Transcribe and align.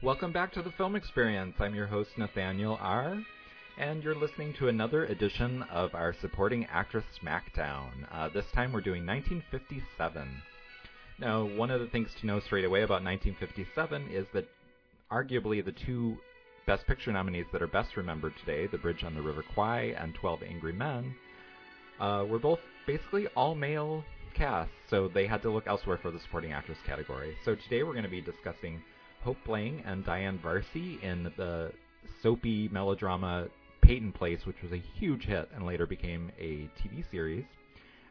Welcome 0.00 0.30
back 0.30 0.52
to 0.52 0.62
the 0.62 0.70
Film 0.70 0.94
Experience. 0.94 1.56
I'm 1.58 1.74
your 1.74 1.88
host, 1.88 2.10
Nathaniel 2.16 2.78
R., 2.80 3.20
and 3.78 4.00
you're 4.00 4.14
listening 4.14 4.54
to 4.60 4.68
another 4.68 5.06
edition 5.06 5.64
of 5.72 5.92
our 5.92 6.14
Supporting 6.20 6.66
Actress 6.66 7.04
Smackdown. 7.20 8.06
Uh, 8.12 8.28
this 8.28 8.44
time 8.54 8.72
we're 8.72 8.80
doing 8.80 9.04
1957. 9.04 10.28
Now, 11.18 11.44
one 11.46 11.72
of 11.72 11.80
the 11.80 11.88
things 11.88 12.10
to 12.20 12.26
know 12.28 12.38
straight 12.38 12.64
away 12.64 12.82
about 12.82 13.02
1957 13.02 14.06
is 14.12 14.28
that 14.34 14.48
arguably 15.10 15.64
the 15.64 15.74
two 15.84 16.16
Best 16.64 16.86
Picture 16.86 17.10
nominees 17.10 17.46
that 17.52 17.60
are 17.60 17.66
best 17.66 17.96
remembered 17.96 18.34
today, 18.38 18.68
The 18.68 18.78
Bridge 18.78 19.02
on 19.02 19.16
the 19.16 19.22
River 19.22 19.42
Kwai 19.52 19.96
and 19.98 20.14
12 20.14 20.44
Angry 20.48 20.72
Men, 20.72 21.12
uh, 21.98 22.24
were 22.28 22.38
both 22.38 22.60
basically 22.86 23.26
all 23.34 23.56
male 23.56 24.04
casts, 24.32 24.74
so 24.88 25.08
they 25.08 25.26
had 25.26 25.42
to 25.42 25.50
look 25.50 25.66
elsewhere 25.66 25.98
for 26.00 26.12
the 26.12 26.20
supporting 26.20 26.52
actress 26.52 26.78
category. 26.86 27.36
So 27.44 27.56
today 27.56 27.82
we're 27.82 27.94
going 27.94 28.04
to 28.04 28.08
be 28.08 28.20
discussing 28.20 28.80
Hope 29.22 29.48
Lange 29.48 29.82
and 29.84 30.04
Diane 30.04 30.38
Varsi 30.38 31.02
in 31.02 31.24
the 31.36 31.72
soapy 32.22 32.68
melodrama 32.68 33.48
Peyton 33.80 34.12
Place, 34.12 34.46
which 34.46 34.62
was 34.62 34.72
a 34.72 34.82
huge 34.98 35.24
hit 35.24 35.48
and 35.54 35.64
later 35.66 35.86
became 35.86 36.30
a 36.38 36.68
TV 36.80 37.08
series. 37.10 37.44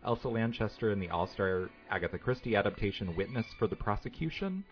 Elsa 0.06 0.30
Lanchester 0.30 0.92
in 0.92 1.00
the 1.00 1.10
all-star 1.10 1.70
Agatha 1.90 2.18
Christie 2.18 2.56
adaptation 2.56 3.16
Witness 3.16 3.46
for 3.58 3.68
the 3.68 3.76
Prosecution. 3.76 4.64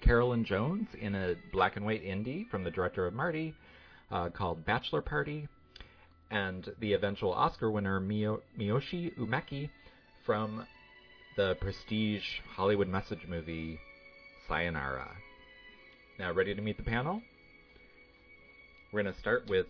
Carolyn 0.00 0.44
Jones 0.44 0.88
in 1.00 1.14
a 1.14 1.34
black 1.52 1.76
and 1.76 1.84
white 1.84 2.04
indie 2.04 2.48
from 2.48 2.62
the 2.64 2.70
director 2.70 3.06
of 3.06 3.14
Marty 3.14 3.54
uh, 4.10 4.28
called 4.28 4.64
Bachelor 4.64 5.02
Party. 5.02 5.48
And 6.30 6.68
the 6.80 6.92
eventual 6.92 7.32
Oscar 7.32 7.70
winner 7.70 8.00
Miyo- 8.00 8.42
Miyoshi 8.58 9.16
Umeki 9.16 9.70
from 10.24 10.66
the 11.36 11.56
prestige 11.60 12.24
Hollywood 12.54 12.88
message 12.88 13.26
movie 13.26 13.78
Sayonara. 14.48 15.10
Now, 16.18 16.32
ready 16.32 16.54
to 16.54 16.62
meet 16.62 16.78
the 16.78 16.82
panel? 16.82 17.22
We're 18.92 19.02
going 19.02 19.14
to 19.14 19.20
start 19.20 19.48
with 19.48 19.66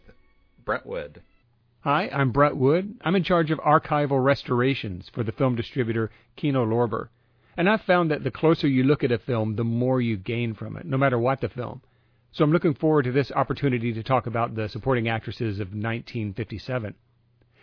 Brett 0.65 0.87
Wood. 0.87 1.23
Hi, 1.81 2.09
I'm 2.09 2.31
Brett 2.31 2.57
Wood. 2.57 2.98
I'm 3.03 3.17
in 3.17 3.25
charge 3.25 3.51
of 3.51 3.59
archival 3.59 4.23
restorations 4.23 5.11
for 5.12 5.25
the 5.25 5.33
film 5.33 5.57
distributor 5.57 6.11
Kino 6.37 6.65
Lorber. 6.65 7.09
And 7.57 7.69
I've 7.69 7.83
found 7.83 8.11
that 8.11 8.23
the 8.23 8.31
closer 8.31 8.69
you 8.69 8.85
look 8.85 9.03
at 9.03 9.11
a 9.11 9.19
film, 9.19 9.57
the 9.57 9.65
more 9.65 10.01
you 10.01 10.17
gain 10.17 10.55
from 10.55 10.77
it, 10.77 10.87
no 10.87 10.97
matter 10.97 11.19
what 11.19 11.41
the 11.41 11.48
film. 11.48 11.83
So 12.31 12.45
I'm 12.45 12.53
looking 12.53 12.75
forward 12.75 13.05
to 13.05 13.13
this 13.13 13.33
opportunity 13.33 13.92
to 13.92 14.03
talk 14.03 14.27
about 14.27 14.55
the 14.55 14.69
supporting 14.69 15.09
actresses 15.09 15.59
of 15.59 15.69
1957. 15.69 16.95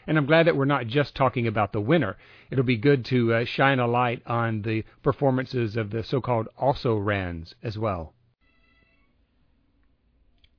And 0.08 0.18
I'm 0.18 0.26
glad 0.26 0.48
that 0.48 0.56
we're 0.56 0.66
not 0.66 0.88
just 0.88 1.16
talking 1.16 1.48
about 1.48 1.74
the 1.74 1.82
winner. 1.82 2.18
It'll 2.52 2.64
be 2.64 2.78
good 2.78 3.06
to 3.06 3.34
uh, 3.34 3.46
shine 3.46 3.80
a 3.80 3.88
light 3.88 4.22
on 4.26 4.62
the 4.62 4.84
performances 5.04 5.76
of 5.76 5.90
the 5.90 6.04
so-called 6.04 6.48
also 6.58 6.96
rans 6.96 7.56
as 7.64 7.78
well. 7.78 8.14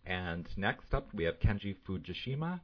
And 0.05 0.49
next 0.57 0.95
up, 0.95 1.09
we 1.15 1.25
have 1.25 1.41
Kenji 1.41 1.77
Fujishima. 1.89 2.61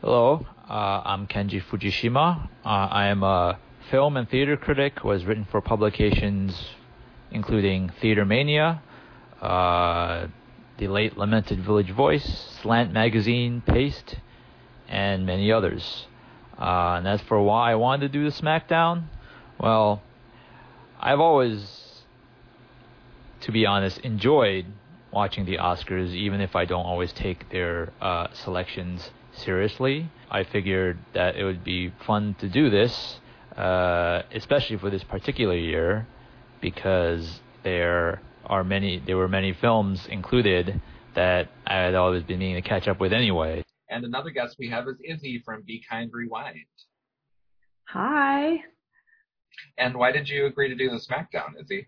Hello, 0.00 0.46
uh, 0.68 1.02
I'm 1.04 1.26
Kenji 1.26 1.62
Fujishima. 1.62 2.48
Uh, 2.64 2.68
I 2.68 3.06
am 3.06 3.22
a 3.22 3.58
film 3.90 4.16
and 4.16 4.28
theater 4.28 4.56
critic 4.56 5.00
who 5.00 5.10
has 5.10 5.24
written 5.24 5.46
for 5.50 5.60
publications 5.60 6.66
including 7.30 7.90
Theater 8.00 8.24
Mania, 8.24 8.82
uh, 9.40 10.26
the 10.78 10.88
late 10.88 11.16
lamented 11.16 11.60
Village 11.60 11.90
Voice, 11.90 12.58
Slant 12.62 12.92
Magazine, 12.92 13.62
Paste, 13.66 14.16
and 14.88 15.26
many 15.26 15.52
others. 15.52 16.06
Uh, 16.58 16.96
and 16.98 17.08
as 17.08 17.20
for 17.22 17.40
why 17.42 17.72
I 17.72 17.74
wanted 17.74 18.12
to 18.12 18.18
do 18.18 18.24
the 18.24 18.34
SmackDown, 18.34 19.04
well, 19.58 20.02
I've 21.00 21.20
always, 21.20 22.04
to 23.42 23.52
be 23.52 23.66
honest, 23.66 23.98
enjoyed 23.98 24.66
watching 25.12 25.44
the 25.44 25.58
Oscars, 25.58 26.14
even 26.14 26.40
if 26.40 26.56
I 26.56 26.64
don't 26.64 26.84
always 26.84 27.12
take 27.12 27.50
their 27.50 27.92
uh, 28.00 28.28
selections 28.32 29.10
seriously. 29.32 30.10
I 30.30 30.44
figured 30.44 30.98
that 31.14 31.36
it 31.36 31.44
would 31.44 31.64
be 31.64 31.92
fun 32.06 32.36
to 32.40 32.48
do 32.48 32.70
this, 32.70 33.20
uh, 33.56 34.22
especially 34.32 34.78
for 34.78 34.90
this 34.90 35.04
particular 35.04 35.56
year, 35.56 36.06
because 36.60 37.40
there 37.62 38.20
are 38.44 38.64
many, 38.64 39.02
there 39.04 39.16
were 39.16 39.28
many 39.28 39.52
films 39.52 40.06
included 40.06 40.80
that 41.14 41.48
I 41.66 41.76
had 41.76 41.94
always 41.94 42.22
been 42.22 42.38
meaning 42.38 42.62
to 42.62 42.68
catch 42.68 42.88
up 42.88 43.00
with 43.00 43.12
anyway. 43.12 43.64
And 43.88 44.04
another 44.04 44.30
guest 44.30 44.56
we 44.58 44.68
have 44.70 44.88
is 44.88 44.96
Izzy 45.04 45.42
from 45.44 45.62
Be 45.62 45.82
Kind 45.88 46.10
Rewind. 46.12 46.66
Hi. 47.88 48.56
And 49.78 49.96
why 49.96 50.12
did 50.12 50.28
you 50.28 50.46
agree 50.46 50.68
to 50.68 50.74
do 50.74 50.90
the 50.90 50.96
SmackDown, 50.96 51.60
Izzy? 51.60 51.86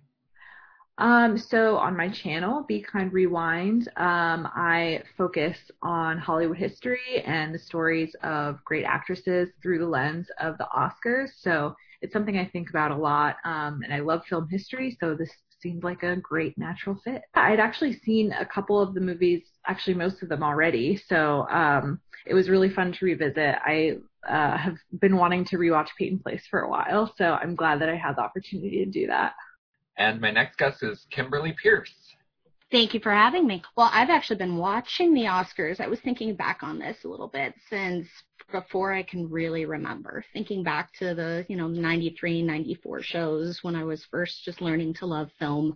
Um, 0.99 1.39
so 1.39 1.77
on 1.77 1.97
my 1.97 2.09
channel, 2.09 2.65
Be 2.67 2.83
Kind 2.83 3.13
Rewind, 3.13 3.89
um, 3.97 4.49
I 4.55 5.03
focus 5.17 5.57
on 5.81 6.19
Hollywood 6.19 6.57
history 6.57 7.23
and 7.25 7.55
the 7.55 7.59
stories 7.59 8.17
of 8.25 8.63
great 8.65 8.85
actresses 8.85 9.49
through 9.63 9.79
the 9.79 9.87
lens 9.87 10.27
of 10.41 10.59
the 10.59 10.67
Oscars. 10.77 11.31
So 11.39 11.77
it's 12.03 12.13
something 12.13 12.37
I 12.37 12.47
think 12.49 12.71
about 12.71 12.91
a 12.91 12.97
lot, 12.97 13.37
um, 13.45 13.83
and 13.85 13.95
I 13.95 14.01
love 14.01 14.23
film 14.29 14.49
history. 14.49 14.97
So 14.99 15.15
this 15.15 15.31
seemed 15.61 15.85
like 15.85 16.03
a 16.03 16.17
great 16.17 16.57
natural 16.59 16.99
fit. 17.05 17.23
I'd 17.35 17.61
actually 17.61 17.99
seen 18.01 18.33
a 18.33 18.47
couple 18.47 18.81
of 18.81 18.95
the 18.95 19.01
movies, 19.01 19.43
actually 19.67 19.95
most 19.95 20.23
of 20.23 20.29
them 20.29 20.43
already. 20.43 20.97
So 20.97 21.47
um, 21.51 22.01
it 22.27 22.35
was 22.35 22.49
really 22.49 22.71
fun 22.71 22.93
to 22.93 23.05
revisit. 23.05 23.57
I 23.65 23.99
uh, 24.29 24.57
have 24.57 24.77
been 25.01 25.17
wanting 25.17 25.45
to 25.47 25.57
rewatch 25.57 25.89
Peyton 25.99 26.19
Place 26.19 26.43
for 26.51 26.61
a 26.61 26.69
while, 26.69 27.13
so 27.17 27.25
I'm 27.25 27.55
glad 27.55 27.81
that 27.81 27.89
I 27.89 27.97
had 27.97 28.17
the 28.17 28.23
opportunity 28.23 28.85
to 28.85 28.91
do 28.91 29.07
that. 29.07 29.35
And 29.97 30.21
my 30.21 30.31
next 30.31 30.59
guest 30.59 30.83
is 30.83 31.07
Kimberly 31.11 31.55
Pierce. 31.61 31.93
Thank 32.71 32.93
you 32.93 33.01
for 33.01 33.13
having 33.13 33.47
me. 33.47 33.63
Well, 33.77 33.91
I've 33.93 34.11
actually 34.11 34.37
been 34.37 34.59
watching 34.59 35.15
the 35.15 35.23
Oscars. 35.23 35.81
I 35.81 35.89
was 35.89 36.01
thinking 36.01 36.37
back 36.37 36.63
on 36.63 36.79
this 36.79 36.99
a 37.05 37.09
little 37.09 37.29
bit 37.29 37.55
since 37.71 38.07
before 38.51 38.93
I 38.93 39.03
can 39.03 39.29
really 39.29 39.65
remember. 39.65 40.25
Thinking 40.33 40.63
back 40.63 40.93
to 40.95 41.15
the, 41.15 41.45
you 41.49 41.57
know, 41.57 41.69
93, 41.69 42.43
94 42.43 43.03
shows 43.03 43.59
when 43.63 43.77
I 43.77 43.85
was 43.85 44.07
first 44.11 44.45
just 44.45 44.61
learning 44.61 44.95
to 44.95 45.07
love 45.07 45.31
film. 45.39 45.75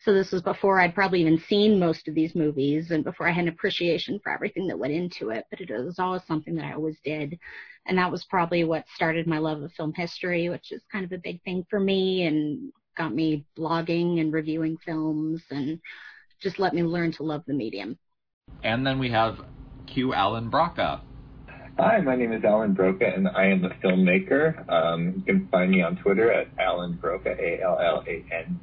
So 0.00 0.12
this 0.12 0.30
was 0.30 0.42
before 0.42 0.80
I'd 0.80 0.94
probably 0.94 1.20
even 1.20 1.38
seen 1.38 1.78
most 1.78 2.08
of 2.08 2.14
these 2.14 2.34
movies 2.34 2.90
and 2.90 3.02
before 3.04 3.28
I 3.28 3.32
had 3.32 3.44
an 3.44 3.48
appreciation 3.48 4.20
for 4.22 4.32
everything 4.32 4.66
that 4.68 4.78
went 4.78 4.92
into 4.92 5.30
it. 5.30 5.44
But 5.50 5.60
it 5.60 5.70
was 5.70 5.98
always 5.98 6.22
something 6.26 6.54
that 6.56 6.64
I 6.64 6.74
always 6.74 6.98
did. 7.04 7.38
And 7.86 7.98
that 7.98 8.12
was 8.12 8.24
probably 8.24 8.64
what 8.64 8.84
started 8.94 9.26
my 9.26 9.38
love 9.38 9.62
of 9.62 9.72
film 9.72 9.92
history, 9.94 10.48
which 10.48 10.70
is 10.70 10.82
kind 10.92 11.04
of 11.04 11.12
a 11.12 11.18
big 11.18 11.42
thing 11.42 11.66
for 11.68 11.80
me 11.80 12.26
and 12.26 12.72
got 12.96 13.14
me 13.14 13.44
blogging 13.58 14.20
and 14.20 14.32
reviewing 14.32 14.76
films 14.84 15.42
and 15.50 15.80
just 16.40 16.58
let 16.58 16.74
me 16.74 16.82
learn 16.82 17.12
to 17.12 17.22
love 17.22 17.42
the 17.46 17.54
medium. 17.54 17.98
And 18.62 18.86
then 18.86 18.98
we 18.98 19.10
have 19.10 19.44
Q 19.86 20.14
Allan 20.14 20.50
Brocka. 20.50 21.00
Hi, 21.78 22.00
my 22.02 22.16
name 22.16 22.34
is 22.34 22.44
Allan 22.44 22.74
Brocka, 22.74 23.16
and 23.16 23.26
I 23.26 23.46
am 23.46 23.64
a 23.64 23.70
filmmaker. 23.70 24.70
Um, 24.70 25.14
you 25.16 25.22
can 25.22 25.48
find 25.48 25.70
me 25.70 25.82
on 25.82 25.96
Twitter 25.96 26.30
at 26.30 26.48
Allan 26.58 26.98
Brocka, 27.02 27.38
A-L-L-A-N 27.38 28.60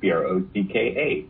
B-R-O-C-K-A. 0.00 1.26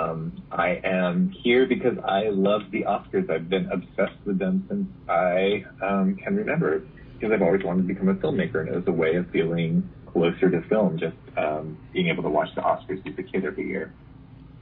Um, 0.00 0.40
I 0.52 0.80
am 0.84 1.30
here 1.42 1.66
because 1.66 1.98
I 2.04 2.28
love 2.28 2.62
the 2.70 2.82
Oscars. 2.84 3.28
I've 3.30 3.48
been 3.48 3.68
obsessed 3.72 4.24
with 4.24 4.38
them 4.38 4.64
since 4.68 4.86
I 5.08 5.64
um, 5.82 6.16
can 6.22 6.36
remember 6.36 6.84
because 7.14 7.32
I've 7.32 7.42
always 7.42 7.64
wanted 7.64 7.88
to 7.88 7.88
become 7.88 8.08
a 8.08 8.14
filmmaker, 8.14 8.60
and 8.60 8.68
it 8.68 8.76
was 8.76 8.86
a 8.86 8.92
way 8.92 9.16
of 9.16 9.28
feeling 9.30 9.90
closer 10.06 10.50
to 10.50 10.62
film, 10.68 10.98
just 11.00 11.16
um, 11.36 11.76
being 11.92 12.08
able 12.08 12.22
to 12.22 12.30
watch 12.30 12.48
the 12.54 12.60
Oscars 12.60 13.04
as 13.04 13.18
a 13.18 13.24
kid 13.24 13.44
every 13.44 13.66
year. 13.66 13.92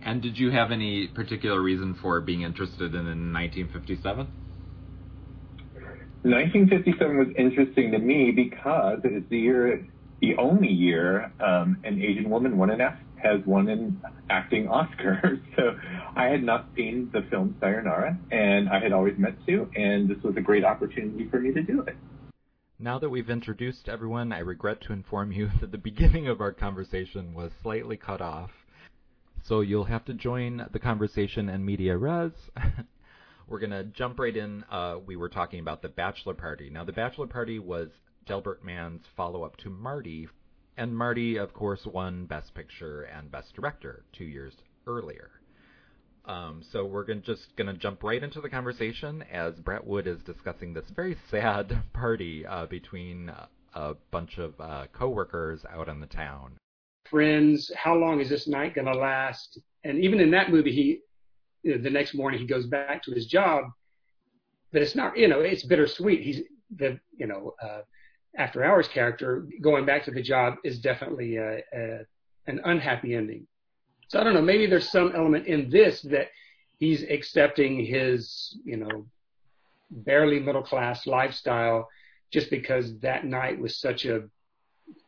And 0.03 0.23
did 0.23 0.39
you 0.39 0.51
have 0.53 0.73
any 0.73 1.09
particular 1.09 1.61
reason 1.61 1.99
for 2.01 2.19
being 2.23 2.43
interested 2.43 2.95
in 2.95 3.05
1957? 3.35 4.27
1957 6.23 7.19
was 7.19 7.29
interesting 7.37 7.91
to 7.91 7.99
me 7.99 8.31
because 8.31 9.01
it 9.03 9.13
is 9.13 9.25
the 9.29 9.39
year, 9.39 9.87
the 10.21 10.37
only 10.37 10.69
year 10.69 11.33
um, 11.41 11.79
an 11.83 12.01
Asian 12.01 12.31
woman 12.31 12.57
won 12.57 12.71
an 12.71 12.81
F, 12.81 12.95
has 13.17 13.41
won 13.45 13.69
an 13.69 14.01
acting 14.31 14.69
Oscar. 14.69 15.41
So 15.57 15.77
I 16.17 16.27
had 16.27 16.43
not 16.43 16.69
seen 16.77 17.11
the 17.13 17.23
film 17.31 17.57
Sayonara, 17.61 18.19
and 18.31 18.69
I 18.69 18.81
had 18.81 18.93
always 18.93 19.19
meant 19.19 19.37
to, 19.47 19.69
and 19.77 20.09
this 20.09 20.23
was 20.23 20.37
a 20.37 20.41
great 20.41 20.65
opportunity 20.65 21.29
for 21.29 21.41
me 21.41 21.53
to 21.53 21.63
do 21.63 21.83
it. 21.83 21.97
Now 22.79 22.99
that 22.99 23.11
we've 23.11 23.31
introduced 23.31 23.89
everyone, 23.89 24.33
I 24.33 24.39
regret 24.39 24.81
to 24.83 24.93
inform 24.93 25.33
you 25.33 25.51
that 25.61 25.73
the 25.73 25.79
beginning 25.79 26.29
of 26.29 26.41
our 26.41 26.53
conversation 26.53 27.35
was 27.35 27.53
slightly 27.63 27.97
cut 27.97 28.21
off. 28.21 28.51
So 29.45 29.61
you'll 29.61 29.85
have 29.85 30.05
to 30.05 30.15
join 30.15 30.67
the 30.73 30.79
conversation 30.79 31.49
in 31.49 31.65
media 31.65 31.97
res. 31.97 32.33
We're 33.53 33.59
going 33.59 33.71
to 33.71 33.85
jump 33.85 34.19
right 34.19 34.35
in. 34.35 34.65
Uh, 34.71 34.97
we 35.05 35.17
were 35.17 35.29
talking 35.29 35.61
about 35.61 35.83
The 35.83 35.91
Bachelor 35.91 36.33
Party. 36.33 36.71
Now, 36.71 36.85
The 36.85 36.93
Bachelor 36.93 37.27
Party 37.27 37.59
was 37.59 37.91
Delbert 38.25 38.65
Mann's 38.65 39.03
follow 39.15 39.45
up 39.45 39.59
to 39.59 39.69
Marty. 39.69 40.27
And 40.79 40.97
Marty, 40.97 41.37
of 41.37 41.53
course, 41.53 41.85
won 41.85 42.25
Best 42.25 42.55
Picture 42.55 43.03
and 43.03 43.31
Best 43.31 43.55
Director 43.55 44.05
two 44.11 44.25
years 44.25 44.55
earlier. 44.87 45.33
Um, 46.25 46.63
so 46.73 46.87
we're 46.87 47.05
gonna, 47.05 47.21
just 47.21 47.55
going 47.57 47.67
to 47.67 47.75
jump 47.79 48.03
right 48.03 48.23
into 48.23 48.41
the 48.41 48.49
conversation 48.49 49.23
as 49.31 49.57
Brett 49.57 49.87
Wood 49.87 50.07
is 50.07 50.23
discussing 50.23 50.73
this 50.73 50.89
very 50.97 51.19
sad 51.31 51.83
party 51.93 52.47
uh, 52.47 52.65
between 52.65 53.31
a 53.75 53.95
bunch 54.11 54.39
of 54.39 54.55
uh, 54.61 54.87
coworkers 54.95 55.61
out 55.71 55.91
in 55.91 56.01
the 56.01 56.07
town. 56.07 56.57
friends. 57.11 57.71
How 57.77 57.95
long 57.97 58.19
is 58.23 58.31
this 58.31 58.49
night 58.49 58.75
going 58.75 58.87
to 58.87 58.99
last? 58.99 59.59
And 59.85 60.03
even 60.03 60.21
in 60.21 60.31
that 60.31 60.51
movie, 60.51 60.73
he 60.73 61.01
you 61.63 61.77
know, 61.77 61.83
the 61.83 61.91
next 61.91 62.15
morning 62.15 62.41
he 62.41 62.47
goes 62.47 62.67
back 62.67 63.03
to 63.05 63.13
his 63.13 63.27
job, 63.27 63.65
but 64.73 64.83
it's 64.83 64.95
not 64.95 65.17
you 65.17 65.29
know 65.29 65.41
it's 65.41 65.65
bittersweet. 65.65 66.23
He's 66.23 66.43
the 66.77 66.99
you 67.17 67.27
know 67.27 67.55
uh, 67.63 67.83
after 68.37 68.65
hours 68.65 68.89
character 68.89 69.47
going 69.61 69.85
back 69.85 70.05
to 70.05 70.11
the 70.11 70.23
job 70.23 70.55
is 70.65 70.79
definitely 70.79 71.37
a, 71.37 71.59
a, 71.75 72.01
an 72.47 72.61
unhappy 72.65 73.15
ending. 73.15 73.47
So 74.09 74.21
I 74.21 74.25
don't 74.25 74.35
know. 74.35 74.43
Maybe 74.43 74.67
there's 74.67 74.91
some 74.91 75.13
element 75.15 75.47
in 75.47 75.71
this 75.71 76.03
that 76.03 76.29
he's 76.79 77.03
accepting 77.05 77.85
his 77.85 78.59
you 78.65 78.77
know 78.77 79.07
barely 79.91 80.41
middle 80.41 80.63
class 80.63 81.07
lifestyle 81.07 81.89
just 82.33 82.49
because 82.49 82.99
that 83.01 83.27
night 83.27 83.61
was 83.61 83.79
such 83.79 84.07
a 84.07 84.23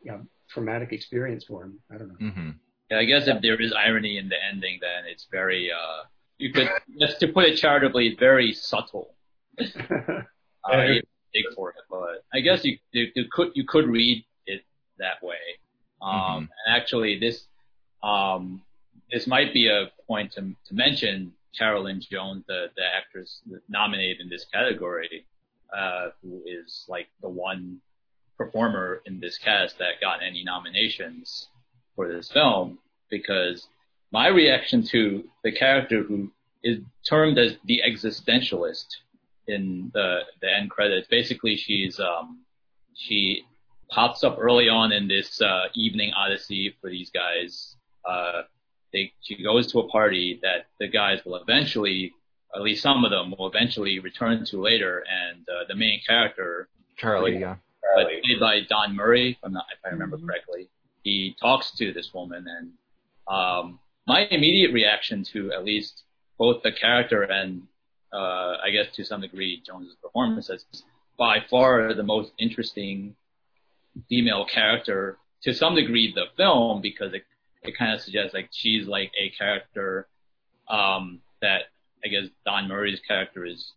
you 0.03 0.11
know, 0.11 0.21
traumatic 0.49 0.93
experience 0.93 1.43
for 1.43 1.63
him. 1.63 1.79
I 1.91 1.97
don't 1.97 2.09
know. 2.09 2.27
Mm-hmm. 2.27 2.49
I 2.95 3.05
guess 3.05 3.27
if 3.27 3.41
there 3.41 3.59
is 3.59 3.73
irony 3.73 4.17
in 4.17 4.29
the 4.29 4.35
ending, 4.51 4.77
then 4.81 5.05
it's 5.07 5.27
very, 5.31 5.71
uh, 5.71 6.03
you 6.37 6.51
could, 6.51 6.69
just 6.99 7.19
to 7.21 7.27
put 7.29 7.45
it 7.45 7.55
charitably, 7.57 8.15
very 8.19 8.53
subtle. 8.53 9.15
you 9.59 11.01
dig 11.33 11.45
for 11.55 11.69
it, 11.69 11.75
but 11.89 12.23
I 12.33 12.39
guess 12.41 12.63
you, 12.65 12.77
you, 12.91 13.07
you 13.15 13.25
could 13.31 13.51
you 13.55 13.65
could 13.67 13.87
read 13.87 14.25
it 14.45 14.61
that 14.99 15.21
way. 15.23 15.35
Um, 16.01 16.11
Mhm. 16.11 16.37
And 16.39 16.75
actually, 16.75 17.19
this 17.19 17.45
um, 18.03 18.61
this 19.11 19.27
might 19.27 19.53
be 19.53 19.67
a 19.67 19.91
point 20.07 20.33
to, 20.33 20.41
to 20.41 20.73
mention. 20.73 21.33
Carolyn 21.57 22.01
Jones, 22.01 22.43
the 22.47 22.67
the 22.75 22.83
actress 22.83 23.41
nominated 23.69 24.19
in 24.19 24.27
this 24.27 24.45
category, 24.53 25.25
uh, 25.73 26.09
who 26.21 26.41
is 26.45 26.85
like 26.89 27.07
the 27.21 27.29
one 27.29 27.79
performer 28.37 29.01
in 29.05 29.21
this 29.21 29.37
cast 29.37 29.77
that 29.79 30.01
got 30.01 30.21
any 30.21 30.43
nominations 30.43 31.47
for 31.95 32.11
this 32.11 32.29
film 32.29 32.77
because 33.09 33.69
my 34.11 34.27
reaction 34.27 34.83
to 34.87 35.23
the 35.43 35.51
character 35.51 36.03
who 36.03 36.31
is 36.63 36.79
termed 37.07 37.37
as 37.37 37.57
the 37.65 37.81
existentialist 37.87 38.85
in 39.47 39.91
the 39.93 40.19
the 40.41 40.51
end 40.51 40.69
credits. 40.69 41.07
Basically 41.07 41.55
she's 41.55 41.99
um 41.99 42.43
she 42.93 43.43
pops 43.89 44.23
up 44.23 44.37
early 44.39 44.69
on 44.69 44.91
in 44.91 45.07
this 45.07 45.41
uh 45.41 45.65
evening 45.75 46.11
odyssey 46.13 46.75
for 46.81 46.89
these 46.89 47.11
guys. 47.11 47.75
Uh 48.09 48.43
they 48.93 49.11
she 49.21 49.43
goes 49.43 49.71
to 49.71 49.79
a 49.79 49.87
party 49.89 50.39
that 50.41 50.67
the 50.79 50.87
guys 50.87 51.19
will 51.25 51.35
eventually 51.35 52.13
at 52.55 52.61
least 52.61 52.81
some 52.81 53.03
of 53.03 53.11
them 53.11 53.33
will 53.37 53.47
eventually 53.47 53.99
return 53.99 54.45
to 54.45 54.61
later. 54.61 55.03
And 55.09 55.45
uh, 55.49 55.65
the 55.67 55.75
main 55.75 55.99
character 56.07 56.69
Charlie, 56.97 57.39
yeah. 57.39 57.55
but 57.95 58.07
played 58.07 58.39
by 58.39 58.61
Don 58.69 58.95
Murray, 58.95 59.31
if, 59.31 59.37
I'm 59.43 59.53
not, 59.53 59.65
if 59.73 59.79
I 59.85 59.89
remember 59.89 60.17
correctly. 60.17 60.69
He 61.03 61.35
talks 61.39 61.71
to 61.71 61.93
this 61.93 62.13
woman, 62.13 62.45
and 62.47 62.71
um, 63.27 63.79
my 64.07 64.21
immediate 64.29 64.71
reaction 64.73 65.23
to 65.33 65.51
at 65.51 65.63
least 65.65 66.03
both 66.37 66.61
the 66.63 66.71
character 66.71 67.23
and 67.23 67.63
uh, 68.13 68.57
I 68.63 68.69
guess 68.71 68.93
to 68.95 69.03
some 69.03 69.21
degree 69.21 69.61
Jones's 69.65 69.95
performance 70.01 70.49
is 70.49 70.65
by 71.17 71.37
far 71.49 71.93
the 71.93 72.03
most 72.03 72.31
interesting 72.39 73.15
female 74.09 74.45
character 74.45 75.17
to 75.43 75.53
some 75.53 75.75
degree 75.75 76.11
the 76.13 76.25
film 76.37 76.81
because 76.81 77.13
it 77.13 77.23
it 77.63 77.75
kind 77.77 77.93
of 77.93 77.99
suggests 78.01 78.33
like 78.33 78.49
she's 78.51 78.87
like 78.87 79.11
a 79.19 79.29
character 79.31 80.07
um, 80.69 81.19
that 81.41 81.63
I 82.03 82.09
guess 82.09 82.25
Don 82.45 82.67
Murray's 82.67 82.99
character 83.07 83.43
is 83.45 83.73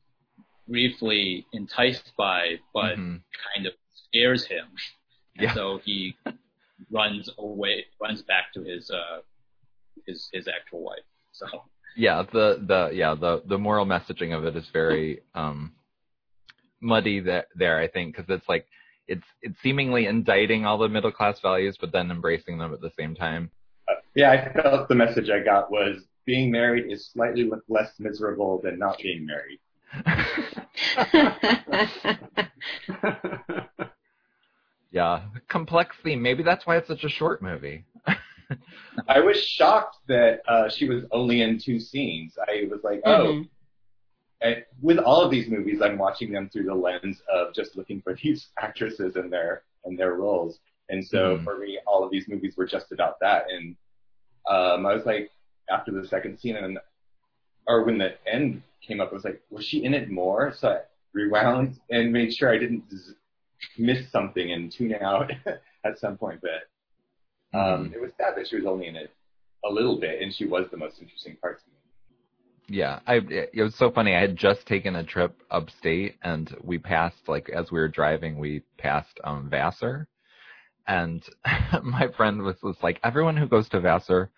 briefly 0.68 1.46
enticed 1.54 2.12
by, 2.18 2.56
but 2.74 2.96
Mhm. 2.98 3.22
kind 3.54 3.66
of 3.66 3.72
scares 3.94 4.44
him. 4.44 4.66
And 5.36 5.44
Yeah. 5.44 5.54
so 5.54 5.78
he 5.78 6.14
runs 6.90 7.30
away, 7.38 7.86
runs 8.00 8.22
back 8.22 8.52
to 8.54 8.62
his 8.62 8.90
uh 8.90 9.22
his 10.06 10.28
his 10.32 10.48
actual 10.48 10.82
wife. 10.82 11.04
So 11.32 11.46
yeah 11.96 12.22
the 12.32 12.64
the 12.66 12.90
yeah 12.94 13.14
the 13.14 13.42
the 13.48 13.58
moral 13.58 13.84
messaging 13.84 14.36
of 14.36 14.44
it 14.44 14.56
is 14.56 14.68
very 14.72 15.20
um 15.34 15.72
muddy 16.80 17.20
that 17.20 17.46
there 17.56 17.80
i 17.80 17.88
think 17.88 18.14
because 18.14 18.28
it's 18.30 18.48
like 18.48 18.66
it's 19.08 19.24
it's 19.42 19.56
seemingly 19.62 20.06
indicting 20.06 20.64
all 20.64 20.78
the 20.78 20.88
middle 20.88 21.10
class 21.10 21.40
values 21.40 21.76
but 21.80 21.90
then 21.92 22.10
embracing 22.10 22.58
them 22.58 22.72
at 22.72 22.80
the 22.80 22.90
same 22.96 23.14
time 23.14 23.50
Yeah, 24.14 24.30
I 24.30 24.52
felt 24.52 24.88
the 24.88 24.94
message 24.94 25.28
I 25.30 25.44
got 25.44 25.70
was 25.70 26.02
being 26.24 26.50
married 26.50 26.90
is 26.92 27.10
slightly 27.12 27.50
less 27.68 27.92
miserable 27.98 28.60
than 28.62 28.78
not 28.78 28.98
being 29.02 29.26
married. 29.26 29.58
yeah 34.92 35.22
complex 35.48 35.96
theme 36.04 36.22
maybe 36.22 36.42
that's 36.42 36.66
why 36.66 36.76
it's 36.76 36.88
such 36.88 37.04
a 37.04 37.08
short 37.08 37.42
movie 37.42 37.84
I 39.08 39.20
was 39.20 39.42
shocked 39.42 39.96
that 40.08 40.40
uh, 40.48 40.68
she 40.68 40.88
was 40.88 41.04
only 41.12 41.42
in 41.42 41.58
two 41.58 41.78
scenes. 41.80 42.36
I 42.48 42.66
was 42.70 42.80
like, 42.82 43.00
oh. 43.04 43.10
Mhm. 43.26 43.48
And 44.40 44.64
with 44.80 44.98
all 44.98 45.20
of 45.22 45.32
these 45.32 45.48
movies, 45.48 45.80
I'm 45.82 45.98
watching 45.98 46.30
them 46.30 46.48
through 46.48 46.66
the 46.66 46.74
lens 46.74 47.20
of 47.32 47.52
just 47.54 47.76
looking 47.76 48.00
for 48.02 48.14
these 48.22 48.48
actresses 48.60 49.16
and 49.16 49.32
their 49.32 49.62
and 49.84 49.98
their 49.98 50.14
roles. 50.14 50.60
And 50.90 51.04
so 51.04 51.36
Mhm. 51.38 51.44
for 51.44 51.58
me, 51.58 51.78
all 51.86 52.04
of 52.04 52.10
these 52.10 52.28
movies 52.28 52.56
were 52.56 52.66
just 52.66 52.92
about 52.92 53.18
that. 53.20 53.46
And 53.50 53.76
um, 54.48 54.86
I 54.86 54.94
was 54.94 55.04
like, 55.06 55.30
after 55.70 55.90
the 55.90 56.06
second 56.06 56.38
scene, 56.38 56.56
and 56.56 56.78
or 57.66 57.84
when 57.84 57.98
the 57.98 58.14
end 58.26 58.62
came 58.80 59.00
up, 59.00 59.10
I 59.10 59.14
was 59.14 59.24
like, 59.24 59.42
was 59.50 59.64
she 59.66 59.84
in 59.84 59.92
it 59.92 60.08
more? 60.08 60.52
So 60.56 60.68
I 60.68 60.80
rewound 61.12 61.78
and 61.90 62.12
made 62.12 62.32
sure 62.32 62.48
I 62.52 62.58
didn't 62.58 62.84
z- 62.90 63.14
miss 63.76 64.08
something 64.10 64.52
and 64.52 64.70
tune 64.72 64.94
out 64.94 65.30
at 65.84 65.98
some 65.98 66.16
point. 66.16 66.40
But 66.40 66.62
um, 67.54 67.92
it 67.94 68.00
was 68.00 68.10
sad 68.16 68.34
that 68.36 68.48
she 68.48 68.56
was 68.56 68.66
only 68.66 68.86
in 68.86 68.96
it 68.96 69.12
a 69.64 69.70
little 69.70 69.98
bit, 69.98 70.20
and 70.22 70.34
she 70.34 70.46
was 70.46 70.66
the 70.70 70.76
most 70.76 71.00
interesting 71.00 71.36
part 71.40 71.60
to 71.60 71.64
me. 71.70 72.78
Yeah, 72.78 73.00
I 73.06 73.14
it 73.16 73.62
was 73.62 73.74
so 73.76 73.90
funny. 73.90 74.14
I 74.14 74.20
had 74.20 74.36
just 74.36 74.66
taken 74.66 74.96
a 74.96 75.04
trip 75.04 75.40
upstate, 75.50 76.16
and 76.22 76.54
we 76.62 76.78
passed 76.78 77.26
like 77.26 77.48
as 77.48 77.70
we 77.70 77.78
were 77.78 77.88
driving, 77.88 78.38
we 78.38 78.62
passed 78.76 79.18
um 79.24 79.48
Vassar, 79.48 80.06
and 80.86 81.22
my 81.82 82.08
friend 82.16 82.42
was, 82.42 82.56
was 82.62 82.76
like, 82.82 83.00
everyone 83.02 83.36
who 83.36 83.48
goes 83.48 83.68
to 83.70 83.80
Vassar 83.80 84.30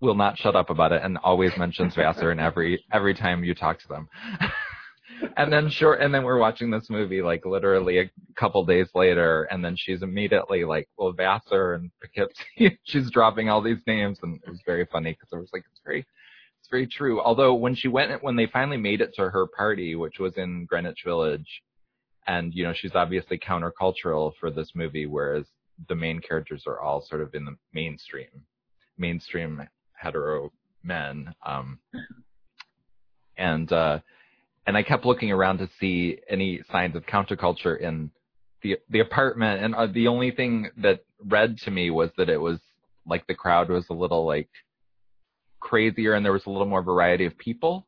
will 0.00 0.14
not 0.14 0.38
shut 0.38 0.56
up 0.56 0.70
about 0.70 0.92
it, 0.92 1.02
and 1.02 1.18
always 1.18 1.52
mentions 1.58 1.94
Vassar 1.94 2.32
in 2.32 2.40
every 2.40 2.82
every 2.92 3.14
time 3.14 3.44
you 3.44 3.54
talk 3.54 3.78
to 3.80 3.88
them. 3.88 4.08
and 5.36 5.52
then 5.52 5.68
sure, 5.68 5.94
and 5.94 6.14
then 6.14 6.22
we're 6.22 6.38
watching 6.38 6.70
this 6.70 6.88
movie 6.90 7.22
like 7.22 7.44
literally 7.44 7.98
a 7.98 8.10
couple 8.36 8.64
days 8.64 8.88
later, 8.94 9.44
and 9.44 9.64
then 9.64 9.76
she's 9.76 10.02
immediately 10.02 10.64
like, 10.64 10.88
well, 10.96 11.12
Vassar 11.12 11.74
and 11.74 11.90
Poughkeepsie. 12.00 12.78
she's 12.84 13.10
dropping 13.10 13.48
all 13.48 13.62
these 13.62 13.82
names, 13.86 14.18
and 14.22 14.40
it 14.46 14.50
was 14.50 14.62
very 14.66 14.86
funny 14.90 15.12
because 15.12 15.28
I 15.32 15.36
was 15.36 15.50
like, 15.52 15.64
it's 15.70 15.80
very 15.84 16.06
it's 16.60 16.70
very 16.70 16.86
true. 16.86 17.20
Although 17.20 17.54
when 17.54 17.74
she 17.74 17.88
went, 17.88 18.22
when 18.22 18.36
they 18.36 18.46
finally 18.46 18.78
made 18.78 19.00
it 19.00 19.12
to 19.14 19.28
her 19.28 19.46
party, 19.46 19.96
which 19.96 20.18
was 20.18 20.36
in 20.36 20.66
Greenwich 20.66 21.02
Village, 21.04 21.62
and 22.26 22.54
you 22.54 22.64
know 22.64 22.72
she's 22.72 22.94
obviously 22.94 23.38
countercultural 23.38 24.32
for 24.40 24.50
this 24.50 24.70
movie, 24.74 25.06
whereas 25.06 25.46
the 25.88 25.94
main 25.94 26.20
characters 26.20 26.64
are 26.66 26.80
all 26.80 27.02
sort 27.02 27.20
of 27.20 27.34
in 27.34 27.44
the 27.44 27.56
mainstream, 27.72 28.28
mainstream 28.96 29.62
hetero 29.92 30.50
men. 30.82 31.34
Um, 31.44 31.78
and 33.36 33.72
uh, 33.72 33.98
and 34.66 34.76
I 34.76 34.82
kept 34.82 35.04
looking 35.04 35.30
around 35.30 35.58
to 35.58 35.68
see 35.78 36.18
any 36.28 36.62
signs 36.70 36.96
of 36.96 37.06
counterculture 37.06 37.78
in 37.78 38.10
the 38.62 38.78
the 38.88 39.00
apartment, 39.00 39.62
and 39.62 39.74
uh, 39.74 39.86
the 39.86 40.08
only 40.08 40.30
thing 40.30 40.70
that 40.78 41.04
read 41.24 41.58
to 41.58 41.70
me 41.70 41.90
was 41.90 42.10
that 42.16 42.28
it 42.28 42.40
was 42.40 42.58
like 43.06 43.26
the 43.26 43.34
crowd 43.34 43.68
was 43.68 43.86
a 43.90 43.94
little 43.94 44.26
like 44.26 44.48
crazier 45.60 46.14
and 46.14 46.24
there 46.24 46.32
was 46.32 46.46
a 46.46 46.50
little 46.50 46.66
more 46.66 46.82
variety 46.82 47.26
of 47.26 47.36
people, 47.38 47.86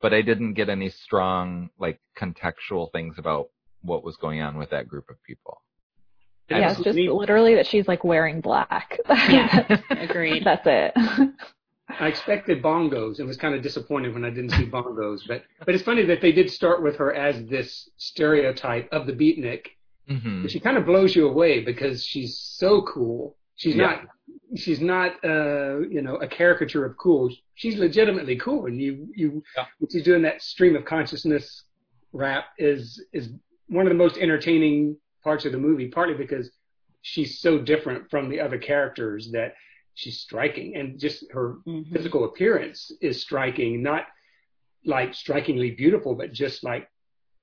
but 0.00 0.14
I 0.14 0.22
didn't 0.22 0.54
get 0.54 0.68
any 0.68 0.88
strong 0.88 1.70
like 1.78 2.00
contextual 2.18 2.90
things 2.92 3.16
about 3.18 3.48
what 3.82 4.04
was 4.04 4.16
going 4.16 4.40
on 4.40 4.56
with 4.56 4.70
that 4.70 4.88
group 4.88 5.10
of 5.10 5.22
people. 5.22 5.60
yeah, 6.48 6.70
it's 6.70 6.80
just 6.80 6.98
literally 6.98 7.54
that 7.56 7.66
she's 7.66 7.86
like 7.86 8.04
wearing 8.04 8.40
black. 8.40 8.98
Yeah, 9.08 9.80
agreed. 9.90 10.44
That's 10.44 10.66
it. 10.66 10.94
I 11.88 12.08
expected 12.08 12.62
bongos 12.62 13.18
and 13.18 13.28
was 13.28 13.36
kind 13.36 13.54
of 13.54 13.62
disappointed 13.62 14.14
when 14.14 14.24
I 14.24 14.30
didn't 14.30 14.50
see 14.50 14.66
bongos. 14.66 15.20
But 15.28 15.44
but 15.64 15.74
it's 15.74 15.84
funny 15.84 16.04
that 16.06 16.20
they 16.20 16.32
did 16.32 16.50
start 16.50 16.82
with 16.82 16.96
her 16.96 17.12
as 17.14 17.44
this 17.46 17.88
stereotype 17.98 18.88
of 18.92 19.06
the 19.06 19.12
beatnik. 19.12 19.66
Mm-hmm. 20.10 20.42
But 20.42 20.50
she 20.50 20.60
kind 20.60 20.76
of 20.76 20.86
blows 20.86 21.14
you 21.14 21.28
away 21.28 21.60
because 21.64 22.04
she's 22.04 22.38
so 22.38 22.82
cool. 22.82 23.36
She's 23.56 23.74
Yeah. 23.76 23.86
not 23.86 24.00
she's 24.56 24.80
not 24.80 25.12
uh 25.24 25.80
you 25.80 26.00
know 26.02 26.16
a 26.16 26.28
caricature 26.28 26.84
of 26.84 26.96
cool. 26.96 27.30
She's 27.54 27.76
legitimately 27.76 28.36
cool, 28.36 28.66
and 28.66 28.80
you 28.80 29.08
you 29.14 29.42
Yeah. 29.56 29.64
she's 29.90 30.04
doing 30.04 30.22
that 30.22 30.42
stream 30.42 30.76
of 30.76 30.84
consciousness 30.84 31.64
rap 32.12 32.44
is 32.58 33.02
is 33.12 33.30
one 33.68 33.86
of 33.86 33.90
the 33.90 33.96
most 34.04 34.16
entertaining 34.18 34.96
parts 35.22 35.44
of 35.44 35.52
the 35.52 35.58
movie. 35.58 35.88
Partly 35.88 36.14
because 36.14 36.50
she's 37.02 37.40
so 37.40 37.58
different 37.58 38.10
from 38.10 38.28
the 38.30 38.40
other 38.40 38.58
characters 38.58 39.30
that 39.32 39.54
she's 39.94 40.20
striking, 40.20 40.76
and 40.76 40.98
just 40.98 41.30
her 41.32 41.56
Mhm. 41.66 41.92
physical 41.92 42.24
appearance 42.24 42.90
is 43.00 43.20
striking, 43.22 43.82
not 43.82 44.06
like 44.84 45.14
strikingly 45.14 45.70
beautiful, 45.70 46.14
but 46.14 46.32
just 46.32 46.62
like 46.62 46.88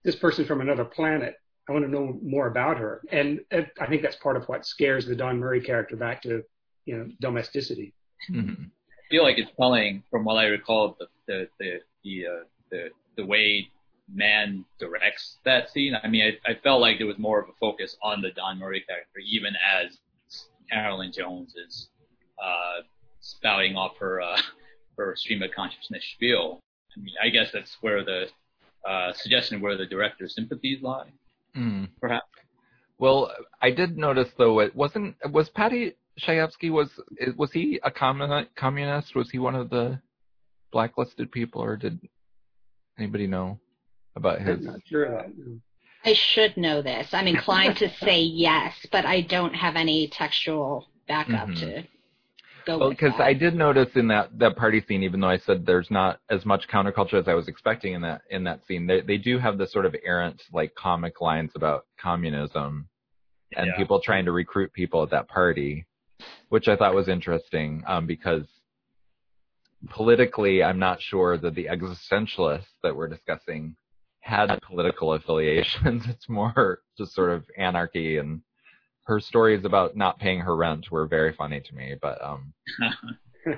this 0.03 0.15
person 0.15 0.46
from 0.46 0.62
another 0.62 0.86
planet. 0.86 1.36
I 1.70 1.74
want 1.74 1.86
to 1.86 1.91
know 1.91 2.20
more 2.22 2.48
about 2.48 2.77
her, 2.77 3.01
and 3.12 3.39
uh, 3.51 3.62
I 3.79 3.88
think 3.88 4.01
that's 4.01 4.17
part 4.17 4.36
of 4.36 4.48
what 4.50 4.65
scares 4.65 5.05
the 5.05 5.15
Don 5.15 5.39
Murray 5.39 5.62
character 5.62 5.96
back 5.96 6.22
to 6.24 6.43
you 6.86 6.98
know 6.98 7.10
domesticity. 7.20 7.93
Mm-hmm. 8.29 8.63
I 8.63 9.10
feel 9.10 9.24
like 9.24 9.38
it's 9.38 9.51
telling 9.58 10.03
from 10.10 10.25
what 10.25 10.38
I 10.38 10.46
recall 10.48 10.98
the 11.00 11.08
the 11.27 11.48
the 11.60 11.81
the 12.03 12.25
uh, 12.27 12.43
the, 12.70 12.89
the 13.15 13.25
way 13.25 13.70
Mann 14.13 14.65
directs 14.79 15.38
that 15.46 15.70
scene. 15.70 15.96
I 16.03 16.08
mean, 16.08 16.38
I, 16.46 16.51
I 16.51 16.55
felt 16.55 16.81
like 16.81 16.98
there 16.98 17.08
was 17.08 17.20
more 17.20 17.39
of 17.39 17.48
a 17.48 17.53
focus 17.60 17.96
on 18.01 18.22
the 18.22 18.31
Don 18.31 18.60
Murray 18.60 18.81
character, 18.81 19.20
even 19.20 19.53
as 19.55 20.00
Carolyn 20.70 21.12
Jones 21.12 21.55
is 21.55 21.89
uh, 22.43 22.81
spouting 23.19 23.75
off 23.75 23.98
her 24.00 24.21
uh, 24.21 24.39
her 24.98 25.15
stream 25.15 25.41
of 25.43 25.51
consciousness 25.51 26.03
spiel. 26.15 26.60
I 26.95 27.00
mean, 27.00 27.15
I 27.24 27.29
guess 27.29 27.50
that's 27.53 27.77
where 27.81 28.03
the 28.03 28.27
uh, 28.88 29.13
suggestion 29.13 29.62
where 29.62 29.77
the 29.77 29.86
director's 29.86 30.36
sympathies 30.36 30.81
lie, 30.81 31.10
Mm. 31.55 31.89
perhaps. 32.00 32.25
Well, 32.98 33.31
I 33.62 33.71
did 33.71 33.98
notice 33.98 34.29
though 34.38 34.60
it 34.60 34.75
wasn't 34.75 35.15
was 35.31 35.50
Paddy 35.50 35.93
Chayefsky 36.19 36.71
was 36.71 36.89
was 37.38 37.51
he 37.51 37.79
a 37.83 37.91
communist? 37.91 39.15
Was 39.15 39.29
he 39.31 39.39
one 39.39 39.55
of 39.55 39.69
the 39.69 40.00
blacklisted 40.71 41.31
people, 41.31 41.62
or 41.63 41.75
did 41.77 42.00
anybody 42.98 43.27
know 43.27 43.60
about 44.15 44.41
his? 44.41 44.60
I'm 44.60 44.65
not 44.65 44.79
sure 44.86 45.03
of 45.05 45.12
that. 45.13 45.60
I 46.03 46.13
should 46.13 46.57
know 46.57 46.81
this. 46.81 47.13
I'm 47.13 47.27
inclined 47.27 47.77
to 47.77 47.89
say 47.98 48.19
yes, 48.48 48.74
but 48.91 49.05
I 49.05 49.21
don't 49.21 49.53
have 49.53 49.75
any 49.75 50.07
textual 50.07 50.88
backup 51.07 51.50
Mhm. 51.50 51.60
to 51.60 51.83
go 52.65 52.77
Well, 52.79 52.89
with 52.89 52.97
because. 52.97 53.13
I 53.19 53.33
did 53.33 53.55
notice 53.55 53.89
in 53.95 54.07
that 54.09 54.37
that 54.39 54.55
party 54.55 54.81
scene, 54.87 55.03
even 55.03 55.19
though 55.19 55.29
I 55.29 55.37
said 55.37 55.65
there's 55.65 55.89
not 55.91 56.19
as 56.29 56.45
much 56.45 56.67
counterculture 56.67 57.15
as 57.19 57.27
I 57.27 57.33
was 57.33 57.47
expecting 57.47 57.93
in 57.93 58.01
that 58.01 58.21
in 58.29 58.43
that 58.45 58.65
scene, 58.65 58.87
they 58.87 59.01
they 59.01 59.17
do 59.17 59.37
have 59.39 59.57
this 59.57 59.71
sort 59.71 59.85
of 59.85 59.95
errant 60.05 60.41
like 60.53 60.73
comic 60.75 61.21
lines 61.21 61.51
about 61.55 61.85
communism 61.99 62.87
and 63.55 63.67
Yeah. 63.67 63.77
people 63.77 63.99
trying 64.01 64.25
to 64.25 64.31
recruit 64.31 64.71
people 64.73 65.03
at 65.03 65.09
that 65.11 65.27
party, 65.27 65.85
which 66.49 66.67
I 66.67 66.75
thought 66.75 66.95
was 66.95 67.07
interesting 67.09 67.83
um, 67.87 68.07
because 68.07 68.45
politically, 69.89 70.63
I'm 70.63 70.79
not 70.79 71.01
sure 71.01 71.37
that 71.37 71.55
the 71.55 71.65
existentialists 71.65 72.67
that 72.83 72.95
we're 72.95 73.07
discussing 73.07 73.75
had 74.21 74.59
political 74.61 75.13
affiliations. 75.13 76.03
It's 76.09 76.29
more 76.29 76.81
just 76.97 77.13
sort 77.13 77.31
of 77.31 77.43
anarchy 77.57 78.17
and 78.17 78.41
her 79.05 79.20
stories 79.20 79.65
about 79.65 79.96
not 79.96 80.20
paying 80.20 80.39
her 80.39 80.55
rent 80.55 80.91
were 80.91 81.05
very 81.08 81.34
funny 81.34 81.60
to 81.62 81.75
me, 81.75 81.96
but 82.01 82.24
um 82.24 82.53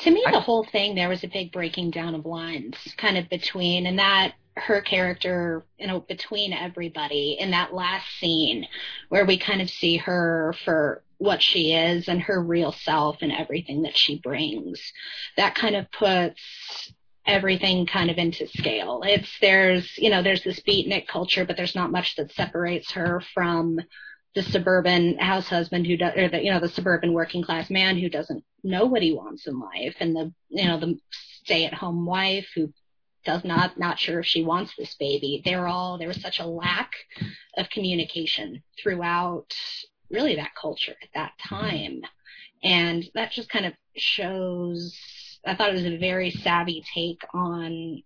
to 0.00 0.10
me, 0.10 0.22
I- 0.26 0.32
the 0.32 0.40
whole 0.40 0.64
thing 0.64 0.94
there 0.94 1.08
was 1.08 1.24
a 1.24 1.28
big 1.28 1.52
breaking 1.52 1.90
down 1.90 2.14
of 2.14 2.26
lines, 2.26 2.76
kind 2.96 3.16
of 3.16 3.28
between, 3.28 3.86
and 3.86 3.98
that 3.98 4.34
her 4.56 4.82
character, 4.82 5.64
you 5.78 5.86
know, 5.86 6.00
between 6.00 6.52
everybody 6.52 7.36
in 7.40 7.52
that 7.52 7.72
last 7.72 8.06
scene 8.18 8.66
where 9.08 9.24
we 9.24 9.38
kind 9.38 9.62
of 9.62 9.70
see 9.70 9.96
her 9.96 10.54
for 10.64 11.02
what 11.18 11.42
she 11.42 11.72
is 11.72 12.08
and 12.08 12.20
her 12.20 12.42
real 12.42 12.72
self 12.72 13.18
and 13.22 13.32
everything 13.32 13.82
that 13.82 13.96
she 13.96 14.18
brings. 14.18 14.80
That 15.36 15.54
kind 15.54 15.76
of 15.76 15.90
puts 15.92 16.92
everything 17.24 17.86
kind 17.86 18.10
of 18.10 18.18
into 18.18 18.46
scale. 18.48 19.02
It's 19.06 19.30
there's, 19.40 19.96
you 19.96 20.10
know, 20.10 20.22
there's 20.22 20.42
this 20.42 20.60
beatnik 20.60 21.06
culture, 21.06 21.44
but 21.46 21.56
there's 21.56 21.76
not 21.76 21.92
much 21.92 22.16
that 22.16 22.32
separates 22.32 22.90
her 22.92 23.22
from 23.32 23.80
the 24.34 24.42
suburban 24.42 25.18
house 25.18 25.48
husband 25.48 25.86
who 25.86 25.96
does, 25.96 26.16
or 26.16 26.28
the, 26.28 26.42
you 26.42 26.50
know, 26.50 26.60
the 26.60 26.68
suburban 26.68 27.12
working 27.12 27.42
class 27.42 27.68
man 27.70 27.98
who 27.98 28.08
doesn't 28.08 28.42
know 28.64 28.86
what 28.86 29.02
he 29.02 29.12
wants 29.12 29.46
in 29.46 29.58
life 29.58 29.96
and 30.00 30.16
the, 30.16 30.32
you 30.48 30.66
know, 30.66 30.78
the 30.78 30.98
stay 31.44 31.66
at 31.66 31.74
home 31.74 32.06
wife 32.06 32.46
who 32.54 32.72
does 33.24 33.44
not, 33.44 33.78
not 33.78 33.98
sure 33.98 34.20
if 34.20 34.26
she 34.26 34.42
wants 34.42 34.72
this 34.76 34.94
baby. 34.94 35.42
They're 35.44 35.68
all, 35.68 35.98
there 35.98 36.08
was 36.08 36.20
such 36.20 36.40
a 36.40 36.46
lack 36.46 36.90
of 37.56 37.68
communication 37.70 38.62
throughout 38.82 39.54
really 40.10 40.36
that 40.36 40.54
culture 40.60 40.94
at 41.02 41.08
that 41.14 41.32
time. 41.38 42.02
And 42.64 43.04
that 43.14 43.32
just 43.32 43.48
kind 43.48 43.66
of 43.66 43.74
shows, 43.96 44.96
I 45.44 45.54
thought 45.54 45.70
it 45.70 45.74
was 45.74 45.84
a 45.84 45.98
very 45.98 46.30
savvy 46.30 46.82
take 46.94 47.20
on 47.34 48.02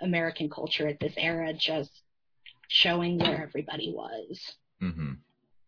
American 0.00 0.48
culture 0.48 0.88
at 0.88 1.00
this 1.00 1.14
era, 1.16 1.52
just 1.52 1.90
showing 2.68 3.18
where 3.18 3.42
everybody 3.42 3.92
was. 3.94 4.54
hmm 4.80 5.12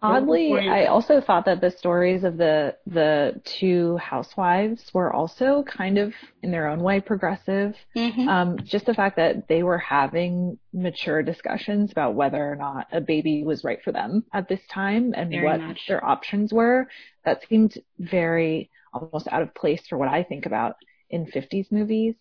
Oddly, 0.03 0.53
I 0.69 0.87
also 0.87 1.23
thought 1.23 1.47
that 1.47 1.63
the 1.63 1.71
stories 1.71 2.23
of 2.23 2.37
the 2.37 2.77
the 2.87 3.41
two 3.45 3.97
housewives 3.97 4.93
were 4.93 5.11
also 5.11 5.65
kind 5.67 5.97
of 5.97 6.13
in 6.43 6.51
their 6.51 6.69
own 6.69 6.81
way 6.81 7.01
progressive. 7.01 7.75
Mm-hmm. 7.97 8.29
Um, 8.29 8.59
just 8.63 8.85
the 8.85 8.93
fact 8.93 9.17
that 9.17 9.49
they 9.49 9.63
were 9.63 9.79
having 9.79 10.59
mature 10.73 11.23
discussions 11.23 11.93
about 11.93 12.15
whether 12.15 12.37
or 12.37 12.57
not 12.57 12.89
a 12.93 13.01
baby 13.01 13.43
was 13.43 13.65
right 13.65 13.83
for 13.83 13.91
them 13.91 14.25
at 14.35 14.49
this 14.49 14.61
time 14.71 15.15
and 15.17 15.31
Very 15.31 15.45
what 15.45 15.61
much. 15.61 15.87
their 15.89 16.05
options 16.05 16.53
were. 16.53 16.89
That 17.25 17.41
seemed 17.49 17.79
very 17.99 18.71
almost 18.93 19.29
out 19.29 19.43
of 19.43 19.55
place 19.55 19.87
for 19.89 19.97
what 19.97 20.09
I 20.09 20.23
think 20.25 20.45
about 20.45 20.77
in 21.09 21.25
50s 21.25 21.73
movies. 21.73 22.17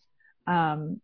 Um, 0.48 1.01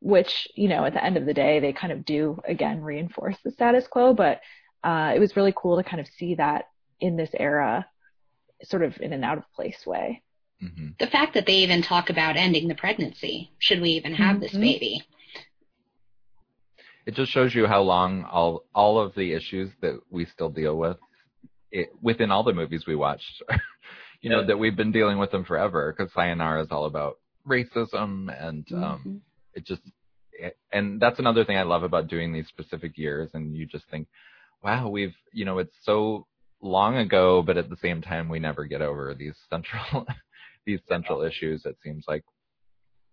which, 0.00 0.46
you 0.54 0.68
know, 0.68 0.84
at 0.84 0.92
the 0.92 1.04
end 1.04 1.16
of 1.16 1.26
the 1.26 1.34
day, 1.34 1.58
they 1.58 1.72
kind 1.72 1.92
of 1.92 2.04
do 2.04 2.40
again 2.46 2.80
reinforce 2.82 3.36
the 3.42 3.50
status 3.50 3.86
quo, 3.86 4.14
but 4.14 4.40
uh, 4.86 5.12
it 5.14 5.18
was 5.18 5.36
really 5.36 5.52
cool 5.56 5.76
to 5.76 5.88
kind 5.90 6.00
of 6.00 6.06
see 6.18 6.36
that 6.36 6.68
in 7.00 7.16
this 7.16 7.30
era, 7.38 7.86
sort 8.62 8.82
of 8.82 8.92
in 9.00 9.12
an 9.12 9.24
out 9.24 9.38
of 9.38 9.44
place 9.54 9.80
way. 9.86 10.22
hmm 10.60 10.90
the 10.98 11.06
fact 11.16 11.34
that 11.34 11.44
they 11.46 11.56
even 11.66 11.82
talk 11.82 12.08
about 12.08 12.36
ending 12.38 12.68
the 12.68 12.74
pregnancy, 12.74 13.50
should 13.58 13.80
we 13.82 13.90
even 13.90 14.14
have 14.14 14.40
this 14.40 14.54
Mhm. 14.54 14.62
baby? 14.62 14.94
It 17.06 17.14
just 17.14 17.30
shows 17.32 17.54
you 17.54 17.66
how 17.66 17.82
long 17.82 18.24
all 18.24 18.64
all 18.74 18.98
of 18.98 19.14
the 19.14 19.28
issues 19.38 19.70
that 19.82 19.94
we 20.10 20.24
still 20.24 20.48
deal 20.48 20.76
with 20.84 20.96
it, 21.70 21.88
within 22.02 22.30
all 22.30 22.42
the 22.44 22.52
movies 22.60 22.84
we 22.86 22.96
watched, 22.96 23.42
you 24.22 24.30
know, 24.30 24.42
that 24.46 24.58
we've 24.58 24.76
been 24.76 24.92
dealing 24.92 25.18
with 25.18 25.30
them 25.30 25.44
forever. 25.44 25.92
Because 25.92 26.12
Sayonara 26.14 26.62
is 26.62 26.68
all 26.70 26.86
about 26.86 27.18
racism, 27.46 28.10
and 28.42 28.64
um, 28.72 29.00
Mhm. 29.04 29.20
it 29.54 29.64
just 29.66 29.82
it, 30.32 30.56
and 30.72 31.00
that's 31.00 31.18
another 31.18 31.44
thing 31.44 31.58
I 31.58 31.62
love 31.62 31.82
about 31.82 32.08
doing 32.08 32.32
these 32.32 32.48
specific 32.48 32.96
years. 32.96 33.30
And 33.34 33.54
you 33.56 33.66
just 33.66 33.86
think, 33.90 34.08
wow, 34.66 34.88
we've 34.88 35.14
you 35.32 35.44
know, 35.44 35.58
it's 35.58 35.76
so 35.82 36.26
long 36.60 36.96
ago, 36.96 37.42
but 37.42 37.56
at 37.56 37.68
the 37.70 37.76
same 37.76 38.00
time, 38.02 38.28
we 38.28 38.38
never 38.38 38.64
get 38.64 38.82
over 38.82 39.14
these 39.14 39.36
central 39.48 40.06
these 40.66 40.80
central 40.88 41.22
issues. 41.22 41.64
It 41.64 41.76
seems 41.84 42.04
like. 42.08 42.24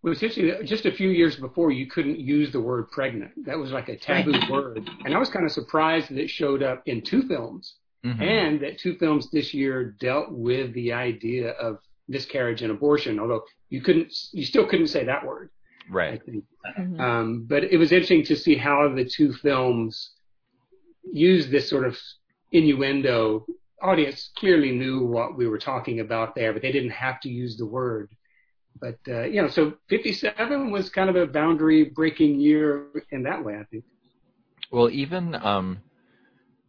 Well, 0.02 0.12
it's 0.12 0.22
interesting. 0.24 0.66
Just 0.66 0.86
a 0.86 0.92
few 0.92 1.10
years 1.10 1.36
before, 1.38 1.72
you 1.72 1.86
couldn't 1.88 2.20
use 2.20 2.52
the 2.52 2.60
word 2.60 2.92
pregnant. 2.92 3.32
That 3.46 3.58
was 3.58 3.72
like 3.72 3.88
a 3.88 3.96
taboo 3.98 4.34
word. 4.52 4.90
And 5.06 5.14
I 5.16 5.20
was 5.20 5.30
kind 5.30 5.46
of 5.46 5.52
surprised 5.52 6.10
that 6.10 6.18
it 6.18 6.30
showed 6.30 6.62
up 6.62 6.82
in 6.88 7.02
two 7.02 7.22
films, 7.24 7.76
Mhm. 8.06 8.22
and 8.22 8.60
that 8.64 8.80
two 8.80 8.96
films 8.98 9.30
this 9.32 9.54
year 9.54 9.96
dealt 10.08 10.30
with 10.32 10.74
the 10.74 10.92
idea 10.92 11.52
of 11.52 11.78
miscarriage 12.10 12.62
and 12.62 12.72
abortion. 12.72 13.18
Although 13.20 13.44
you 13.70 13.80
couldn't, 13.82 14.12
you 14.34 14.44
still 14.44 14.66
couldn't 14.68 14.88
say 14.96 15.06
that 15.06 15.26
word. 15.26 15.50
I 15.90 15.94
right. 15.94 16.22
think. 16.26 16.44
Mhm. 16.80 17.00
Um, 17.00 17.46
but 17.48 17.64
it 17.64 17.78
was 17.78 17.92
interesting 17.94 18.24
to 18.26 18.36
see 18.36 18.56
how 18.56 18.78
the 18.94 19.06
two 19.06 19.32
films 19.46 19.94
used 21.12 21.52
this 21.52 21.70
sort 21.70 21.86
of 21.86 21.98
innuendo. 22.52 23.46
Audience 23.82 24.30
clearly 24.38 24.72
knew 24.72 25.06
what 25.06 25.38
we 25.38 25.48
were 25.48 25.58
talking 25.58 26.00
about 26.00 26.36
there, 26.36 26.54
but 26.54 26.62
they 26.62 26.72
didn't 26.72 26.92
have 26.92 27.20
to 27.22 27.30
use 27.30 27.58
the 27.58 27.66
word. 27.66 28.10
But 28.80 29.00
uh, 29.08 29.24
you 29.24 29.42
know, 29.42 29.50
so 29.50 29.74
57 29.90 30.72
was 30.72 30.90
kind 30.90 31.10
of 31.10 31.16
a 31.16 31.28
boundary 31.28 31.86
breaking 31.86 32.40
year 32.40 32.88
in 33.12 33.24
that 33.24 33.44
way, 33.44 33.56
I 33.56 33.64
think. 33.66 33.84
Well, 34.72 34.90
even 34.90 35.36
um, 35.36 35.82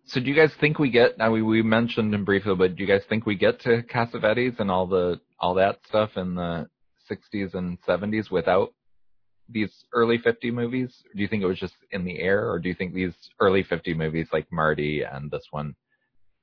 so, 0.06 0.20
do 0.20 0.28
you 0.28 0.34
guys 0.34 0.52
think 0.60 0.78
we 0.78 0.90
get? 0.90 1.16
Now 1.16 1.30
we 1.30 1.40
we 1.40 1.62
mentioned 1.62 2.14
him 2.14 2.24
briefly, 2.24 2.54
but 2.54 2.76
do 2.76 2.82
you 2.82 2.88
guys 2.88 3.02
think 3.08 3.24
we 3.24 3.36
get 3.36 3.60
to 3.60 3.82
Cassavetes 3.82 4.60
and 4.60 4.70
all 4.70 4.86
the 4.86 5.20
all 5.40 5.54
that 5.54 5.78
stuff 5.88 6.10
in 6.16 6.34
the 6.34 6.68
60s 7.10 7.54
and 7.54 7.80
70s 7.82 8.30
without 8.30 8.72
these 9.48 9.84
early 9.92 10.18
50 10.18 10.50
movies? 10.50 11.02
Do 11.14 11.20
you 11.22 11.28
think 11.28 11.42
it 11.42 11.46
was 11.46 11.58
just 11.58 11.74
in 11.90 12.04
the 12.04 12.18
air, 12.20 12.50
or 12.50 12.58
do 12.58 12.68
you 12.68 12.74
think 12.74 12.94
these 12.94 13.14
early 13.40 13.62
50 13.62 13.94
movies 13.94 14.28
like 14.32 14.50
Marty 14.52 15.02
and 15.02 15.30
this 15.30 15.46
one 15.50 15.74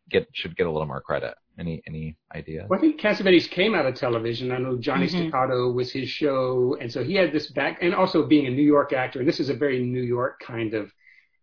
get 0.10 0.28
should 0.34 0.56
get 0.56 0.68
a 0.68 0.72
little 0.72 0.88
more 0.88 1.02
credit? 1.02 1.36
Any 1.60 1.82
any 1.88 2.16
idea? 2.34 2.66
Well, 2.70 2.80
I 2.80 2.82
think 2.82 3.00
Cassavetes 3.00 3.50
came 3.50 3.76
out 3.76 3.86
of 3.86 3.96
television. 3.96 4.52
I 4.52 4.58
know 4.58 4.78
Johnny 4.78 5.08
Mhm. 5.08 5.30
Staccato 5.30 5.72
was 5.72 5.92
his 5.92 6.10
show, 6.10 6.78
and 6.80 6.92
so 6.92 7.04
he 7.04 7.16
had 7.16 7.32
this 7.34 7.52
back, 7.52 7.80
and 7.82 7.94
also 7.94 8.26
being 8.26 8.46
a 8.48 8.50
New 8.50 8.62
York 8.64 8.94
actor. 8.94 9.20
And 9.20 9.28
this 9.28 9.40
is 9.40 9.50
a 9.50 9.54
very 9.54 9.84
New 9.84 10.02
York 10.02 10.40
kind 10.40 10.74
of, 10.74 10.92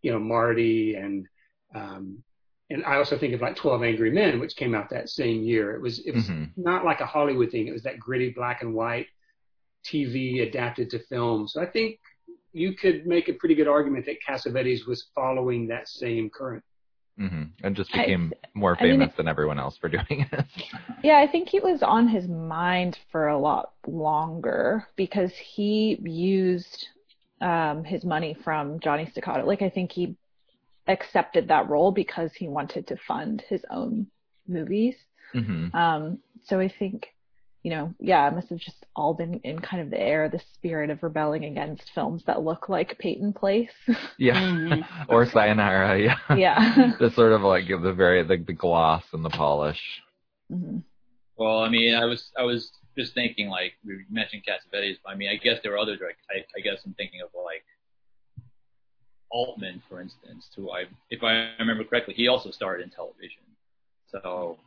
you 0.02 0.10
know, 0.10 0.18
Marty 0.18 0.94
and, 0.94 1.26
um, 1.74 2.22
and 2.70 2.84
I 2.84 2.96
also 2.96 3.18
think 3.18 3.34
of 3.34 3.40
like 3.40 3.56
Twelve 3.56 3.82
Angry 3.82 4.10
Men, 4.10 4.40
which 4.40 4.56
came 4.56 4.74
out 4.74 4.90
that 4.90 5.08
same 5.08 5.42
year. 5.42 5.74
It 5.74 5.80
was 5.82 5.98
it 6.06 6.14
was 6.14 6.28
Mhm. 6.28 6.50
not 6.56 6.84
like 6.84 7.00
a 7.00 7.06
Hollywood 7.06 7.50
thing. 7.50 7.66
It 7.66 7.72
was 7.72 7.82
that 7.84 7.98
gritty 7.98 8.30
black 8.30 8.62
and 8.62 8.74
white 8.74 9.06
TV 9.84 10.46
adapted 10.46 10.90
to 10.90 10.98
film. 11.06 11.48
So 11.48 11.60
I 11.60 11.66
think 11.66 11.98
you 12.52 12.74
could 12.74 13.06
make 13.06 13.28
a 13.28 13.34
pretty 13.34 13.54
good 13.54 13.68
argument 13.68 14.06
that 14.06 14.16
Cassavetes 14.26 14.86
was 14.86 15.08
following 15.14 15.68
that 15.68 15.88
same 15.88 16.30
current. 16.30 16.64
hmm 17.18 17.44
And 17.62 17.76
just 17.76 17.94
I- 17.94 17.98
became 17.98 18.32
more 18.54 18.76
I 18.80 18.84
mean, 18.84 18.92
famous 18.92 19.14
than 19.16 19.28
everyone 19.28 19.58
else 19.58 19.76
for 19.76 19.88
doing 19.88 20.26
it. 20.32 20.44
Yeah, 21.04 21.18
I 21.18 21.28
think 21.28 21.48
he 21.48 21.60
was 21.60 21.82
on 21.82 22.08
his 22.08 22.26
mind 22.26 22.98
for 23.12 23.28
a 23.28 23.38
lot 23.38 23.72
longer 23.86 24.88
because 24.96 25.32
he 25.32 25.96
used 26.02 26.88
um, 27.40 27.84
his 27.84 28.04
money 28.04 28.34
from 28.42 28.80
Johnny 28.80 29.06
Staccato. 29.06 29.46
Like, 29.46 29.62
I 29.62 29.70
think 29.70 29.92
he 29.92 30.16
accepted 30.88 31.46
that 31.48 31.68
role 31.68 31.92
because 31.92 32.32
he 32.34 32.48
wanted 32.48 32.86
to 32.88 32.96
fund 32.96 33.44
his 33.48 33.64
own 33.70 34.08
movies. 34.48 34.96
Mm-hmm. 35.34 35.76
Um, 35.76 36.18
so 36.42 36.58
I 36.58 36.68
think, 36.68 37.06
you 37.62 37.70
know, 37.70 37.92
yeah, 37.98 38.28
it 38.28 38.34
must 38.34 38.48
have 38.50 38.58
just 38.58 38.86
all 38.94 39.14
been 39.14 39.40
in 39.44 39.58
kind 39.58 39.82
of 39.82 39.90
the 39.90 40.00
air, 40.00 40.28
the 40.28 40.40
spirit 40.54 40.90
of 40.90 41.02
rebelling 41.02 41.44
against 41.44 41.90
films 41.94 42.22
that 42.26 42.42
look 42.42 42.68
like 42.68 42.98
Peyton 42.98 43.32
Place. 43.32 43.70
Yeah. 44.18 44.40
Mhm. 44.40 44.84
or 45.08 45.26
Sayonara, 45.26 45.98
yeah. 46.00 46.36
yeah. 46.36 46.92
the 47.00 47.10
sort 47.10 47.32
of 47.32 47.42
like 47.42 47.68
the 47.68 47.92
very 47.92 48.22
the, 48.24 48.36
the 48.44 48.52
gloss 48.52 49.04
and 49.12 49.24
the 49.24 49.30
polish. 49.30 49.80
hmm 50.50 50.78
Well, 51.36 51.58
I 51.60 51.68
mean, 51.68 51.94
I 51.94 52.04
was 52.04 52.30
I 52.36 52.42
was 52.42 52.70
just 52.96 53.14
thinking 53.14 53.48
like 53.48 53.74
we 53.84 54.04
mentioned 54.10 54.42
Cassavetes, 54.48 54.96
but 55.04 55.10
I 55.10 55.14
mean, 55.14 55.28
I 55.28 55.36
guess 55.36 55.58
there 55.62 55.74
are 55.74 55.78
other 55.78 55.96
directors. 55.96 56.24
I, 56.30 56.44
I 56.56 56.60
guess 56.60 56.82
I'm 56.84 56.94
thinking 56.94 57.20
of 57.22 57.28
like 57.44 57.64
Altman, 59.30 59.82
for 59.88 60.00
instance, 60.00 60.48
who 60.56 60.70
I, 60.70 60.84
if 61.10 61.22
I 61.22 61.50
remember 61.58 61.84
correctly, 61.84 62.14
he 62.14 62.28
also 62.28 62.50
starred 62.50 62.80
in 62.80 62.90
television. 62.90 63.42
So 64.10 64.58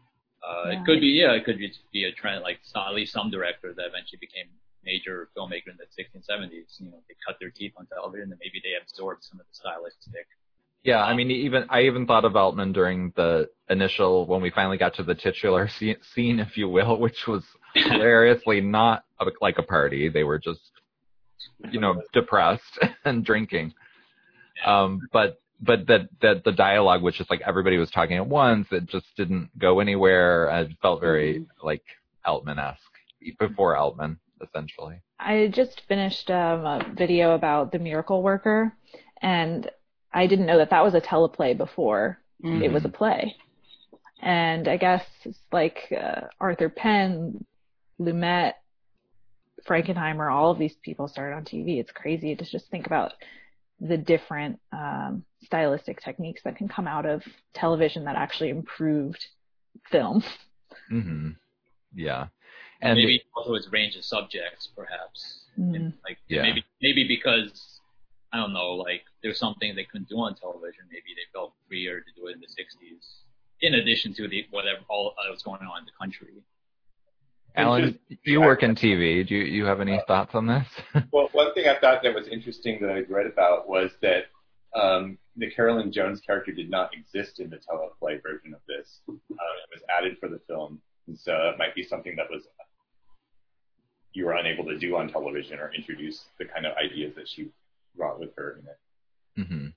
uh, 0.44 0.70
Yeah. 0.70 0.80
it 0.82 0.86
could 0.86 1.00
be, 1.02 1.08
yeah, 1.08 1.32
it 1.34 1.46
could 1.46 1.58
be, 1.58 1.72
be 1.94 2.06
a 2.06 2.12
trend. 2.12 2.44
Like 2.44 2.60
so- 2.64 2.82
at 2.88 2.94
least 2.94 3.14
some 3.14 3.30
directors 3.30 3.76
that 3.78 3.86
eventually 3.88 4.20
became 4.20 4.48
major 4.84 5.30
filmmaker 5.38 5.68
in 5.68 5.78
the 5.78 5.86
60s 5.86 6.14
and 6.16 6.24
70s. 6.24 6.80
You 6.80 6.88
know, 6.92 7.02
they 7.08 7.16
cut 7.26 7.38
their 7.40 7.52
teeth 7.52 7.74
on 7.78 7.86
television, 7.88 8.32
and 8.32 8.40
maybe 8.40 8.60
they 8.64 8.74
absorbed 8.82 9.24
some 9.24 9.40
of 9.40 9.46
the 9.46 9.54
stylistic. 9.54 10.28
Yeah, 10.84 11.04
I 11.04 11.14
mean, 11.14 11.30
even 11.30 11.66
I 11.70 11.84
even 11.84 12.08
thought 12.08 12.26
of 12.26 12.36
Altman 12.36 12.72
during 12.74 13.14
the 13.16 13.50
initial 13.70 14.26
when 14.26 14.42
we 14.42 14.50
finally 14.50 14.78
got 14.78 14.96
to 14.96 15.04
the 15.04 15.14
titular 15.14 15.68
scene, 15.78 15.98
scene 16.16 16.40
if 16.40 16.58
you 16.58 16.68
will, 16.68 16.98
which 17.00 17.28
was 17.28 17.44
hilariously 17.76 18.62
not 18.80 19.04
a, 19.20 19.26
like 19.42 19.60
a 19.60 19.64
party. 19.64 20.10
They 20.10 20.24
were 20.24 20.40
just, 20.40 20.72
you 21.72 21.80
know, 21.80 22.02
depressed 22.14 22.80
and 23.06 23.24
drinking. 23.24 23.74
Um, 24.66 25.02
but 25.12 25.40
but 25.62 25.88
that 25.88 26.10
that 26.22 26.44
the 26.44 26.52
dialogue 26.52 27.02
was 27.04 27.16
just 27.16 27.30
like 27.30 27.42
everybody 27.46 27.78
was 27.78 27.92
talking 27.92 28.18
at 28.18 28.28
once. 28.28 28.68
It 28.72 28.88
just 28.88 29.06
didn't 29.16 29.50
go 29.58 29.80
anywhere. 29.80 30.50
It 30.62 30.72
felt 30.82 31.02
very 31.02 31.46
like 31.64 31.84
Altman-esque 32.26 32.80
before 33.40 33.76
Altman, 33.78 34.20
essentially. 34.42 35.02
I 35.20 35.52
just 35.54 35.82
finished 35.88 36.30
um, 36.32 36.66
a 36.66 36.94
video 36.98 37.36
about 37.36 37.72
the 37.72 37.80
Miracle 37.80 38.24
Worker, 38.24 38.76
and 39.22 39.70
I 40.14 40.28
didn't 40.28 40.48
know 40.48 40.58
that 40.58 40.72
that 40.72 40.84
was 40.84 40.94
a 40.96 41.02
teleplay 41.02 41.58
before 41.58 42.18
Mm. 42.44 42.64
it 42.64 42.72
was 42.72 42.84
a 42.86 42.90
play. 42.90 43.36
And 44.20 44.68
I 44.68 44.78
guess 44.78 45.04
like 45.52 45.78
uh, 45.96 46.22
Arthur 46.40 46.70
Penn, 46.70 47.46
Lumet, 48.00 48.54
Frankenheimer, 49.68 50.32
all 50.32 50.50
of 50.50 50.58
these 50.58 50.76
people 50.82 51.08
started 51.08 51.36
on 51.36 51.46
TV. 51.46 51.80
It's 51.80 51.92
crazy 51.92 52.36
to 52.36 52.44
just 52.44 52.70
think 52.72 52.88
about 52.88 53.14
the 53.82 53.98
different 53.98 54.60
um, 54.72 55.26
stylistic 55.44 56.00
techniques 56.02 56.42
that 56.46 56.56
can 56.56 56.68
come 56.68 56.88
out 56.88 57.06
of 57.06 57.24
television 57.54 58.06
that 58.06 58.16
actually 58.16 58.50
improved 58.50 59.26
film. 59.90 60.24
hmm 60.90 61.30
Yeah, 61.96 62.28
And 62.82 62.92
and 62.92 62.98
maybe 63.00 63.24
also 63.36 63.56
its 63.56 63.68
range 63.72 63.96
of 63.96 64.04
subjects, 64.06 64.70
perhaps. 64.76 65.46
Mm. 65.60 65.76
And, 65.76 65.94
like 66.06 66.18
Yeah. 66.28 66.44
maybe 66.44 66.64
maybe 66.82 67.08
because 67.08 67.80
I 68.32 68.38
don't 68.38 68.54
know, 68.54 68.72
like 68.76 69.04
there's 69.24 69.40
something 69.40 69.76
they 69.76 69.84
couldn't 69.84 70.10
do 70.10 70.18
on 70.20 70.36
television. 70.36 70.84
Maybe 70.90 71.12
they 71.18 71.28
felt 71.34 71.54
freer 71.68 72.00
to 72.00 72.12
do 72.16 72.28
it 72.28 72.36
in 72.36 72.40
the 72.40 72.48
60s. 72.48 73.04
In 73.62 73.74
addition 73.76 74.14
to 74.14 74.28
the 74.28 74.46
whatever 74.52 74.80
all 74.90 75.14
that 75.24 75.30
was 75.32 75.44
going 75.44 75.62
on 75.62 75.80
in 75.80 75.86
the 75.86 75.92
country. 76.00 76.44
Allan, 77.56 78.00
you 78.24 78.42
work 78.42 78.64
in 78.64 78.76
TV. 78.76 79.28
Do 79.28 79.36
you, 79.36 79.44
you 79.44 79.66
have 79.66 79.82
any 79.82 80.00
thoughts 80.08 80.36
on 80.36 80.48
this? 80.48 80.66
Well, 81.12 81.30
one 81.34 81.54
thing 81.54 81.68
I 81.68 81.80
thought 81.80 82.04
that 82.04 82.14
was 82.14 82.28
interesting 82.28 82.80
that 82.82 82.90
I 82.90 83.02
read 83.10 83.28
about 83.28 83.68
was 83.68 83.92
that 84.02 84.26
um, 84.76 85.18
the 85.36 85.50
Carolyn 85.52 85.92
Jones 85.92 86.22
character 86.22 86.52
did 86.52 86.70
not 86.70 86.92
exist 86.94 87.40
in 87.40 87.50
the 87.50 87.58
teleplay 87.58 88.22
version 88.22 88.54
of 88.54 88.62
this. 88.68 89.00
Uh, 89.10 89.14
it 89.14 89.70
was 89.74 89.84
added 89.98 90.18
for 90.20 90.30
the 90.30 90.40
film, 90.48 90.80
and 91.08 91.18
so 91.18 91.34
it 91.54 91.58
might 91.58 91.76
be 91.76 91.84
something 91.84 92.16
that 92.16 92.28
was 92.30 92.44
you 94.14 94.26
were 94.26 94.34
unable 94.34 94.66
to 94.66 94.78
do 94.78 94.98
on 94.98 95.10
television 95.10 95.60
or 95.60 95.74
introduce 95.74 96.26
the 96.38 96.46
kind 96.46 96.66
of 96.66 96.76
ideas 96.78 97.14
that 97.16 97.28
she 97.28 97.50
brought 97.96 98.20
with 98.20 98.30
her 98.36 98.60
in 98.60 98.68
it. 98.68 99.48
hmm 99.48 99.68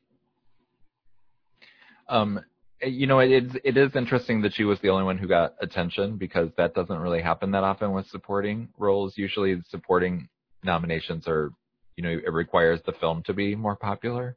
Um, 2.09 2.41
you 2.87 3.07
know, 3.07 3.21
it 3.21 3.31
is 3.31 3.57
it 3.65 3.77
is 3.77 3.95
interesting 3.97 4.43
that 4.43 4.55
she 4.55 4.65
was 4.65 4.79
the 4.81 4.89
only 4.89 5.05
one 5.05 5.19
who 5.19 5.27
got 5.27 5.55
attention 5.61 6.17
because 6.17 6.51
that 6.57 6.75
doesn't 6.75 6.99
really 6.99 7.23
happen 7.23 7.51
that 7.53 7.65
often 7.65 7.93
with 7.93 8.07
supporting 8.09 8.69
roles. 8.79 9.17
Usually, 9.17 9.61
supporting 9.69 10.29
nominations 10.63 11.29
are, 11.29 11.53
you 11.97 12.03
know, 12.03 12.11
it 12.11 12.33
requires 12.33 12.81
the 12.87 12.93
film 12.93 13.23
to 13.25 13.35
be 13.35 13.55
more 13.55 13.77
popular. 13.77 14.37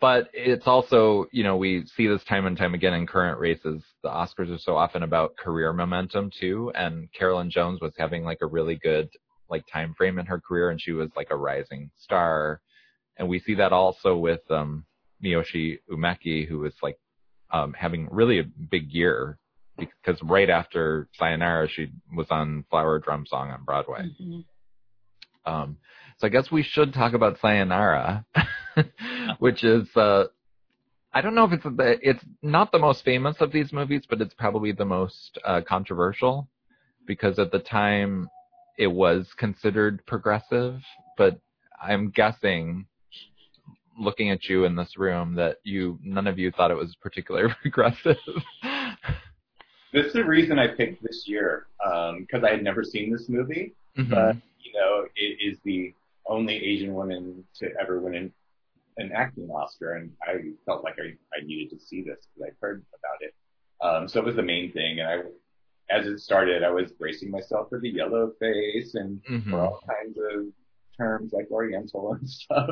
But 0.00 0.28
it's 0.34 0.66
also, 0.66 1.26
you 1.32 1.42
know, 1.42 1.56
we 1.56 1.86
see 1.96 2.06
this 2.06 2.22
time 2.24 2.44
and 2.44 2.56
time 2.56 2.74
again 2.74 2.92
in 2.92 3.06
current 3.06 3.38
races. 3.38 3.82
The 4.02 4.10
Oscars 4.10 4.54
are 4.54 4.58
so 4.58 4.76
often 4.76 5.02
about 5.02 5.36
career 5.38 5.72
momentum 5.72 6.30
too, 6.38 6.70
and 6.74 7.10
Carolyn 7.12 7.50
Jones 7.50 7.80
was 7.80 7.92
having 7.96 8.22
like 8.22 8.38
a 8.42 8.46
really 8.46 8.76
good 8.76 9.08
like 9.48 9.64
time 9.72 9.94
frame 9.94 10.18
in 10.18 10.26
her 10.26 10.40
career, 10.40 10.70
and 10.70 10.80
she 10.80 10.92
was 10.92 11.10
like 11.16 11.28
a 11.30 11.36
rising 11.36 11.90
star. 11.96 12.60
And 13.16 13.28
we 13.28 13.40
see 13.40 13.54
that 13.54 13.72
also 13.72 14.16
with 14.16 14.42
um, 14.50 14.84
Miyoshi 15.24 15.78
Umeki, 15.90 16.46
who 16.46 16.60
was 16.60 16.74
like 16.82 16.98
um, 17.50 17.72
having 17.72 18.08
really 18.10 18.38
a 18.38 18.44
big 18.44 18.92
year 18.92 19.38
because 19.78 20.20
right 20.22 20.50
after 20.50 21.08
Sayonara, 21.18 21.68
she 21.68 21.90
was 22.14 22.26
on 22.30 22.64
Flower 22.68 22.98
Drum 22.98 23.24
Song 23.26 23.50
on 23.50 23.64
Broadway. 23.64 24.10
Mhm. 24.20 24.44
Um, 25.46 25.76
so 26.18 26.26
I 26.26 26.30
guess 26.30 26.50
we 26.50 26.62
should 26.62 26.92
talk 26.92 27.14
about 27.14 27.38
Sayonara, 27.40 28.24
which 29.38 29.64
is 29.64 29.88
uh, 29.96 30.24
I 31.12 31.20
don't 31.20 31.34
know 31.34 31.44
if 31.44 31.52
it's 31.52 31.64
the 31.64 31.98
it's 32.02 32.24
not 32.42 32.72
the 32.72 32.78
most 32.78 33.04
famous 33.04 33.36
of 33.40 33.52
these 33.52 33.72
movies, 33.72 34.02
but 34.08 34.20
it's 34.20 34.34
probably 34.34 34.72
the 34.72 34.84
most 34.84 35.38
uh, 35.44 35.60
controversial 35.66 36.48
because 37.06 37.38
at 37.38 37.50
the 37.50 37.60
time 37.60 38.28
it 38.78 38.88
was 38.88 39.26
considered 39.36 40.04
progressive, 40.06 40.80
but 41.16 41.40
I'm 41.82 42.10
guessing 42.10 42.86
looking 43.98 44.30
at 44.30 44.48
you 44.48 44.64
in 44.64 44.76
this 44.76 44.96
room 44.96 45.34
that 45.34 45.56
you 45.64 45.98
none 46.02 46.26
of 46.26 46.38
you 46.38 46.50
thought 46.52 46.70
it 46.70 46.76
was 46.76 46.94
particularly 46.96 47.52
progressive. 47.62 48.16
This 49.92 50.06
is 50.06 50.12
the 50.12 50.24
reason 50.24 50.58
I 50.58 50.68
picked 50.68 51.02
this 51.02 51.24
year 51.26 51.66
because 52.20 52.44
I 52.44 52.50
had 52.50 52.62
never 52.62 52.84
seen 52.84 53.10
this 53.12 53.28
movie. 53.28 53.74
Mhm. 53.96 54.10
but 54.10 54.36
you 54.60 54.72
know, 54.74 55.06
it 55.16 55.38
is 55.40 55.58
the 55.64 55.92
only 56.26 56.54
Asian 56.54 56.94
woman 56.94 57.42
to 57.58 57.68
ever 57.80 58.00
win 58.00 58.14
an, 58.14 58.32
an 58.98 59.10
acting 59.12 59.48
Oscar, 59.50 59.94
and 59.94 60.12
I 60.22 60.34
felt 60.66 60.84
like 60.84 60.96
I, 61.00 61.14
I 61.36 61.44
needed 61.44 61.70
to 61.70 61.84
see 61.84 62.02
this 62.02 62.26
because 62.34 62.48
I'd 62.50 62.56
heard 62.60 62.84
about 62.94 63.22
it. 63.22 63.34
Um, 63.80 64.08
so 64.08 64.20
it 64.20 64.26
was 64.26 64.36
the 64.36 64.42
main 64.42 64.70
thing, 64.72 65.00
and 65.00 65.08
I, 65.08 65.16
as 65.96 66.06
it 66.06 66.20
started, 66.20 66.62
I 66.62 66.70
was 66.70 66.92
bracing 66.92 67.30
myself 67.30 67.70
for 67.70 67.80
the 67.80 67.88
yellow 67.88 68.32
face 68.38 68.94
and 68.94 69.20
Mhm. 69.24 69.50
for 69.50 69.60
all 69.60 69.80
kinds 69.88 70.18
of 70.18 70.46
terms 70.98 71.32
like 71.32 71.50
Oriental 71.50 72.12
and 72.14 72.28
stuff. 72.38 72.70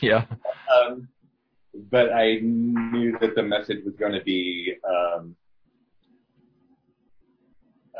yeah. 0.00 0.26
um, 0.72 1.08
but 1.90 2.12
I 2.12 2.38
knew 2.42 3.18
that 3.20 3.34
the 3.34 3.42
message 3.42 3.84
was 3.84 3.94
going 3.96 4.12
to 4.12 4.22
be 4.22 4.74
um, 4.88 5.34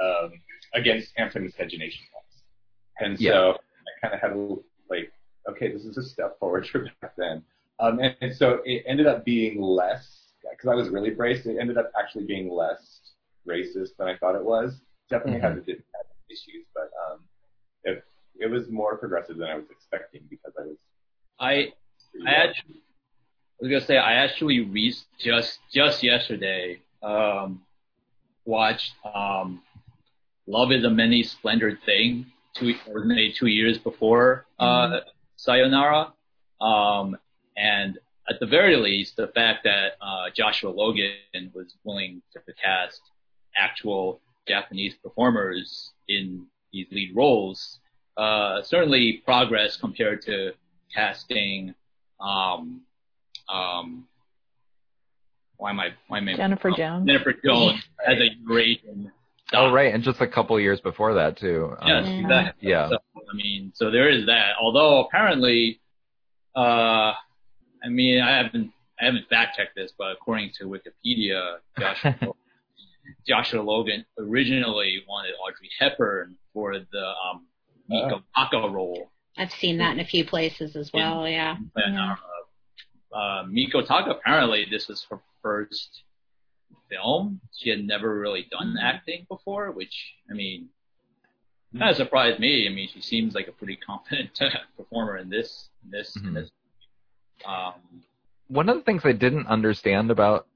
um, 0.02 0.32
against 0.74 1.12
anti-miscegenation 1.16 2.04
laws, 2.14 2.42
and 3.00 3.18
so 3.18 3.24
Yeah. 3.24 3.52
I 3.52 4.00
kind 4.02 4.14
of 4.14 4.20
had 4.20 4.32
a 4.32 4.56
like, 4.90 5.10
okay, 5.48 5.72
this 5.72 5.84
is 5.84 5.96
a 5.96 6.02
step 6.02 6.38
forward 6.38 6.66
for 6.68 6.86
back 7.00 7.14
then, 7.16 7.42
um, 7.80 7.98
and, 8.00 8.14
and 8.20 8.34
so 8.36 8.60
it 8.64 8.84
ended 8.86 9.06
up 9.06 9.24
being 9.24 9.60
less 9.60 10.32
because 10.50 10.68
I 10.68 10.74
was 10.74 10.88
really 10.90 11.10
braced. 11.10 11.46
It 11.46 11.56
ended 11.58 11.78
up 11.78 11.90
actually 11.98 12.24
being 12.24 12.50
less 12.50 13.00
racist 13.48 13.96
than 13.98 14.08
I 14.08 14.16
thought 14.18 14.34
it 14.34 14.44
was. 14.44 14.80
Definitely 15.08 15.40
had 15.40 15.52
Mhm. 15.54 15.68
its 15.68 15.82
had 15.94 16.06
issues, 16.28 16.66
but 16.74 16.90
um, 17.10 17.20
it 18.34 18.44
it 18.44 18.50
was 18.50 18.68
more 18.68 18.96
progressive 18.96 19.36
than 19.36 19.48
I 19.48 19.56
was 19.56 19.64
expecting 19.70 20.22
because 20.28 20.52
I 20.58 20.62
was. 20.62 20.76
I 21.38 21.72
I 22.26 22.34
actually, 22.34 22.76
I 22.76 23.58
was 23.60 23.70
gonna 23.70 23.86
say 23.86 23.96
I 23.96 24.14
actually 24.14 24.60
re- 24.60 24.94
just 25.18 25.58
just 25.72 26.02
yesterday 26.02 26.80
um, 27.02 27.62
watched 28.44 28.92
um, 29.14 29.62
Love 30.46 30.72
Is 30.72 30.84
a 30.84 30.90
Many 30.90 31.22
Splendored 31.22 31.78
Thing. 31.84 32.26
Two 32.54 32.74
or 32.90 33.02
maybe 33.04 33.32
two 33.32 33.46
years 33.46 33.78
before 33.78 34.44
uh, 34.58 35.00
Sayonara, 35.36 36.12
um, 36.60 37.16
and 37.56 37.98
at 38.28 38.38
the 38.40 38.46
very 38.46 38.76
least, 38.76 39.16
the 39.16 39.28
fact 39.28 39.64
that 39.64 39.92
uh, 40.02 40.28
Joshua 40.34 40.68
Logan 40.68 41.50
was 41.54 41.74
willing 41.82 42.20
to 42.34 42.40
cast 42.62 43.00
actual 43.56 44.20
Japanese 44.46 44.94
performers 45.02 45.92
in 46.08 46.44
these 46.72 46.86
lead 46.90 47.16
roles 47.16 47.78
uh, 48.16 48.62
certainly 48.62 49.22
progress 49.24 49.76
compared 49.76 50.22
to 50.22 50.52
casting 50.94 51.74
um, 52.20 52.82
um, 53.48 54.06
why 55.56 55.70
am 55.70 55.80
I 55.80 55.88
why 56.08 56.18
am 56.18 56.28
I 56.28 56.34
Jennifer 56.34 56.70
oh, 56.70 56.76
Jones. 56.76 57.06
Jennifer 57.06 57.34
Jones 57.44 57.80
as 58.06 58.18
a 58.18 58.28
Eurasian. 58.42 59.12
Oh 59.54 59.70
right, 59.70 59.92
and 59.94 60.02
just 60.02 60.20
a 60.20 60.26
couple 60.26 60.58
years 60.58 60.80
before 60.80 61.14
that 61.14 61.36
too. 61.36 61.76
Um, 61.78 61.88
Yes, 61.88 62.06
Yeah. 62.06 62.20
exactly. 62.20 62.68
Yeah. 62.68 62.88
So, 62.88 62.96
I 62.96 63.34
mean, 63.34 63.72
so 63.74 63.90
there 63.90 64.08
is 64.08 64.26
that. 64.26 64.54
Although 64.60 65.04
apparently, 65.04 65.80
uh, 66.56 67.12
I 67.84 67.88
mean, 67.88 68.20
I 68.20 68.36
haven't 68.42 68.72
I 69.00 69.06
haven't 69.06 69.28
fact 69.28 69.56
checked 69.56 69.74
this, 69.74 69.92
but 69.96 70.12
according 70.12 70.52
to 70.58 70.64
Wikipedia, 70.64 71.56
Joshua 71.78 72.16
Joshua 73.26 73.62
Logan 73.62 74.04
originally 74.18 75.02
wanted 75.08 75.32
Audrey 75.34 75.70
Hepburn 75.78 76.36
for 76.52 76.78
the 76.78 77.12
um, 77.30 77.46
Miiko 77.92 78.22
Taka 78.36 78.68
role. 78.68 79.10
I've 79.36 79.50
seen 79.52 79.78
that 79.78 79.92
in 79.92 80.00
a 80.00 80.04
few 80.04 80.24
places 80.24 80.76
as 80.76 80.90
well. 80.92 81.28
Yeah. 81.28 81.56
And, 81.76 81.94
yeah. 81.94 82.14
uh, 83.12 83.16
uh, 83.16 83.44
Miiko 83.44 83.86
Taka 83.86 84.10
apparently 84.10 84.66
this 84.70 84.88
was 84.88 85.04
her 85.10 85.20
first 85.42 86.02
film. 86.90 87.40
She 87.58 87.70
had 87.70 87.84
never 87.84 88.18
really 88.18 88.46
done 88.50 88.76
acting 88.80 89.26
before, 89.28 89.70
which 89.70 89.94
I 90.30 90.34
mean, 90.34 90.68
kind 91.78 91.90
of 91.90 91.96
surprised 91.96 92.38
me. 92.40 92.66
I 92.68 92.72
mean, 92.74 92.88
she 92.92 93.00
seems 93.00 93.34
like 93.34 93.48
a 93.48 93.52
pretty 93.52 93.76
competent 93.76 94.30
performer 94.76 95.16
in 95.18 95.28
this. 95.30 95.68
In 95.84 95.90
this. 95.90 96.16
In 96.16 96.22
Mhm. 96.22 96.34
this. 96.34 96.50
Um, 97.46 97.74
one 98.48 98.68
of 98.68 98.76
the 98.76 98.82
things 98.82 99.02
I 99.04 99.12
didn't 99.12 99.46
understand 99.46 100.10
about 100.10 100.46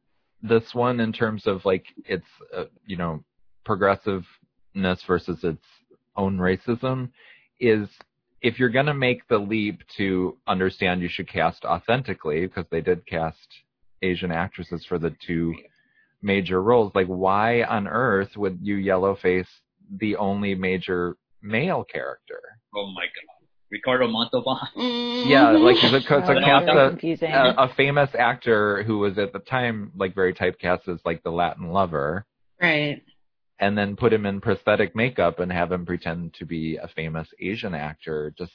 this 0.43 0.75
one 0.75 1.01
in 1.01 1.13
terms 1.13 1.47
of 1.47 1.65
like 1.65 1.87
its 2.05 2.27
uh, 2.55 2.65
you 2.87 2.97
know 2.97 3.25
progressiveness 3.65 5.03
versus 5.07 5.43
its 5.43 5.65
own 6.17 6.39
racism 6.39 7.11
is 7.61 7.89
if 8.43 8.59
you're 8.59 8.69
going 8.69 8.87
to 8.87 8.95
make 8.95 9.27
the 9.29 9.39
leap 9.39 9.81
to 9.97 10.37
understand 10.47 11.01
you 11.03 11.09
should 11.09 11.29
cast 11.29 11.65
authentically 11.65 12.43
because 12.47 12.67
they 12.71 12.81
did 12.81 13.07
cast 13.07 13.49
Asian 14.03 14.31
actresses 14.31 14.85
for 14.89 14.99
the 14.99 15.15
two 15.27 15.55
major 16.23 16.63
roles 16.63 16.93
like 16.95 17.07
why 17.07 17.63
on 17.63 17.87
earth 17.87 18.37
would 18.37 18.59
you 18.63 18.77
yellow 18.77 19.17
face 19.17 19.49
the 20.01 20.17
only 20.17 20.55
major 20.55 21.17
male 21.43 21.85
character? 21.85 22.41
Oh 22.75 22.87
my 22.95 23.05
god, 23.05 23.49
Ricardo 23.71 24.09
Montalban. 24.09 24.59
yeah 25.29 25.51
like 25.53 25.77
the, 25.81 26.01
so 26.09 26.17
Oh, 26.17 26.45
cast 26.45 26.67
a, 26.69 27.27
a, 27.33 27.55
a 27.65 27.75
famous 27.75 28.11
actor 28.19 28.83
who 28.83 28.99
was 28.99 29.19
at 29.19 29.33
the 29.33 29.39
time 29.41 29.93
like 29.97 30.15
very 30.15 30.35
typecast 30.35 30.89
as 30.89 31.01
like 31.05 31.23
the 31.23 31.31
Latin 31.31 31.71
lover, 31.71 32.27
Right. 32.61 33.03
And 33.59 33.77
then 33.77 33.97
put 33.97 34.13
him 34.13 34.27
in 34.27 34.41
prosthetic 34.41 34.95
makeup 34.95 35.41
and 35.41 35.51
have 35.51 35.73
him 35.73 35.87
pretend 35.87 36.35
to 36.35 36.45
be 36.45 36.77
a 36.77 36.89
famous 36.89 37.29
Asian 37.41 37.75
actor. 37.75 38.35
Just 38.37 38.53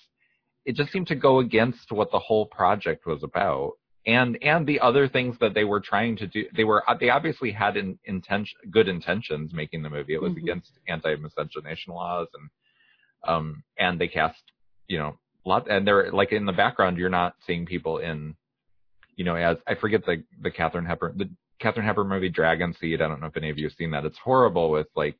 it 0.65 0.75
just 0.75 0.91
seemed 0.91 1.07
to 1.07 1.15
go 1.15 1.39
against 1.39 1.91
what 1.91 2.11
the 2.11 2.19
whole 2.19 2.45
project 2.45 3.05
was 3.05 3.23
about, 3.23 3.73
and 4.05 4.37
and 4.43 4.65
the 4.67 4.79
other 4.79 5.07
things 5.07 5.35
that 5.39 5.53
they 5.53 5.63
were 5.63 5.79
trying 5.79 6.15
to 6.17 6.27
do. 6.27 6.45
They 6.55 6.63
were 6.63 6.83
they 6.99 7.09
obviously 7.09 7.51
had 7.51 7.77
in, 7.77 7.97
intention 8.05 8.59
good 8.69 8.87
intentions 8.87 9.53
making 9.53 9.81
the 9.81 9.89
movie. 9.89 10.13
It 10.13 10.21
was 10.21 10.33
Mhm. 10.33 10.43
against 10.43 10.71
anti-miscegenation 10.87 11.93
laws 11.93 12.27
and 12.33 12.49
um 13.27 13.63
and 13.77 13.99
they 13.99 14.07
cast 14.07 14.41
you 14.87 14.97
know 14.97 15.17
lot 15.45 15.69
and 15.69 15.87
they're 15.87 16.11
like 16.11 16.31
in 16.31 16.45
the 16.45 16.51
background 16.51 16.97
you're 16.97 17.09
not 17.09 17.35
seeing 17.45 17.65
people 17.65 17.99
in 17.99 18.35
you 19.15 19.25
know 19.25 19.35
as 19.35 19.57
I 19.67 19.75
forget 19.75 20.05
the 20.05 20.23
the 20.41 20.51
Katharine 20.51 20.85
Hepburn 20.85 21.17
the 21.17 21.29
Katharine 21.59 21.85
Hepburn 21.85 22.07
movie 22.07 22.29
Dragon 22.29 22.73
Seed. 22.73 23.01
I 23.01 23.07
don't 23.07 23.21
know 23.21 23.27
if 23.27 23.37
any 23.37 23.49
of 23.49 23.57
you 23.57 23.67
have 23.67 23.77
seen 23.77 23.91
that. 23.91 24.05
It's 24.05 24.17
horrible 24.17 24.71
with 24.71 24.87
like 24.95 25.15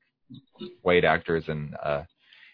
white 0.81 1.05
actors 1.05 1.45
in 1.47 1.73
uh 1.83 2.03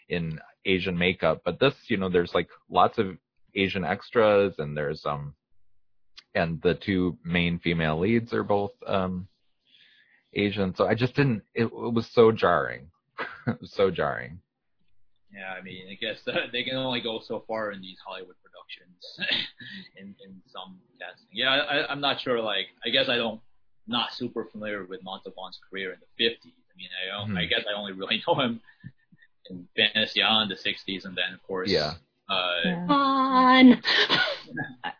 in 0.09 0.39
Asian 0.65 0.97
makeup, 0.97 1.41
but 1.45 1.59
this 1.59 1.73
you 1.87 1.97
know 1.97 2.09
there's 2.09 2.33
like 2.33 2.49
lots 2.69 2.97
of 2.97 3.17
Asian 3.55 3.83
extras 3.83 4.53
and 4.59 4.75
there's 4.75 5.05
um 5.05 5.33
and 6.35 6.61
the 6.61 6.75
two 6.75 7.17
main 7.23 7.59
female 7.59 7.99
leads 7.99 8.33
are 8.33 8.43
both 8.43 8.71
um 8.85 9.27
Asian. 10.33 10.75
So 10.75 10.85
I 10.85 10.93
just 10.93 11.15
didn't 11.15 11.43
it, 11.53 11.65
it 11.65 11.93
was 11.93 12.07
so 12.13 12.31
jarring. 12.31 12.91
it 13.47 13.59
was 13.61 13.71
so 13.75 13.89
jarring. 13.89 14.39
Yeah, 15.37 15.53
I 15.57 15.61
mean, 15.61 15.83
I 15.89 15.93
guess 15.93 16.19
uh, 16.27 16.47
they 16.51 16.63
can 16.63 16.75
only 16.75 17.01
go 17.01 17.19
so 17.23 17.43
far 17.47 17.71
in 17.71 17.81
these 17.81 17.97
Hollywood 18.05 18.35
productions, 18.43 19.45
in 19.97 20.15
in 20.25 20.41
some 20.51 20.79
casting. 20.99 21.27
Yeah, 21.31 21.49
I, 21.51 21.91
I'm 21.91 22.01
not 22.01 22.19
sure. 22.19 22.41
Like, 22.41 22.67
I 22.85 22.89
guess 22.89 23.07
I 23.09 23.17
don't, 23.17 23.39
not 23.87 24.13
super 24.13 24.45
familiar 24.45 24.85
with 24.85 25.03
Montalban's 25.03 25.59
career 25.69 25.93
in 25.93 25.99
the 25.99 26.25
50s. 26.25 26.37
I 26.45 26.73
mean, 26.77 26.89
I 27.03 27.17
don't, 27.17 27.37
I 27.37 27.45
guess 27.45 27.61
I 27.69 27.73
only 27.77 27.93
really 27.93 28.21
know 28.27 28.35
him 28.35 28.61
in 29.49 29.67
Fantasy 29.75 30.21
Island, 30.21 30.51
the 30.51 30.55
60s, 30.55 31.05
and 31.05 31.15
then 31.15 31.33
of 31.33 31.43
course, 31.43 31.69
Yeah. 31.69 31.93
uh, 32.29 32.55
Yeah. 32.65 32.87
Fun. 32.87 33.81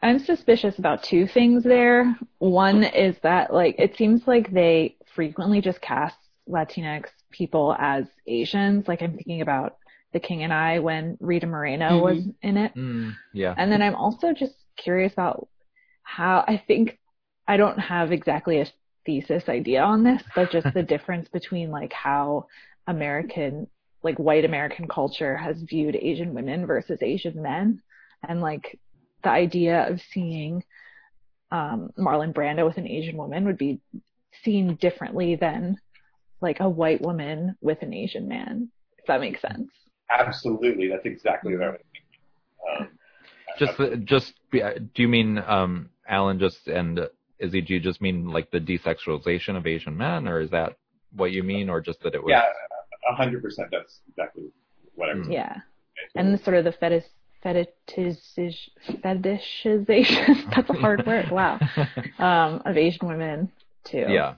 I'm 0.01 0.19
suspicious 0.19 0.77
about 0.77 1.03
two 1.03 1.27
things 1.27 1.63
there. 1.63 2.15
One 2.39 2.83
is 2.83 3.15
that 3.23 3.53
like 3.53 3.75
it 3.79 3.95
seems 3.97 4.27
like 4.27 4.51
they 4.51 4.95
frequently 5.15 5.61
just 5.61 5.81
cast 5.81 6.17
Latinx 6.49 7.05
people 7.31 7.75
as 7.79 8.05
Asians. 8.27 8.87
Like 8.87 9.01
I'm 9.01 9.15
thinking 9.15 9.41
about 9.41 9.77
The 10.13 10.19
King 10.19 10.43
and 10.43 10.53
I 10.53 10.79
when 10.79 11.17
Rita 11.19 11.47
Moreno 11.47 11.99
Mhm. 11.99 12.01
was 12.01 12.23
in 12.41 12.57
it. 12.57 12.73
Mm, 12.75 13.15
yeah. 13.33 13.53
And 13.57 13.71
then 13.71 13.81
I'm 13.81 13.95
also 13.95 14.33
just 14.33 14.55
curious 14.77 15.13
about 15.13 15.47
how 16.03 16.43
I 16.47 16.57
think 16.67 16.97
I 17.47 17.57
don't 17.57 17.79
have 17.79 18.11
exactly 18.11 18.61
a 18.61 18.67
thesis 19.05 19.47
idea 19.49 19.81
on 19.83 20.03
this, 20.03 20.21
but 20.35 20.51
just 20.51 20.73
the 20.73 20.83
difference 20.93 21.29
between 21.29 21.71
like 21.71 21.93
how 21.93 22.47
American, 22.87 23.67
like 24.03 24.17
white 24.17 24.45
American 24.45 24.87
culture 24.87 25.35
has 25.35 25.61
viewed 25.61 25.95
Asian 25.95 26.33
women 26.33 26.65
versus 26.65 27.01
Asian 27.01 27.41
men. 27.41 27.81
And 28.27 28.41
like 28.41 28.79
the 29.23 29.29
idea 29.29 29.89
of 29.89 30.01
seeing 30.13 30.63
um, 31.51 31.91
Marlon 31.97 32.33
Brando 32.33 32.65
with 32.65 32.77
an 32.77 32.87
Asian 32.87 33.17
woman 33.17 33.45
would 33.45 33.57
be 33.57 33.79
seen 34.43 34.75
differently 34.75 35.35
than 35.35 35.77
like 36.41 36.59
a 36.59 36.69
white 36.69 37.01
woman 37.01 37.57
with 37.61 37.81
an 37.81 37.93
Asian 37.93 38.27
man, 38.27 38.69
if 38.97 39.05
that 39.05 39.21
makes 39.21 39.41
sense. 39.41 39.69
Absolutely, 40.09 40.89
that's 40.89 41.05
exactly 41.05 41.55
what 41.55 41.63
I 41.63 41.69
would 41.71 41.81
think. 41.91 42.05
Um, 42.79 42.87
just 43.57 43.77
the, 43.77 43.97
just 43.97 44.33
do 44.51 45.01
you 45.01 45.07
mean 45.07 45.37
um 45.39 45.89
Allan 46.07 46.39
just 46.39 46.67
and 46.67 46.99
uh, 46.99 47.07
Izzy 47.39 47.61
do 47.61 47.73
you 47.73 47.79
just 47.79 48.01
mean 48.01 48.27
like 48.27 48.51
the 48.51 48.59
desexualization 48.59 49.55
of 49.57 49.67
Asian 49.67 49.95
men 49.97 50.27
or 50.27 50.41
is 50.41 50.49
that 50.51 50.77
what 51.15 51.31
you 51.31 51.43
mean 51.43 51.69
or 51.69 51.81
just 51.81 52.01
that 52.03 52.13
it 52.13 52.23
was 52.23 52.31
yeah, 52.31 52.43
a 53.09 53.15
hundred 53.15 53.41
percent. 53.41 53.69
That's 53.71 54.01
exactly 54.09 54.45
what 54.95 55.09
I 55.09 55.15
was. 55.15 55.27
Mm. 55.27 55.33
Yeah. 55.33 55.55
And 56.15 56.33
the 56.33 56.43
sort 56.43 56.57
of 56.57 56.63
the 56.65 56.71
fetish, 56.71 57.05
fetish, 57.41 57.69
fetishization, 58.89 60.51
that's 60.55 60.69
a 60.69 60.73
hard 60.73 61.05
word, 61.05 61.31
wow, 61.31 61.59
um, 62.19 62.61
of 62.65 62.77
Asian 62.77 63.07
women 63.07 63.51
too. 63.83 64.05
yeah 64.07 64.35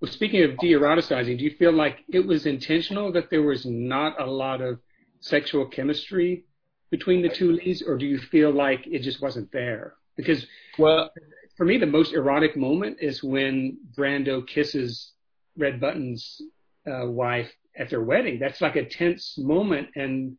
Well, 0.00 0.10
speaking 0.10 0.42
of 0.42 0.58
de-eroticizing, 0.58 1.38
do 1.38 1.44
you 1.44 1.52
feel 1.52 1.72
like 1.72 2.04
it 2.08 2.26
was 2.26 2.44
intentional 2.44 3.12
that 3.12 3.30
there 3.30 3.42
was 3.42 3.64
not 3.64 4.20
a 4.20 4.26
lot 4.26 4.60
of 4.60 4.78
sexual 5.20 5.66
chemistry 5.66 6.44
between 6.90 7.22
the 7.22 7.30
two 7.30 7.52
leads, 7.52 7.82
or 7.82 7.96
do 7.96 8.06
you 8.06 8.18
feel 8.18 8.50
like 8.50 8.86
it 8.86 9.02
just 9.02 9.22
wasn't 9.22 9.50
there? 9.52 9.94
Because 10.16 10.46
well, 10.78 11.10
for 11.56 11.64
me, 11.64 11.78
the 11.78 11.86
most 11.86 12.12
erotic 12.12 12.56
moment 12.56 12.98
is 13.00 13.24
when 13.24 13.78
Brando 13.96 14.46
kisses 14.46 15.12
Red 15.56 15.80
Buttons' 15.80 16.42
uh, 16.86 17.06
wife 17.06 17.50
at 17.76 17.88
their 17.88 18.02
wedding. 18.02 18.38
That's 18.38 18.60
like 18.60 18.76
a 18.76 18.84
tense 18.84 19.36
moment, 19.38 19.88
and 19.96 20.36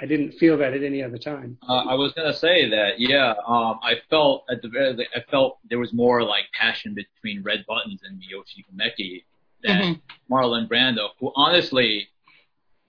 I 0.00 0.06
didn't 0.06 0.32
feel 0.32 0.56
that 0.58 0.74
at 0.74 0.82
any 0.82 1.02
other 1.02 1.18
time. 1.18 1.58
Uh, 1.68 1.84
I 1.88 1.94
was 1.94 2.12
gonna 2.12 2.32
say 2.34 2.68
that, 2.70 2.98
yeah. 3.00 3.30
Um, 3.46 3.80
I 3.82 3.94
felt 4.10 4.44
at 4.50 4.62
the 4.62 4.68
very, 4.68 5.08
I 5.14 5.20
felt 5.30 5.58
there 5.68 5.78
was 5.78 5.92
more 5.92 6.22
like 6.22 6.44
passion 6.52 6.94
between 6.94 7.42
Red 7.42 7.64
Buttons 7.66 8.00
and 8.04 8.20
Miyoshi 8.20 8.64
Umeki 8.72 9.24
than 9.62 9.80
Mhm. 9.96 10.00
Marlon 10.30 10.68
Brando, 10.68 11.08
who 11.18 11.32
honestly, 11.34 12.08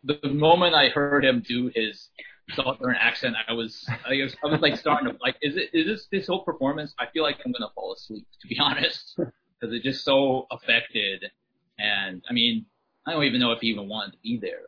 the 0.04 0.20
moment 0.30 0.76
I 0.76 0.90
heard 0.90 1.26
him 1.26 1.42
do 1.42 1.72
his 1.74 2.10
southern 2.54 2.96
accent, 2.96 3.36
I 3.48 3.54
was, 3.54 3.88
I 4.06 4.22
was, 4.22 4.36
I 4.44 4.48
was 4.48 4.62
like 4.62 4.78
starting 4.78 5.12
to 5.12 5.18
like, 5.22 5.36
is 5.42 5.56
it, 5.58 5.70
is 5.74 5.86
this 5.88 6.08
this 6.12 6.28
whole 6.28 6.44
performance? 6.44 6.94
I 7.00 7.06
feel 7.08 7.24
like 7.24 7.38
I'm 7.46 7.52
gonna 7.52 7.72
fall 7.74 7.94
asleep, 7.94 8.28
to 8.42 8.48
be 8.48 8.60
honest, 8.62 9.16
because 9.18 9.74
it's 9.76 9.84
just 9.84 10.04
so 10.06 10.48
affected. 10.52 11.26
And 11.80 12.22
I 12.30 12.34
mean, 12.34 12.66
I 13.08 13.14
don't 13.14 13.24
even 13.24 13.40
know 13.40 13.52
if 13.52 13.62
he 13.62 13.68
even 13.68 13.88
wanted 13.90 14.12
to 14.12 14.18
be 14.22 14.38
there. 14.38 14.64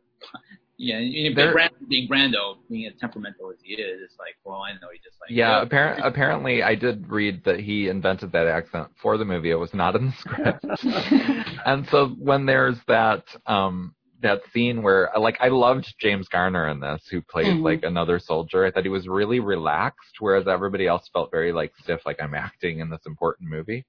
Yeah, 0.83 0.97
you 0.97 1.29
know, 1.35 1.53
Brando, 1.53 1.69
being 1.87 2.09
Brando, 2.09 2.55
being 2.67 2.87
as 2.87 2.93
temperamental 2.99 3.51
as 3.51 3.57
he 3.63 3.75
is, 3.75 4.01
it's 4.03 4.15
like, 4.17 4.35
well, 4.43 4.61
I 4.61 4.73
know 4.73 4.87
he 4.91 4.97
just 4.97 5.15
like 5.21 5.29
yeah 5.29 5.61
apparent, 5.61 6.01
apparently 6.03 6.63
I 6.63 6.73
did 6.73 7.07
read 7.07 7.43
that 7.45 7.59
he 7.59 7.87
invented 7.87 8.31
that 8.31 8.47
accent 8.47 8.87
for 8.99 9.19
the 9.19 9.23
movie. 9.25 9.51
It 9.51 9.55
was 9.59 9.75
not 9.75 9.95
in 9.95 10.07
the 10.07 10.13
script. 10.13 10.65
And 11.65 11.87
so 11.91 12.09
when 12.17 12.47
there's 12.47 12.77
that 12.87 13.23
um 13.45 13.93
that 14.23 14.41
scene 14.51 14.81
where 14.81 15.11
like 15.19 15.37
I 15.39 15.49
loved 15.49 15.93
James 15.99 16.27
Garner 16.27 16.69
in 16.69 16.79
this 16.79 17.07
who 17.11 17.21
played 17.21 17.45
Mhm. 17.57 17.63
like 17.63 17.83
another 17.83 18.17
soldier. 18.17 18.65
I 18.65 18.71
thought 18.71 18.83
he 18.83 18.89
was 18.89 19.07
really 19.07 19.39
relaxed 19.39 20.15
whereas 20.19 20.47
everybody 20.47 20.87
else 20.87 21.07
felt 21.13 21.29
very 21.29 21.51
like 21.51 21.71
stiff 21.83 22.01
like 22.07 22.19
I'm 22.19 22.33
acting 22.33 22.79
in 22.79 22.89
this 22.89 23.05
important 23.05 23.49
movie. 23.51 23.85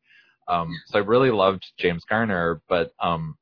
Um 0.48 0.68
so 0.88 0.98
I 0.98 1.02
really 1.02 1.30
loved 1.30 1.64
James 1.78 2.04
Garner 2.04 2.60
but 2.68 2.92
um 3.00 3.38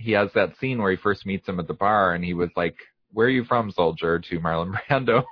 he 0.00 0.12
has 0.12 0.30
that 0.34 0.56
scene 0.58 0.80
where 0.80 0.90
he 0.90 0.96
first 0.96 1.26
meets 1.26 1.46
him 1.48 1.60
at 1.60 1.66
the 1.68 1.74
bar 1.74 2.14
and 2.14 2.24
he 2.24 2.34
was 2.34 2.50
like 2.56 2.76
where 3.12 3.26
are 3.26 3.30
you 3.30 3.44
from 3.44 3.70
soldier 3.70 4.18
to 4.18 4.38
Marlon 4.40 4.72
Brando 4.88 5.24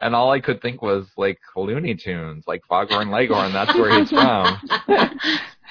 and 0.00 0.14
all 0.14 0.30
I 0.30 0.40
could 0.40 0.60
think 0.62 0.82
was 0.82 1.06
like 1.16 1.38
Looney 1.56 1.94
Tunes 1.94 2.44
like 2.46 2.62
Foghorn 2.68 3.10
Leghorn 3.10 3.52
that's 3.52 3.74
where 3.74 3.98
he's 3.98 4.10
from 4.10 4.56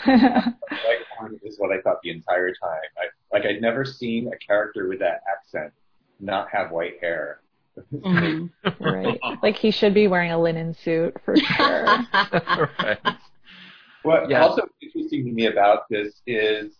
Leghorn 0.06 1.40
is 1.44 1.56
what 1.60 1.72
I 1.72 1.82
thought 1.82 1.98
the 2.04 2.12
entire 2.12 2.50
time. 2.50 2.82
I, 2.98 3.06
like 3.36 3.46
I'd 3.46 3.62
never 3.62 3.84
seen 3.86 4.28
a 4.32 4.38
character 4.38 4.88
with 4.88 5.00
that 5.00 5.22
accent 5.32 5.74
not 6.20 6.48
have 6.52 6.72
white 6.72 7.00
hair. 7.02 7.42
Mhm. 7.94 8.50
right. 8.80 9.20
Like 9.44 9.56
he 9.56 9.72
should 9.72 9.94
be 9.94 10.08
wearing 10.08 10.32
a 10.32 10.40
linen 10.40 10.74
suit 10.74 11.16
for 11.24 11.36
sure. 11.56 11.86
right 12.80 13.00
What 14.04 14.30
Yeah. 14.30 14.42
also 14.44 14.64
interesting 14.82 15.26
to 15.26 15.32
me 15.32 15.48
about 15.48 15.84
this 15.90 16.22
is 16.26 16.74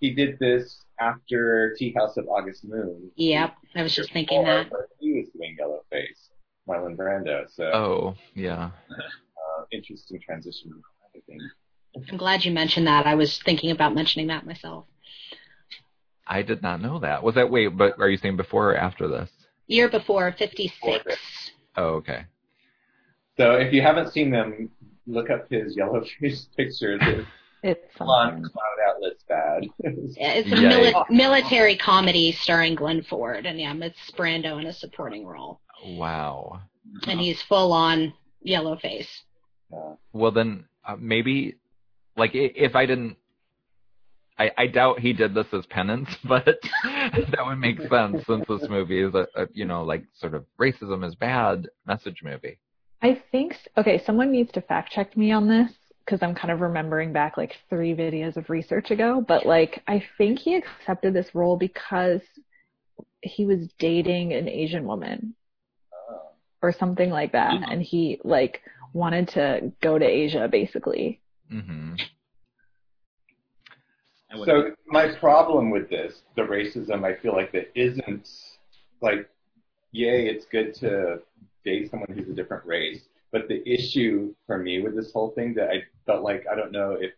he 0.00 0.14
did 0.14 0.38
this 0.38 0.82
after 0.98 1.74
Tea 1.78 1.92
House 1.96 2.16
of 2.16 2.26
August 2.28 2.64
Moon. 2.64 3.10
Yep, 3.16 3.54
I 3.76 3.82
was 3.82 3.94
just 3.94 4.12
thinking 4.12 4.44
that. 4.44 4.70
He 4.98 5.12
was 5.12 5.28
doing 5.36 5.56
yellow 5.58 5.80
face, 5.90 6.30
Marlon 6.68 6.96
Brando. 6.96 7.44
So 7.50 7.64
Oh, 7.64 8.14
yeah. 8.34 8.70
uh, 8.90 9.64
interesting 9.72 10.20
transition. 10.20 10.72
I 11.14 11.20
think. 11.26 11.42
I'm 12.10 12.16
glad 12.16 12.44
you 12.44 12.52
mentioned 12.52 12.86
that. 12.86 13.06
I 13.06 13.14
was 13.14 13.38
thinking 13.42 13.70
about 13.70 13.94
mentioning 13.94 14.28
that 14.28 14.46
myself. 14.46 14.86
I 16.26 16.42
did 16.42 16.62
not 16.62 16.80
know 16.80 17.00
that. 17.00 17.22
Was 17.22 17.34
that 17.34 17.50
wait? 17.50 17.68
But 17.76 17.98
are 17.98 18.08
you 18.08 18.16
saying 18.16 18.36
before 18.36 18.70
or 18.72 18.76
after 18.76 19.08
this? 19.08 19.28
Year 19.66 19.88
before, 19.88 20.32
56. 20.38 21.04
Oh, 21.76 21.84
okay. 21.94 22.24
So 23.36 23.52
if 23.54 23.72
you 23.72 23.82
haven't 23.82 24.12
seen 24.12 24.30
them, 24.30 24.70
look 25.06 25.30
up 25.30 25.50
his 25.50 25.76
yellow 25.76 26.04
face 26.20 26.46
pictures. 26.56 27.00
It's 27.62 27.80
It's 27.92 28.00
on. 28.00 28.42
Cloud 28.42 28.88
Atlas 28.88 29.14
bad. 29.28 29.64
Yeah, 30.16 30.32
It's 30.32 30.50
a 30.52 30.54
mili- 30.56 31.10
military 31.10 31.76
comedy 31.76 32.32
starring 32.32 32.74
Glenn 32.74 33.02
Ford, 33.02 33.46
and 33.46 33.60
yeah, 33.60 33.74
it's 33.80 34.10
Brando 34.12 34.58
in 34.60 34.66
a 34.66 34.72
supporting 34.72 35.26
role, 35.26 35.60
Wow. 35.84 36.60
and 37.06 37.20
he's 37.20 37.40
full 37.42 37.72
on 37.72 38.12
yellow 38.42 38.76
face. 38.76 39.08
Uh, 39.72 39.94
Well, 40.12 40.32
then 40.32 40.64
uh, 40.86 40.96
maybe, 40.98 41.56
like, 42.16 42.30
if 42.34 42.74
I 42.74 42.86
didn't, 42.86 43.16
I, 44.38 44.50
I 44.56 44.66
doubt 44.68 45.00
he 45.00 45.12
did 45.12 45.34
this 45.34 45.46
as 45.52 45.66
penance, 45.66 46.08
but 46.24 46.46
that 46.84 47.44
would 47.44 47.58
make 47.58 47.78
sense 47.88 48.24
since 48.26 48.44
this 48.48 48.68
movie 48.70 49.02
is 49.02 49.14
a, 49.14 49.26
a, 49.36 49.46
you 49.52 49.66
know, 49.66 49.82
like 49.84 50.04
sort 50.14 50.34
of 50.34 50.46
racism 50.58 51.06
is 51.06 51.14
bad 51.14 51.68
message 51.86 52.22
movie. 52.24 52.58
I 53.02 53.22
think 53.32 53.56
okay. 53.78 54.02
Someone 54.04 54.30
needs 54.32 54.50
to 54.52 54.60
fact 54.62 54.92
check 54.92 55.16
me 55.16 55.32
on 55.32 55.48
this 55.48 55.70
because 56.04 56.22
I'm 56.22 56.34
kind 56.34 56.50
of 56.50 56.60
remembering 56.60 57.12
back 57.12 57.36
like 57.36 57.56
three 57.68 57.94
videos 57.94 58.36
of 58.36 58.50
research 58.50 58.90
ago. 58.90 59.24
But 59.26 59.46
like, 59.46 59.82
I 59.86 60.02
think 60.18 60.38
he 60.38 60.56
accepted 60.56 61.14
this 61.14 61.34
role 61.34 61.56
because 61.56 62.20
he 63.22 63.46
was 63.46 63.68
dating 63.78 64.32
an 64.32 64.48
Asian 64.48 64.86
woman 64.86 65.34
oh. 65.92 66.30
or 66.62 66.72
something 66.72 67.10
like 67.10 67.32
that, 67.32 67.52
Mhm. 67.52 67.72
and 67.72 67.82
he 67.82 68.20
like 68.24 68.62
wanted 68.92 69.28
to 69.28 69.72
go 69.80 69.98
to 69.98 70.04
Asia 70.04 70.48
basically. 70.48 71.20
hmm 71.48 71.94
So 74.44 74.74
my 74.86 75.14
problem 75.18 75.70
with 75.70 75.90
this, 75.90 76.22
the 76.36 76.42
racism, 76.42 77.04
I 77.04 77.20
feel 77.20 77.32
like 77.32 77.50
that 77.52 77.70
isn't 77.74 78.28
like, 79.00 79.28
yay, 79.92 80.28
it's 80.28 80.46
good 80.46 80.74
to 80.76 81.20
date 81.64 81.90
someone 81.90 82.12
who's 82.12 82.28
a 82.28 82.32
different 82.32 82.64
race. 82.64 83.02
But 83.32 83.48
the 83.48 83.66
issue 83.68 84.34
for 84.46 84.58
me 84.58 84.80
with 84.82 84.96
this 84.96 85.12
whole 85.12 85.30
thing 85.30 85.54
that 85.54 85.70
I 85.70 85.82
felt 86.06 86.22
like 86.22 86.46
I 86.50 86.54
don't 86.54 86.72
know 86.72 86.92
if 86.92 87.12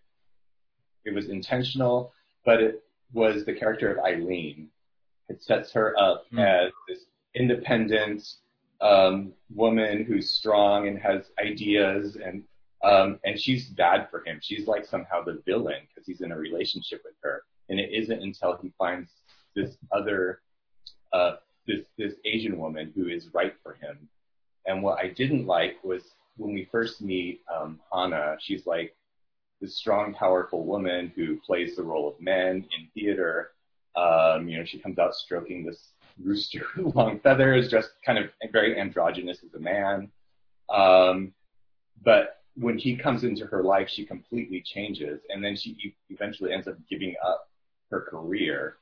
it 1.04 1.14
was 1.14 1.28
intentional, 1.28 2.12
but 2.44 2.60
it 2.60 2.82
was 3.12 3.44
the 3.44 3.54
character 3.54 3.90
of 3.92 4.04
Eileen. 4.04 4.68
It 5.28 5.42
sets 5.42 5.72
her 5.72 5.98
up 5.98 6.26
Hmm. 6.30 6.38
as 6.38 6.72
this 6.88 7.06
independent 7.34 8.22
um, 8.80 9.32
woman 9.54 10.04
who's 10.04 10.30
strong 10.30 10.88
and 10.88 10.98
has 10.98 11.30
ideas 11.38 12.16
and 12.16 12.42
um, 12.84 13.20
and 13.24 13.38
she's 13.40 13.68
bad 13.68 14.08
for 14.10 14.24
him. 14.26 14.40
She's 14.42 14.66
like 14.66 14.84
somehow 14.84 15.22
the 15.22 15.40
villain 15.46 15.86
because 15.88 16.04
he's 16.04 16.20
in 16.20 16.32
a 16.32 16.36
relationship 16.36 17.00
with 17.04 17.14
her. 17.22 17.44
And 17.68 17.78
it 17.78 17.90
isn't 17.92 18.20
until 18.20 18.58
he 18.60 18.72
finds 18.76 19.08
this 19.54 19.76
other, 19.92 20.40
uh, 21.12 21.36
this, 21.64 21.82
this 21.96 22.14
Asian 22.24 22.58
woman 22.58 22.92
who 22.96 23.06
is 23.06 23.28
right 23.32 23.54
for 23.62 23.74
him. 23.74 24.08
And 24.66 24.82
what 24.82 24.98
I 24.98 25.08
didn't 25.08 25.46
like 25.46 25.82
was 25.82 26.02
when 26.36 26.54
we 26.54 26.68
first 26.70 27.00
meet, 27.00 27.40
um, 27.54 27.80
Hana, 27.92 28.36
she's 28.40 28.66
like 28.66 28.94
this 29.60 29.76
strong, 29.76 30.14
powerful 30.14 30.64
woman 30.64 31.12
who 31.14 31.38
plays 31.40 31.76
the 31.76 31.82
role 31.82 32.08
of 32.08 32.20
men 32.20 32.66
in 32.76 32.88
theater. 32.94 33.52
Um, 33.96 34.48
you 34.48 34.58
know, 34.58 34.64
she 34.64 34.78
comes 34.78 34.98
out 34.98 35.14
stroking 35.14 35.64
this 35.64 35.90
rooster 36.22 36.64
with 36.76 36.94
long 36.94 37.20
feathers, 37.20 37.70
dressed 37.70 37.90
kind 38.04 38.18
of 38.18 38.26
very 38.50 38.78
androgynous 38.78 39.42
as 39.44 39.54
a 39.54 39.58
man. 39.60 40.10
Um, 40.72 41.32
but 42.04 42.38
when 42.56 42.78
he 42.78 42.96
comes 42.96 43.24
into 43.24 43.46
her 43.46 43.62
life, 43.62 43.88
she 43.88 44.04
completely 44.04 44.62
changes, 44.62 45.20
and 45.30 45.42
then 45.44 45.56
she 45.56 45.94
eventually 46.10 46.52
ends 46.52 46.68
up 46.68 46.76
giving 46.88 47.14
up 47.24 47.48
her 47.90 48.00
career 48.00 48.76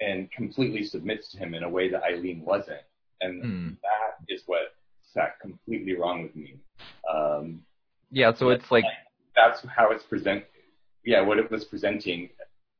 and 0.00 0.30
completely 0.32 0.84
submits 0.84 1.30
to 1.32 1.38
him 1.38 1.54
in 1.54 1.62
a 1.64 1.68
way 1.68 1.88
that 1.88 2.02
Eileen 2.02 2.42
wasn't, 2.44 2.82
and 3.20 3.42
Hmm. 3.42 3.68
that 3.82 4.24
is 4.28 4.42
what 4.46 4.73
sat 5.14 5.38
completely 5.40 5.94
wrong 5.96 6.24
with 6.24 6.36
me. 6.36 6.56
Um, 7.12 7.62
Yeah, 8.10 8.34
so 8.34 8.50
it's 8.50 8.70
like, 8.70 8.84
that's 9.34 9.64
how 9.74 9.90
it's 9.90 10.04
present. 10.04 10.44
Yeah, 11.04 11.20
what 11.22 11.38
it 11.38 11.50
was 11.50 11.64
presenting 11.64 12.30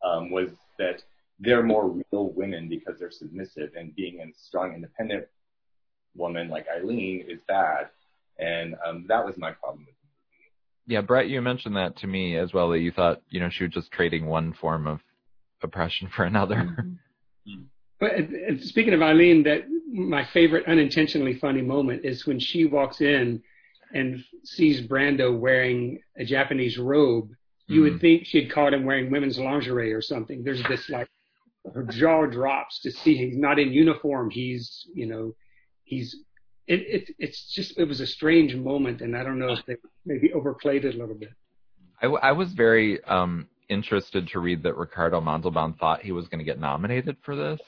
um, 0.04 0.30
was 0.30 0.50
that 0.78 1.02
they're 1.40 1.62
more 1.62 1.88
real 1.88 2.30
women 2.30 2.68
because 2.68 2.98
they're 2.98 3.10
submissive, 3.10 3.70
and 3.76 3.94
being 3.96 4.20
a 4.20 4.26
strong, 4.36 4.74
independent 4.74 5.26
woman 6.16 6.48
like 6.48 6.66
Eileen 6.74 7.24
is 7.28 7.40
bad, 7.48 7.88
and 8.38 8.76
um, 8.86 9.04
that 9.08 9.24
was 9.24 9.36
my 9.36 9.50
problem 9.50 9.80
with 9.80 9.94
the 9.94 10.06
movie. 10.06 10.94
yeah, 10.94 11.00
Brett, 11.00 11.28
you 11.28 11.42
mentioned 11.42 11.76
that 11.76 11.96
to 11.98 12.06
me 12.06 12.36
as 12.36 12.52
well 12.52 12.70
that 12.70 12.80
you 12.80 12.92
thought, 12.92 13.20
you 13.28 13.40
know, 13.40 13.48
she 13.50 13.64
was 13.64 13.72
just 13.72 13.90
trading 13.90 14.26
one 14.26 14.52
form 14.52 14.86
of 14.86 15.00
oppression 15.62 16.08
for 16.14 16.24
another. 16.24 16.76
But 18.00 18.12
uh, 18.12 18.54
uh, 18.54 18.58
speaking 18.60 18.92
of 18.92 19.02
Eileen, 19.02 19.42
that 19.44 19.64
my 19.90 20.24
favorite 20.32 20.66
unintentionally 20.66 21.34
funny 21.34 21.62
moment 21.62 22.04
is 22.04 22.26
when 22.26 22.38
she 22.38 22.64
walks 22.64 23.00
in 23.00 23.42
and 23.92 24.24
sees 24.44 24.86
Brando 24.86 25.38
wearing 25.38 26.00
a 26.16 26.24
Japanese 26.24 26.78
robe. 26.78 27.30
You 27.66 27.80
Mm. 27.80 27.84
would 27.92 28.00
think 28.00 28.26
she 28.26 28.42
had 28.42 28.50
caught 28.50 28.74
him 28.74 28.84
wearing 28.84 29.10
women's 29.10 29.38
lingerie 29.38 29.92
or 29.92 30.02
something. 30.02 30.42
There's 30.42 30.62
this 30.64 30.88
like 30.90 31.08
her 31.74 31.82
jaw 31.84 32.26
drops 32.26 32.80
to 32.80 32.90
see 32.90 33.16
he's 33.16 33.36
not 33.38 33.58
in 33.58 33.72
uniform. 33.72 34.30
He's 34.30 34.86
you 34.94 35.06
know 35.06 35.34
he's 35.84 36.14
it, 36.66 36.80
it 36.80 37.14
it's 37.18 37.52
just 37.54 37.78
it 37.78 37.84
was 37.84 38.00
a 38.00 38.06
strange 38.06 38.54
moment, 38.56 39.00
and 39.00 39.16
I 39.16 39.22
don't 39.22 39.38
know 39.38 39.52
if 39.52 39.64
they 39.66 39.76
maybe 40.04 40.32
overplayed 40.32 40.84
it 40.84 40.94
a 40.94 40.98
little 40.98 41.14
bit. 41.14 41.30
I, 42.00 42.06
w- 42.06 42.20
I 42.22 42.32
was 42.32 42.52
very 42.52 43.02
um, 43.04 43.48
interested 43.68 44.28
to 44.28 44.40
read 44.40 44.62
that 44.64 44.76
Ricardo 44.76 45.20
Montalban 45.20 45.74
thought 45.74 46.02
he 46.02 46.12
was 46.12 46.26
going 46.28 46.38
to 46.40 46.44
get 46.44 46.58
nominated 46.58 47.16
for 47.22 47.36
this. 47.36 47.60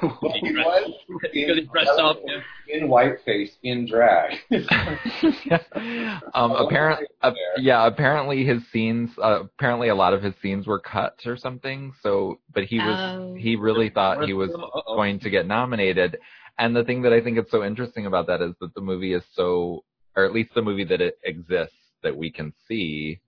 He 0.00 0.52
was 0.52 0.92
Because 1.08 1.30
he 1.32 1.68
dressed 1.72 1.98
up. 2.00 2.18
Yeah. 2.26 2.40
in 2.68 2.88
whiteface 2.88 3.50
in 3.62 3.86
drag. 3.86 4.36
um, 4.52 6.20
Oh, 6.34 6.66
apparent, 6.66 7.06
uh, 7.22 7.32
yeah, 7.58 7.86
apparently 7.86 8.44
his 8.44 8.62
scenes, 8.72 9.10
uh, 9.22 9.40
apparently 9.44 9.88
a 9.88 9.94
lot 9.94 10.12
of 10.14 10.22
his 10.22 10.34
scenes 10.42 10.66
were 10.66 10.78
cut 10.80 11.18
or 11.26 11.36
something. 11.36 11.92
So, 12.02 12.38
but 12.54 12.64
he 12.64 12.78
was, 12.78 12.96
Oh. 13.18 13.34
he 13.34 13.56
really 13.56 13.90
thought 13.90 14.24
he 14.24 14.32
was 14.32 14.50
Uh-oh. 14.54 14.94
going 14.96 15.18
to 15.20 15.30
get 15.30 15.46
nominated. 15.46 16.18
And 16.58 16.74
the 16.76 16.84
thing 16.84 17.02
that 17.02 17.12
I 17.12 17.20
think 17.20 17.38
is 17.38 17.46
so 17.50 17.64
interesting 17.64 18.06
about 18.06 18.26
that 18.28 18.40
is 18.42 18.54
that 18.60 18.74
the 18.74 18.80
movie 18.80 19.14
is 19.14 19.24
so, 19.32 19.84
or 20.16 20.24
at 20.24 20.32
least 20.32 20.50
the 20.54 20.62
movie 20.62 20.84
that 20.84 21.00
it 21.00 21.18
exists 21.24 21.74
that 22.02 22.16
we 22.16 22.30
can 22.30 22.52
see 22.68 23.20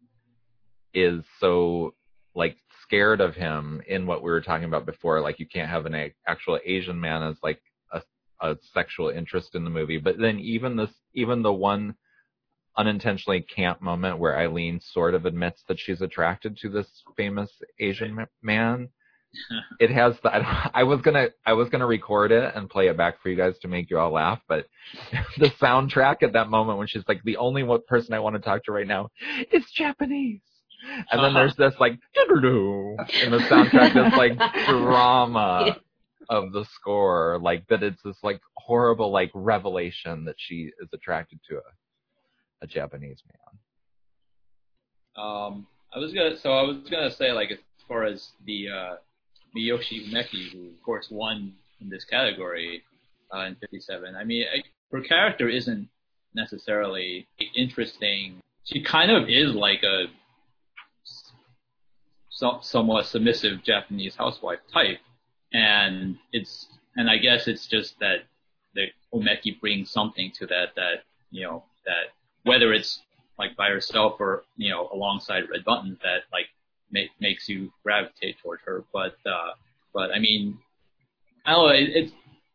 is 0.94 1.24
so 1.40 1.94
like 2.34 2.56
scared 2.92 3.22
of 3.22 3.34
him 3.34 3.80
in 3.88 4.06
what 4.06 4.22
we 4.22 4.30
were 4.30 4.42
talking 4.42 4.66
about 4.66 4.84
before. 4.84 5.20
Like 5.22 5.38
you 5.40 5.46
can't 5.46 5.70
have 5.70 5.86
an 5.86 5.94
a- 5.94 6.14
actual 6.26 6.58
Asian 6.64 7.00
man 7.00 7.22
as 7.22 7.36
like 7.42 7.60
a, 7.92 8.02
a 8.40 8.56
sexual 8.74 9.08
interest 9.08 9.54
in 9.54 9.64
the 9.64 9.70
movie. 9.70 9.96
But 9.96 10.18
then 10.18 10.38
even 10.38 10.76
this, 10.76 10.90
even 11.14 11.40
the 11.42 11.52
one 11.52 11.94
unintentionally 12.76 13.40
camp 13.42 13.80
moment 13.80 14.18
where 14.18 14.38
Eileen 14.38 14.78
sort 14.80 15.14
of 15.14 15.24
admits 15.24 15.62
that 15.68 15.78
she's 15.80 16.02
attracted 16.02 16.56
to 16.58 16.68
this 16.68 16.86
famous 17.16 17.50
Asian 17.80 18.14
ma- 18.14 18.24
man. 18.42 18.88
It 19.80 19.90
has 19.90 20.14
the. 20.22 20.30
I, 20.30 20.38
don't- 20.38 20.70
I 20.74 20.82
was 20.82 21.00
gonna. 21.00 21.28
I 21.46 21.54
was 21.54 21.70
gonna 21.70 21.86
record 21.86 22.30
it 22.32 22.54
and 22.54 22.68
play 22.68 22.88
it 22.88 22.98
back 22.98 23.22
for 23.22 23.30
you 23.30 23.36
guys 23.36 23.58
to 23.62 23.68
make 23.68 23.88
you 23.88 23.98
all 23.98 24.12
laugh. 24.12 24.40
But 24.46 24.66
the 25.38 25.48
soundtrack 25.60 26.22
at 26.22 26.34
that 26.34 26.50
moment 26.50 26.76
when 26.76 26.86
she's 26.86 27.02
like, 27.08 27.22
"The 27.24 27.38
only 27.38 27.62
one 27.62 27.80
person 27.88 28.12
I 28.12 28.18
want 28.20 28.36
to 28.36 28.42
talk 28.42 28.62
to 28.64 28.72
right 28.72 28.86
now 28.86 29.08
is 29.50 29.64
Japanese," 29.74 30.42
and 31.10 31.22
then 31.22 31.34
there's 31.34 31.56
this 31.56 31.74
like, 31.78 31.98
"Doo-doo-doo," 32.14 32.96
and 33.24 33.32
the 33.32 33.38
soundtrack, 33.38 33.94
this 33.94 34.16
like 34.16 34.38
drama 34.66 35.76
of 36.28 36.52
the 36.52 36.64
score, 36.74 37.38
like 37.40 37.66
that. 37.68 37.82
It's 37.82 38.02
this 38.02 38.18
like 38.22 38.40
horrible 38.56 39.10
like 39.10 39.30
revelation 39.34 40.24
that 40.24 40.36
she 40.38 40.70
is 40.80 40.88
attracted 40.92 41.40
to 41.48 41.56
a 41.56 41.60
a 42.62 42.66
Japanese 42.66 43.22
man. 43.26 45.24
Um, 45.24 45.66
I 45.94 45.98
was 45.98 46.12
gonna, 46.12 46.38
so 46.38 46.52
I 46.52 46.62
was 46.62 46.88
gonna 46.90 47.10
say, 47.10 47.32
like, 47.32 47.50
as 47.50 47.58
far 47.86 48.04
as 48.04 48.30
the 48.46 48.68
uh, 48.68 48.94
Miyoshi 49.56 50.08
Umeki, 50.08 50.52
who 50.52 50.68
of 50.68 50.82
course 50.82 51.08
won 51.10 51.52
in 51.80 51.90
this 51.90 52.04
category 52.04 52.82
uh, 53.34 53.40
in 53.40 53.56
'57. 53.56 54.14
I 54.14 54.24
mean, 54.24 54.44
I, 54.44 54.62
her 54.90 55.02
character 55.02 55.48
isn't 55.48 55.88
necessarily 56.34 57.26
interesting. 57.54 58.40
She 58.64 58.82
kind 58.82 59.10
of 59.10 59.28
is 59.28 59.54
like 59.54 59.82
a 59.82 60.04
so, 62.32 62.58
somewhat 62.62 63.06
submissive 63.06 63.62
Japanese 63.62 64.16
housewife 64.16 64.60
type, 64.72 64.98
and 65.52 66.16
it's 66.32 66.66
and 66.96 67.10
I 67.10 67.18
guess 67.18 67.46
it's 67.46 67.66
just 67.66 67.98
that 68.00 68.24
the 68.74 68.86
Umeki 69.14 69.60
brings 69.60 69.90
something 69.90 70.32
to 70.38 70.46
that 70.46 70.74
that 70.76 71.04
you 71.30 71.44
know 71.44 71.64
that 71.84 72.14
whether 72.44 72.72
it's 72.72 73.00
like 73.38 73.54
by 73.54 73.68
herself 73.68 74.16
or 74.18 74.44
you 74.56 74.70
know 74.70 74.88
alongside 74.94 75.42
Red 75.50 75.64
Button 75.64 75.98
that 76.02 76.22
like 76.32 76.46
make, 76.90 77.10
makes 77.20 77.48
you 77.50 77.70
gravitate 77.84 78.36
toward 78.42 78.60
her. 78.64 78.82
But 78.94 79.16
uh, 79.26 79.52
but 79.92 80.10
I 80.10 80.18
mean, 80.18 80.58
I 81.44 81.52
don't 81.52 81.68
know. 81.68 81.74
It, 81.74 81.90
it's 81.94 82.12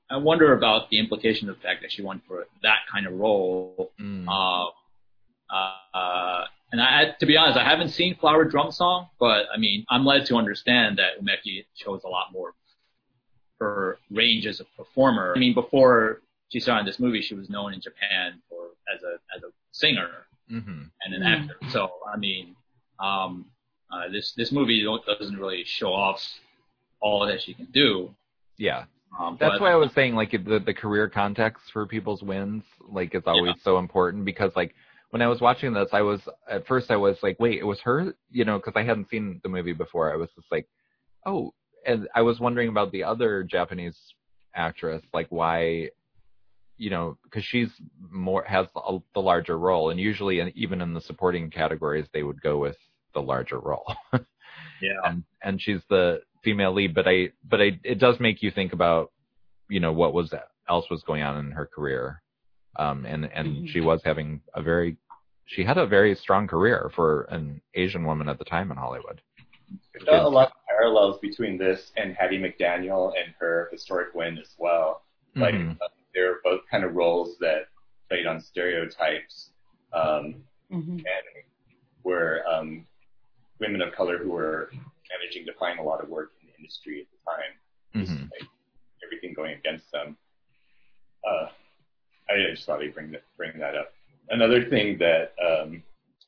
I 0.09 0.17
wonder 0.17 0.53
about 0.53 0.89
the 0.89 0.97
implication 0.97 1.49
of 1.49 1.57
the 1.57 1.61
fact 1.61 1.83
that 1.83 1.91
she 1.91 2.01
went 2.01 2.23
for 2.27 2.47
that 2.63 2.79
kind 2.91 3.05
of 3.05 3.13
role. 3.13 3.91
Mm. 4.01 4.25
Uh, 4.27 4.71
uh, 5.53 6.45
and 6.71 6.81
I, 6.81 7.15
to 7.19 7.25
be 7.25 7.37
honest, 7.37 7.57
I 7.57 7.63
haven't 7.63 7.89
seen 7.89 8.15
Flower 8.15 8.43
Drum 8.43 8.71
Song, 8.71 9.07
but 9.19 9.45
I 9.53 9.57
mean, 9.57 9.85
I'm 9.89 10.05
led 10.05 10.25
to 10.27 10.35
understand 10.35 10.97
that 10.97 11.21
Umeki 11.21 11.65
shows 11.75 12.01
a 12.03 12.09
lot 12.09 12.33
more 12.33 12.53
her 13.59 13.97
range 14.11 14.45
as 14.45 14.59
a 14.59 14.65
performer. 14.77 15.33
I 15.35 15.39
mean, 15.39 15.53
before 15.53 16.21
she 16.49 16.59
started 16.59 16.81
in 16.81 16.85
this 16.85 16.99
movie, 16.99 17.21
she 17.21 17.35
was 17.35 17.49
known 17.49 17.73
in 17.73 17.81
Japan 17.81 18.41
for 18.49 18.67
as 18.93 19.01
a 19.03 19.17
as 19.35 19.43
a 19.43 19.51
singer 19.71 20.09
hmm 20.49 20.83
and 21.03 21.13
an 21.13 21.21
Mm. 21.21 21.41
actor. 21.41 21.57
So 21.69 21.89
I 22.13 22.17
mean, 22.17 22.55
um, 22.99 23.45
uh, 23.91 24.09
this 24.09 24.33
this 24.33 24.51
movie 24.51 24.83
don't, 24.83 25.03
doesn't 25.05 25.37
really 25.37 25.63
show 25.65 25.93
off 25.93 26.21
all 26.99 27.25
that 27.25 27.41
she 27.41 27.53
can 27.53 27.65
do. 27.65 28.13
Yeah. 28.57 28.85
Um, 29.19 29.37
That's 29.39 29.53
but, 29.53 29.61
why 29.61 29.71
I 29.71 29.75
was 29.75 29.91
saying 29.93 30.15
like 30.15 30.31
the 30.31 30.59
the 30.59 30.73
career 30.73 31.09
context 31.09 31.71
for 31.71 31.85
people's 31.85 32.21
wins 32.21 32.63
like 32.89 33.15
is 33.15 33.23
always 33.25 33.55
so 33.63 33.77
important 33.77 34.25
because 34.25 34.55
like 34.55 34.75
when 35.09 35.21
I 35.21 35.27
was 35.27 35.41
watching 35.41 35.73
this 35.73 35.89
I 35.93 36.01
was 36.01 36.21
at 36.49 36.67
first 36.67 36.91
I 36.91 36.97
was 36.97 37.17
like 37.23 37.39
wait 37.39 37.59
it 37.59 37.63
was 37.65 37.79
her? 37.81 38.13
You 38.31 38.45
know 38.45 38.57
because 38.57 38.73
I 38.75 38.83
hadn't 38.83 39.09
seen 39.09 39.39
the 39.43 39.49
movie 39.49 39.73
before. 39.73 40.11
I 40.11 40.17
was 40.17 40.29
just 40.35 40.47
like 40.51 40.67
oh 41.25 41.53
and 41.85 42.07
I 42.15 42.21
was 42.21 42.39
wondering 42.39 42.69
about 42.69 42.91
the 42.91 43.03
other 43.03 43.43
Japanese 43.43 43.97
actress 44.55 45.01
like 45.13 45.27
why 45.29 45.89
you 46.77 46.89
know 46.89 47.17
because 47.23 47.43
she's 47.43 47.69
more 48.09 48.43
has 48.43 48.67
a, 48.75 48.97
the 49.13 49.21
larger 49.21 49.57
role 49.57 49.89
and 49.89 49.99
usually 49.99 50.39
and 50.39 50.51
even 50.55 50.81
in 50.81 50.93
the 50.93 51.01
supporting 51.01 51.49
categories 51.49 52.05
they 52.13 52.23
would 52.23 52.41
go 52.41 52.57
with 52.57 52.77
the 53.13 53.21
larger 53.21 53.59
role. 53.59 53.93
Yeah. 54.81 54.99
and 55.05 55.23
and 55.43 55.61
she's 55.61 55.81
the 55.89 56.21
female 56.43 56.73
lead 56.73 56.93
but 56.93 57.07
i 57.07 57.29
but 57.47 57.61
i 57.61 57.79
it 57.83 57.99
does 57.99 58.19
make 58.19 58.41
you 58.43 58.51
think 58.51 58.73
about 58.73 59.11
you 59.69 59.79
know 59.79 59.91
what 59.91 60.13
was 60.13 60.33
else 60.69 60.85
was 60.89 61.03
going 61.03 61.23
on 61.23 61.37
in 61.37 61.51
her 61.51 61.65
career 61.65 62.21
um 62.77 63.05
and 63.05 63.25
and 63.33 63.47
Mhm. 63.47 63.67
she 63.69 63.79
was 63.81 64.01
having 64.03 64.41
a 64.53 64.61
very 64.61 64.97
she 65.45 65.63
had 65.63 65.77
a 65.77 65.85
very 65.85 66.13
strong 66.15 66.47
career 66.47 66.91
for 66.95 67.23
an 67.35 67.61
asian 67.75 68.03
woman 68.05 68.27
at 68.29 68.37
the 68.39 68.45
time 68.45 68.71
in 68.71 68.77
hollywood 68.77 69.21
There's 69.93 70.05
not 70.05 70.23
a 70.23 70.29
lot 70.29 70.47
of 70.47 70.57
parallels 70.67 71.19
between 71.19 71.57
this 71.57 71.91
and 71.97 72.15
Hattie 72.15 72.39
McDaniel 72.39 73.13
and 73.19 73.33
her 73.39 73.67
historic 73.71 74.13
win 74.13 74.37
as 74.37 74.51
well. 74.57 75.03
Like 75.35 75.55
Mhm. 75.55 75.77
uh, 75.81 75.87
they're 76.13 76.39
both 76.43 76.61
kind 76.71 76.83
of 76.83 76.93
roles 76.95 77.37
that 77.39 77.61
played 78.09 78.25
on 78.27 78.39
stereotypes 78.39 79.51
um, 79.93 80.23
hmm 80.69 80.97
and 81.13 81.25
were 82.03 82.43
um, 82.53 82.85
women 83.59 83.81
of 83.81 83.91
color 83.93 84.17
who 84.17 84.31
were 84.31 84.69
managing 85.11 85.45
to 85.45 85.53
find 85.59 85.79
a 85.79 85.83
lot 85.83 86.01
of 86.03 86.09
work 86.09 86.29
in 86.41 86.47
the 86.47 86.55
industry 86.59 87.01
at 87.01 87.07
the 87.13 87.19
time. 87.31 87.53
Just 88.05 88.17
Mhm. 88.17 88.29
like 88.31 88.47
everything 89.05 89.33
going 89.33 89.53
against 89.57 89.91
them. 89.91 90.17
Uh, 91.27 91.47
I 92.29 92.51
just 92.51 92.65
thought 92.65 92.81
I'd 92.81 92.93
bring 92.93 93.11
that 93.11 93.23
bring 93.37 93.57
that 93.59 93.75
up. 93.75 93.89
Another 94.29 94.65
thing 94.69 94.97
that 94.99 95.33
um, 95.43 95.83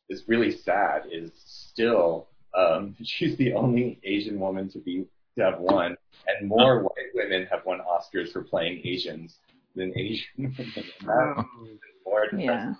is 0.09 0.23
really 0.27 0.51
sad 0.51 1.03
is 1.11 1.31
still 1.45 2.27
um, 2.57 2.95
she's 3.03 3.37
the 3.37 3.53
only 3.53 3.99
Asian 4.03 4.39
woman 4.39 4.69
to 4.69 4.79
be 4.79 5.05
to 5.37 5.43
have 5.43 5.59
won, 5.59 5.95
and 6.27 6.47
more 6.47 6.83
white 6.83 7.13
women 7.13 7.47
have 7.51 7.65
won 7.65 7.79
Oscars 7.79 8.31
for 8.31 8.43
playing 8.43 8.81
Asians 8.85 9.37
than 9.75 9.93
Asian 9.97 10.25
women. 10.37 10.55
And 10.57 11.07
that 11.07 11.45
is 11.65 11.79
more 12.05 12.25
Yeah. 12.37 12.73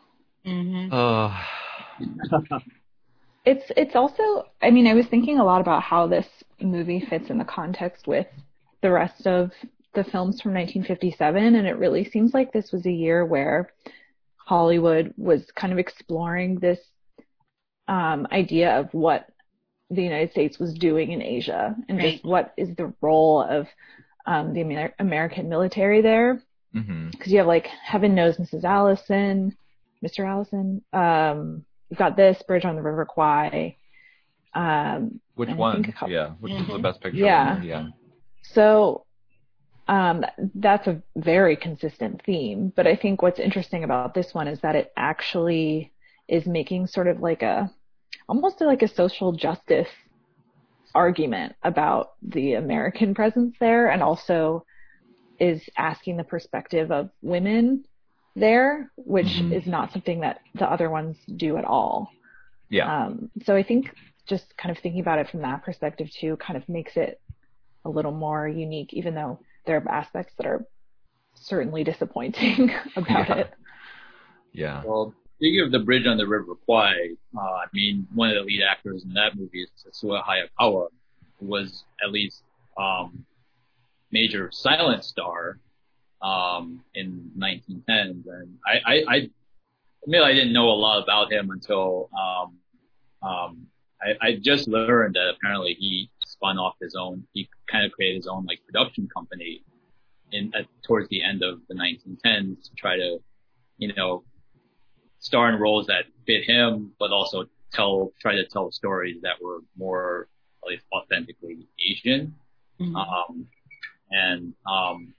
hmm 0.46 0.88
oh 0.92 1.38
It's 3.46 3.72
it's 3.78 3.96
also 3.96 4.48
I 4.62 4.70
mean 4.70 4.86
I 4.86 4.94
was 4.94 5.08
thinking 5.08 5.40
a 5.40 5.44
lot 5.44 5.62
about 5.62 5.82
how 5.82 6.08
this 6.08 6.28
movie 6.60 7.06
fits 7.10 7.30
in 7.30 7.38
the 7.38 7.46
context 7.46 8.06
with 8.06 8.28
the 8.82 8.92
rest 8.92 9.26
of 9.26 9.52
the 9.94 10.04
films 10.04 10.40
from 10.42 10.54
1957 10.54 11.56
and 11.56 11.68
it 11.68 11.78
really 11.78 12.06
seems 12.06 12.34
like 12.34 12.52
this 12.54 12.72
was 12.72 12.86
a 12.86 12.92
year 12.92 13.26
where 13.26 13.72
Hollywood 14.38 15.14
was 15.18 15.46
kind 15.56 15.74
of 15.74 15.80
exploring 15.80 16.60
this 16.60 16.80
um, 17.88 18.28
idea 18.32 18.80
of 18.80 18.94
what 18.94 19.28
the 19.90 20.04
United 20.04 20.32
States 20.32 20.60
was 20.60 20.74
doing 20.76 21.12
in 21.12 21.22
Asia 21.22 21.76
and 21.88 21.98
Right. 21.98 22.14
just 22.14 22.26
what 22.26 22.54
is 22.58 22.76
the 22.76 22.94
role 23.02 23.42
of 23.42 23.68
um, 24.28 24.54
the 24.54 24.62
Amer- 24.62 24.94
American 25.00 25.50
military 25.50 26.02
there 26.02 26.42
because 26.72 27.32
you 27.32 27.40
have 27.40 27.48
like 27.48 27.66
Heaven 27.84 28.14
Knows 28.14 28.38
Mrs. 28.38 28.64
Allison, 28.64 29.58
Mr. 30.06 30.20
Allison. 30.28 30.84
Um, 30.94 31.66
you've 31.90 31.98
got 31.98 32.16
this 32.16 32.40
Bridge 32.48 32.64
on 32.64 32.76
the 32.76 32.82
River 32.84 33.06
Kwai. 33.06 33.76
Um, 34.54 35.20
which 35.34 35.50
one 35.50 35.84
couple- 35.84 36.10
yeah 36.12 36.30
which 36.40 36.54
was 36.54 36.68
the 36.68 36.74
Mhm. 36.74 36.82
best 36.84 37.02
picture 37.02 37.18
Yeah. 37.18 37.60
yeah 37.64 37.88
so 38.44 39.06
um, 39.90 40.26
that's 40.56 40.88
a 40.88 41.04
very 41.18 41.58
consistent 41.58 42.22
theme. 42.26 42.74
But 42.76 42.88
I 42.88 42.96
think 42.96 43.22
what's 43.24 43.40
interesting 43.40 43.84
about 43.84 44.14
this 44.14 44.34
one 44.34 44.48
is 44.48 44.62
that 44.62 44.76
it 44.76 44.94
actually 44.98 45.94
is 46.30 46.48
making 46.48 46.88
sort 46.88 47.08
of 47.08 47.22
like 47.22 47.44
a 47.44 47.72
almost 48.30 48.62
like 48.62 48.84
a 48.84 48.88
social 48.88 49.34
justice 49.34 49.90
argument 50.96 51.56
about 51.64 52.12
the 52.22 52.54
American 52.54 53.14
presence 53.16 53.56
there 53.60 53.90
and 53.92 54.04
also 54.04 54.66
is 55.40 55.70
asking 55.78 56.18
the 56.18 56.26
perspective 56.26 56.92
of 56.92 57.12
women 57.22 57.86
there, 58.36 58.92
which 58.98 59.42
Mhm. 59.42 59.54
is 59.54 59.68
not 59.68 59.92
something 59.92 60.22
that 60.22 60.42
the 60.56 60.72
other 60.72 60.90
ones 60.90 61.18
do 61.36 61.58
at 61.58 61.66
all. 61.66 62.12
yeah 62.70 63.06
Um, 63.06 63.32
so 63.46 63.56
I 63.56 63.64
think 63.64 63.96
just 64.28 64.56
kind 64.58 64.72
of 64.76 64.82
thinking 64.82 65.02
about 65.02 65.20
it 65.20 65.30
from 65.30 65.42
that 65.42 65.64
perspective 65.64 66.12
too 66.12 66.38
kind 66.38 66.58
of 66.58 66.70
makes 66.70 66.98
it 66.98 67.20
a 67.86 67.90
little 67.90 68.12
more 68.12 68.48
unique, 68.48 68.94
even 68.94 69.16
though 69.16 69.40
there 69.70 69.78
are 69.78 69.92
aspects 69.92 70.34
that 70.38 70.48
are 70.48 70.66
certainly 71.36 71.84
disappointing 71.84 72.72
about 72.96 73.30
Yeah. 73.30 73.36
it. 73.36 73.54
yeah 74.52 74.84
Well, 74.84 75.14
speaking 75.36 75.62
of 75.64 75.72
the 75.72 75.78
bridge 75.78 76.08
on 76.08 76.18
the 76.18 76.28
River 76.28 76.56
Kwai, 76.66 76.96
uh, 77.38 77.40
I 77.40 77.66
mean, 77.72 78.08
one 78.16 78.30
of 78.30 78.36
the 78.36 78.42
lead 78.42 78.64
actors 78.64 79.04
in 79.04 79.14
that 79.14 79.36
movie 79.38 79.62
is 79.62 79.70
Tetsuya 79.80 80.24
Hayakawa, 80.26 80.88
who 81.40 81.46
was 81.46 81.84
at 82.04 82.12
least 82.12 82.42
um, 82.78 83.24
major 84.12 84.50
silent 84.52 85.04
star 85.06 85.60
um, 86.24 86.82
in 86.96 87.30
1910s, 87.38 88.26
and 88.26 88.58
I, 88.66 88.76
I, 88.94 89.04
I 89.08 89.30
admit 90.04 90.24
I 90.24 90.34
didn't 90.34 90.52
know 90.54 90.70
a 90.70 90.80
lot 90.86 91.04
about 91.04 91.32
him 91.32 91.52
until 91.52 92.10
um, 92.20 92.58
um, 93.22 93.68
I, 94.02 94.28
I 94.30 94.36
just 94.42 94.68
learned 94.68 95.14
that 95.14 95.30
apparently 95.36 95.76
he 95.80 96.10
spun 96.40 96.58
off 96.58 96.76
his 96.82 96.96
own, 96.96 97.24
he 97.34 97.50
kind 97.70 97.86
of 97.86 97.92
created 97.92 98.16
his 98.16 98.28
own 98.28 98.46
like 98.46 98.60
production 98.66 99.08
company 99.14 99.62
in 100.32 100.52
at, 100.56 100.66
towards 100.84 101.10
the 101.10 101.22
end 101.24 101.44
of 101.44 101.60
the 101.68 101.76
1910s 101.76 102.64
to 102.64 102.76
try 102.78 102.96
to, 102.96 103.18
you 103.78 103.94
know, 103.94 104.24
star 105.20 105.50
in 105.50 105.60
roles 105.60 105.88
that 105.88 106.06
fit 106.26 106.46
him, 106.46 106.92
but 107.00 107.12
also 107.12 107.46
tell 107.74 108.12
try 108.22 108.36
to 108.36 108.46
tell 108.48 108.72
stories 108.72 109.18
that 109.22 109.36
were 109.42 109.60
more 109.78 110.28
at 110.64 110.70
least 110.70 110.86
authentically 110.94 111.68
Asian. 111.90 112.36
Mhm. 112.80 112.96
Um, 112.96 113.48
and 114.12 114.54
um, 114.66 115.14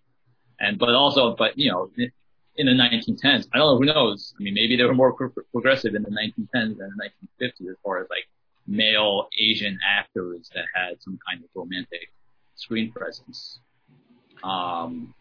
and 0.59 0.79
but 0.79 0.95
also, 0.95 1.37
but 1.37 1.59
you 1.59 1.71
know, 1.71 1.91
in 1.97 2.11
in 2.57 2.67
the 2.67 2.73
1910s, 2.73 3.47
I 3.53 3.59
don't 3.59 3.75
know, 3.75 3.79
who 3.79 3.85
knows? 3.85 4.35
I 4.39 4.43
mean, 4.43 4.55
maybe 4.55 4.77
they 4.77 4.85
were 4.85 4.95
more 4.95 5.13
pro- 5.13 5.31
progressive 5.53 5.95
in 5.95 6.03
the 6.03 6.11
1910s 6.11 6.79
than 6.79 6.91
the 6.97 7.11
1950s 7.41 7.71
as 7.71 7.77
far 7.85 8.01
as 8.01 8.07
like 8.11 8.27
male 8.71 9.29
Asian 9.39 9.79
actors 9.85 10.49
that 10.55 10.65
had 10.75 11.03
some 11.03 11.19
kind 11.29 11.43
of 11.43 11.51
romantic 11.55 12.13
screen 12.55 12.93
presence. 12.93 13.59
Um, 14.45 15.13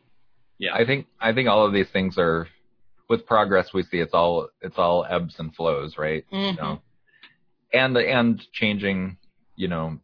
yeah. 0.59 0.75
I 0.75 0.85
think 0.85 1.07
I 1.19 1.33
think 1.33 1.49
all 1.49 1.65
of 1.65 1.73
these 1.73 1.89
things 1.91 2.17
are 2.17 2.47
with 3.09 3.25
progress 3.25 3.73
we 3.73 3.81
see 3.83 3.97
it's 3.97 4.13
all 4.13 4.49
it's 4.61 4.77
all 4.77 5.05
ebbs 5.09 5.35
and 5.39 5.53
flows, 5.55 5.97
right? 5.97 6.23
Mhm. 6.31 6.51
You 6.51 6.57
know? 6.61 6.81
And 7.73 7.97
and 7.97 8.41
changing, 8.53 9.17
you 9.55 9.67
know, 9.67 9.99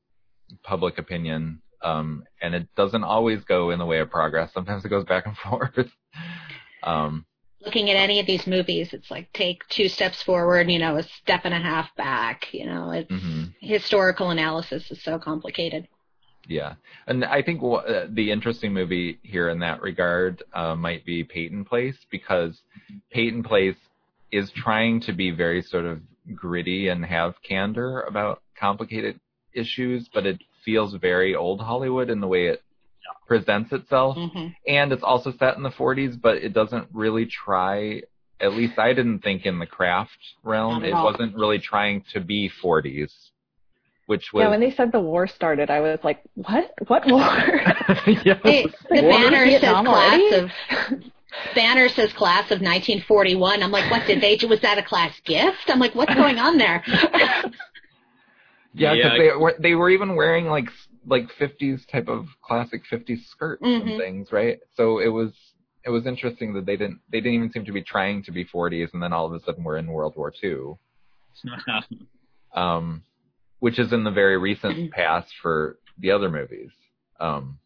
public 0.64 0.98
opinion. 0.98 1.62
Um 1.84 2.24
and 2.42 2.56
it 2.56 2.68
doesn't 2.76 3.04
always 3.04 3.44
go 3.44 3.70
in 3.70 3.80
the 3.80 3.86
way 3.86 4.00
of 4.00 4.10
progress. 4.10 4.52
Sometimes 4.54 4.84
it 4.86 4.90
goes 4.90 5.06
back 5.06 5.28
and 5.28 5.38
forth. 5.46 5.78
Um 6.84 7.26
Looking 7.66 7.90
at 7.90 7.98
any 7.98 8.20
of 8.20 8.28
these 8.28 8.46
movies, 8.46 8.94
it's 8.94 9.10
like 9.10 9.32
take 9.34 9.68
two 9.70 9.88
steps 9.88 10.22
forward, 10.22 10.70
you 10.70 10.78
know, 10.78 10.98
a 10.98 11.04
step 11.04 11.42
and 11.46 11.54
a 11.54 11.60
half 11.60 11.94
back. 11.96 12.54
You 12.54 12.68
know, 12.68 12.92
it's 12.92 13.12
Mhm. 13.12 13.54
historical 13.60 14.30
analysis 14.30 14.92
is 14.92 15.02
so 15.02 15.18
complicated. 15.18 15.88
Yeah, 16.48 16.76
and 17.08 17.26
I 17.26 17.42
think 17.42 17.62
wh- 17.62 17.84
uh, 17.84 18.06
the 18.10 18.30
interesting 18.32 18.72
movie 18.72 19.18
here 19.24 19.50
in 19.50 19.58
that 19.60 19.82
regard 19.82 20.44
uh, 20.54 20.76
might 20.76 21.04
be 21.04 21.24
Peyton 21.24 21.66
Place 21.66 21.98
because 22.12 22.62
Peyton 23.10 23.42
Place 23.42 23.78
is 24.32 24.52
trying 24.52 25.00
to 25.02 25.14
be 25.14 25.32
very 25.32 25.64
sort 25.64 25.86
of 25.86 26.02
gritty 26.36 26.90
and 26.90 27.04
have 27.04 27.42
candor 27.42 28.02
about 28.02 28.44
complicated 28.56 29.20
issues, 29.54 30.08
but 30.14 30.28
it 30.28 30.40
feels 30.64 30.94
very 30.96 31.34
old 31.34 31.62
Hollywood 31.62 32.12
in 32.12 32.20
the 32.20 32.28
way 32.28 32.48
it 32.48 32.62
presents 33.28 33.72
itself, 33.72 34.18
hmm 34.18 34.48
and 34.68 34.92
it's 34.92 35.04
also 35.04 35.32
set 35.38 35.56
in 35.58 35.64
the 35.64 35.70
40s, 35.70 36.20
but 36.20 36.38
it 36.38 36.54
doesn't 36.54 36.88
really 36.92 37.26
try. 37.28 38.02
At 38.42 38.54
least 38.54 38.80
I 38.80 38.94
didn't 38.94 39.20
think 39.20 39.46
in 39.46 39.60
the 39.60 39.66
craft 39.68 40.18
realm, 40.44 40.84
it 40.84 40.94
all. 40.94 41.06
wasn't 41.06 41.36
really 41.36 41.60
trying 41.60 42.04
to 42.14 42.20
be 42.20 42.50
40s 42.64 43.12
which 44.08 44.32
was 44.34 44.44
Yeah, 44.44 44.50
when 44.50 44.60
they 44.60 44.72
said 44.72 44.92
the 44.92 45.00
war 45.00 45.28
started, 45.28 45.70
I 45.72 45.80
was 45.80 46.00
like, 46.04 46.22
"What? 46.36 46.72
What 46.88 47.08
war?" 47.08 47.26
yeah. 48.24 48.38
Hey, 48.44 48.68
the 48.90 49.02
War? 49.02 49.10
banner 49.12 49.46
says 49.50 49.62
Vietnam 49.62 49.86
class 49.86 50.34
of 50.34 50.50
banner 51.56 51.90
says 51.90 52.14
class 52.14 52.46
of 52.52 52.62
1941. 52.62 53.64
I'm 53.64 53.72
like, 53.72 53.90
what 53.90 54.06
did 54.06 54.22
they? 54.22 54.38
Was 54.48 54.62
that 54.62 54.78
a 54.78 54.84
class 54.84 55.20
gift? 55.26 55.58
I'm 55.70 55.80
like, 55.80 55.96
what's 55.96 56.14
going 56.14 56.38
on 56.38 56.58
there? 56.58 56.84
Yeah, 58.78 58.94
because 58.94 59.12
Yeah. 59.14 59.18
they 59.18 59.38
were 59.38 59.56
they 59.58 59.74
were 59.76 59.90
even 59.90 60.16
wearing 60.16 60.48
like 60.48 60.66
s- 60.68 60.88
like 61.08 61.28
50s 61.40 61.86
type 61.92 62.08
of 62.08 62.28
classic 62.42 62.84
50s 62.92 63.26
skirts 63.28 63.64
Mhm. 63.64 63.82
and 63.82 63.98
things, 63.98 64.32
right? 64.32 64.60
So 64.76 65.00
it 65.00 65.10
was 65.10 65.32
it 65.84 65.90
was 65.92 66.08
interesting 66.08 66.54
that 66.54 66.66
they 66.66 66.78
didn't 66.78 67.00
they 67.12 67.20
didn't 67.20 67.36
even 67.36 67.52
seem 67.52 67.66
to 67.66 67.72
be 67.72 67.84
trying 67.84 68.24
to 68.24 68.32
be 68.32 68.44
40s, 68.46 68.94
and 68.94 69.02
then 69.02 69.14
all 69.14 69.26
of 69.26 69.34
a 69.34 69.40
sudden 69.42 69.64
we're 69.64 69.78
in 69.78 69.88
World 69.88 70.16
War 70.16 70.34
II, 70.44 70.78
um, 72.56 73.04
which 73.60 73.78
is 73.80 73.94
in 73.94 74.04
the 74.04 74.12
very 74.12 74.38
recent 74.38 74.92
past 74.92 75.32
for 75.42 75.78
the 76.00 76.12
other 76.12 76.30
movies. 76.30 76.72
Um, 77.20 77.60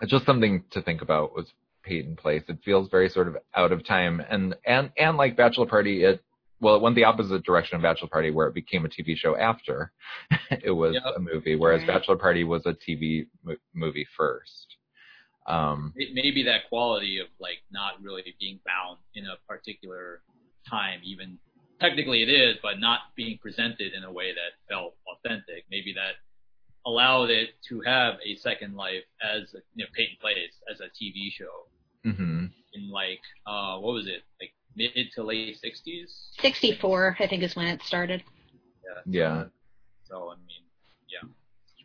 it's 0.00 0.10
just 0.10 0.26
something 0.26 0.64
to 0.70 0.82
think 0.82 1.02
about 1.02 1.34
with 1.34 1.46
Peyton 1.82 2.16
Place. 2.16 2.42
It 2.48 2.58
feels 2.64 2.88
very 2.90 3.08
sort 3.08 3.28
of 3.28 3.36
out 3.54 3.72
of 3.72 3.86
time, 3.86 4.20
and 4.28 4.54
and 4.66 4.90
and 4.98 5.16
like 5.16 5.36
Bachelor 5.36 5.66
Party, 5.66 6.04
it 6.04 6.22
well, 6.64 6.74
it 6.76 6.82
went 6.82 6.96
the 6.96 7.04
opposite 7.04 7.44
direction 7.44 7.76
of 7.76 7.82
Bachelor 7.82 8.08
Party, 8.08 8.30
where 8.30 8.48
it 8.48 8.54
became 8.54 8.86
a 8.86 8.88
TV 8.88 9.14
show 9.16 9.36
after 9.36 9.92
it 10.50 10.70
was 10.70 10.94
Yep. 10.94 11.02
a 11.16 11.20
movie, 11.20 11.56
whereas 11.56 11.80
Right. 11.80 11.88
Bachelor 11.88 12.16
Party 12.16 12.42
was 12.42 12.64
a 12.64 12.72
TV 12.72 13.26
mo- 13.44 13.56
movie 13.74 14.06
first. 14.16 14.76
Um, 15.46 15.92
maybe 15.94 16.42
that 16.44 16.70
quality 16.70 17.18
of 17.18 17.26
like 17.38 17.58
not 17.70 18.02
really 18.02 18.34
being 18.40 18.60
bound 18.64 18.98
in 19.14 19.26
a 19.26 19.36
particular 19.46 20.22
time, 20.68 21.00
even 21.04 21.38
technically 21.80 22.22
it 22.22 22.30
is, 22.30 22.56
but 22.62 22.80
not 22.80 23.00
being 23.14 23.36
presented 23.42 23.92
in 23.92 24.04
a 24.04 24.10
way 24.10 24.32
that 24.32 24.56
felt 24.72 24.94
authentic. 25.06 25.66
Maybe 25.70 25.92
that 25.92 26.14
allowed 26.86 27.28
it 27.28 27.50
to 27.68 27.82
have 27.82 28.14
a 28.24 28.36
second 28.36 28.74
life 28.74 29.04
as 29.22 29.52
a, 29.52 29.58
you 29.74 29.84
know, 29.84 29.90
Peyton 29.94 30.16
Place 30.18 30.54
as 30.72 30.80
a 30.80 30.88
TV 30.96 31.30
show 31.30 31.68
mhm. 32.06 32.50
in 32.72 32.90
like 32.90 33.20
uh 33.46 33.76
what 33.78 33.92
was 33.92 34.06
it 34.06 34.22
like 34.40 34.52
mid 34.76 34.90
to 35.14 35.22
late 35.22 35.58
sixties? 35.60 36.28
64, 36.40 37.16
I 37.20 37.26
think, 37.26 37.42
is 37.42 37.56
when 37.56 37.66
it 37.66 37.82
started. 37.82 38.22
Yeah. 38.84 39.00
Yeah. 39.06 39.44
So 40.04 40.30
I 40.30 40.36
mean, 40.36 40.48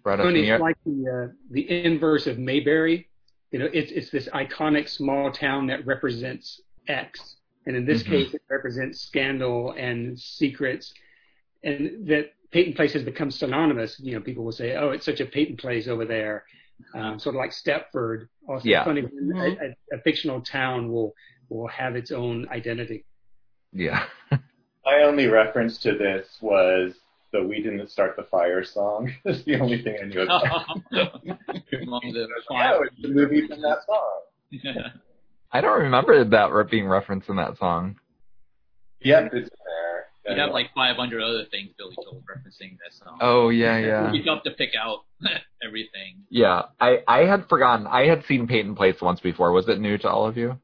Brought 0.01 0.21
up 0.21 0.27
Tony, 0.27 0.47
it's 0.47 0.61
like 0.61 0.77
the 0.85 1.27
uh, 1.29 1.33
the 1.51 1.83
inverse 1.83 2.25
of 2.25 2.39
Mayberry. 2.39 3.09
You 3.51 3.59
know, 3.59 3.67
it's 3.73 3.91
it's 3.91 4.09
this 4.09 4.29
iconic 4.29 4.87
small 4.87 5.29
town 5.29 5.67
that 5.67 5.85
represents 5.85 6.61
X, 6.87 7.35
and 7.65 7.75
in 7.75 7.85
this 7.85 8.03
Mhm. 8.03 8.09
case, 8.09 8.33
it 8.33 8.41
represents 8.49 9.01
scandal 9.01 9.73
and 9.77 10.17
secrets, 10.17 10.93
and 11.65 12.07
that 12.07 12.31
Peyton 12.51 12.75
Place 12.75 12.93
has 12.93 13.03
become 13.03 13.29
synonymous. 13.29 13.99
You 13.99 14.13
know, 14.13 14.21
people 14.21 14.45
will 14.45 14.53
say, 14.53 14.77
"Oh, 14.77 14.91
it's 14.91 15.05
such 15.05 15.19
a 15.19 15.25
Peyton 15.25 15.57
Place 15.57 15.89
over 15.89 16.05
there," 16.05 16.45
um, 16.93 17.19
sort 17.19 17.35
of 17.35 17.39
like 17.39 17.51
Stepford. 17.51 18.29
Also, 18.47 18.69
Yeah. 18.69 18.85
funny 18.85 19.01
when 19.01 19.35
a, 19.35 19.65
a, 19.65 19.97
a 19.97 20.01
fictional 20.03 20.39
town 20.39 20.89
will 20.93 21.13
will 21.49 21.67
have 21.67 21.95
its 21.95 22.11
own 22.11 22.47
identity. 22.49 23.05
yeah. 23.73 24.03
My 24.85 25.03
only 25.03 25.27
reference 25.27 25.77
to 25.79 25.97
this 25.97 26.25
was 26.41 26.93
the 27.31 27.43
"We 27.43 27.61
Didn't 27.61 27.89
Start 27.91 28.15
the 28.15 28.23
Fire" 28.23 28.63
song. 28.63 29.11
That's 29.25 29.43
the 29.43 29.59
only 29.59 29.83
thing 29.83 29.97
I 30.01 30.05
knew 30.05 30.21
about. 30.21 30.41
among 30.91 32.01
the 32.13 32.27
oh, 32.49 32.83
it's 32.83 33.01
the 33.01 33.09
movie 33.09 33.47
from 33.47 33.61
that 33.61 33.79
song. 33.85 34.91
I 35.51 35.61
don't 35.61 35.81
remember 35.81 36.23
that 36.23 36.67
being 36.71 36.87
referenced 36.87 37.29
in 37.29 37.35
that 37.35 37.57
song. 37.57 37.97
Yep, 39.01 39.33
it's 39.33 39.49
there. 39.49 40.35
You 40.35 40.41
have 40.41 40.51
like 40.51 40.67
500 40.75 41.21
other 41.21 41.45
things 41.49 41.71
Billy 41.77 41.95
Joel 41.95 42.21
referencing 42.21 42.77
this 42.85 42.99
song. 43.03 43.17
Oh 43.21 43.49
yeah, 43.49 43.77
yeah. 43.79 44.11
You 44.13 44.23
have 44.27 44.43
to 44.43 44.51
pick 44.51 44.71
out 44.79 44.99
everything. 45.65 46.23
Yeah, 46.29 46.63
I, 46.79 46.99
I 47.07 47.19
had 47.25 47.47
forgotten. 47.47 47.87
I 47.87 48.05
had 48.05 48.23
seen 48.25 48.47
Peyton 48.47 48.75
Place 48.75 49.01
once 49.01 49.19
before. 49.19 49.51
Was 49.51 49.67
it 49.69 49.79
new 49.79 49.97
to 49.99 50.09
all 50.09 50.27
of 50.27 50.37
you? 50.37 50.59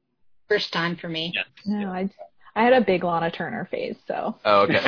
First 0.48 0.72
time 0.74 0.96
for 0.96 1.10
me. 1.10 1.32
Yes. 1.34 1.46
no, 1.66 1.90
I 1.90 2.10
I 2.56 2.64
had 2.64 2.74
a 2.74 2.82
big 2.82 3.04
Lana 3.04 3.32
Turner 3.32 3.68
phase, 3.70 3.98
so. 4.08 4.38
Oh, 4.46 4.62
okay. 4.62 4.80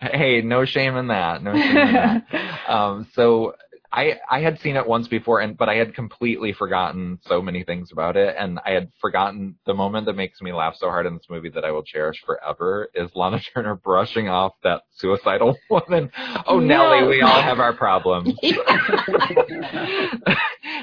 hey, 0.00 0.42
no 0.42 0.64
shame 0.66 0.96
in 0.96 1.08
that. 1.08 1.42
No 1.42 1.54
shame 1.54 1.76
in 1.76 1.92
that. 1.94 2.26
Um, 2.68 3.06
so 3.14 3.54
I 3.92 4.18
I 4.28 4.40
had 4.40 4.58
seen 4.58 4.76
it 4.76 4.86
once 4.86 5.06
before, 5.08 5.40
and 5.40 5.56
but 5.56 5.68
I 5.68 5.76
had 5.76 5.94
completely 5.94 6.52
forgotten 6.52 7.18
so 7.26 7.40
many 7.40 7.62
things 7.62 7.92
about 7.92 8.16
it, 8.16 8.34
and 8.36 8.58
I 8.66 8.72
had 8.72 8.90
forgotten 9.00 9.54
the 9.66 9.72
moment 9.72 10.04
that 10.06 10.14
makes 10.16 10.42
me 10.42 10.52
laugh 10.52 10.74
so 10.76 10.88
hard 10.88 11.06
in 11.06 11.14
this 11.14 11.26
movie 11.30 11.48
that 11.50 11.64
I 11.64 11.70
will 11.70 11.84
cherish 11.84 12.20
forever 12.26 12.90
is 12.94 13.08
Lana 13.14 13.40
Turner 13.54 13.76
brushing 13.76 14.28
off 14.28 14.52
that 14.64 14.82
suicidal 14.96 15.56
woman. 15.70 16.10
Oh, 16.46 16.58
No. 16.58 16.90
Nellie, 16.90 17.06
we 17.08 17.22
all 17.22 17.40
have 17.40 17.60
our 17.60 17.72
problems. 17.72 18.34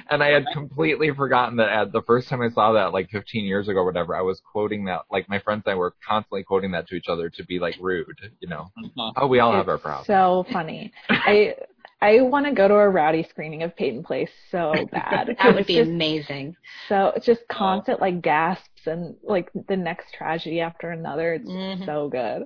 And 0.09 0.23
I 0.23 0.29
had 0.29 0.45
completely 0.53 1.11
forgotten 1.13 1.57
that 1.57 1.69
at 1.69 1.91
the 1.91 2.01
first 2.03 2.27
time 2.29 2.41
I 2.41 2.49
saw 2.49 2.73
that, 2.73 2.93
like 2.93 3.09
15 3.09 3.45
years 3.45 3.67
ago 3.67 3.79
or 3.79 3.85
whatever, 3.85 4.15
I 4.15 4.21
was 4.21 4.41
quoting 4.51 4.85
that, 4.85 5.01
like 5.11 5.27
my 5.29 5.39
friends 5.39 5.63
and 5.65 5.73
I 5.73 5.75
were 5.75 5.93
constantly 6.07 6.43
quoting 6.43 6.71
that 6.71 6.87
to 6.87 6.95
each 6.95 7.07
other 7.09 7.29
to 7.29 7.43
be 7.45 7.59
like 7.59 7.75
rude, 7.79 8.17
you 8.39 8.47
know. 8.47 8.71
Oh, 9.17 9.27
we 9.27 9.39
all 9.39 9.51
have 9.53 9.67
our 9.67 9.75
It's 9.75 9.83
problems. 9.83 10.07
So 10.07 10.45
funny. 10.51 10.91
I 11.09 11.55
I 12.01 12.19
want 12.21 12.45
to 12.45 12.51
go 12.51 12.67
to 12.67 12.73
a 12.73 12.89
rowdy 12.89 13.23
screening 13.23 13.63
of 13.63 13.75
Peyton 13.77 14.03
Place 14.03 14.29
so 14.51 14.89
bad. 14.91 15.35
that 15.39 15.55
would 15.55 15.65
be 15.67 15.75
just 15.75 15.89
amazing. 15.89 16.55
so 16.89 17.13
just 17.23 17.47
constant 17.47 18.01
like 18.01 18.21
gasps 18.21 18.87
and 18.87 19.15
like 19.23 19.49
the 19.69 19.77
next 19.77 20.13
tragedy 20.13 20.59
after 20.59 20.91
another. 20.91 21.35
It's 21.35 21.49
Mhm. 21.49 21.85
so 21.85 22.09
good. 22.09 22.43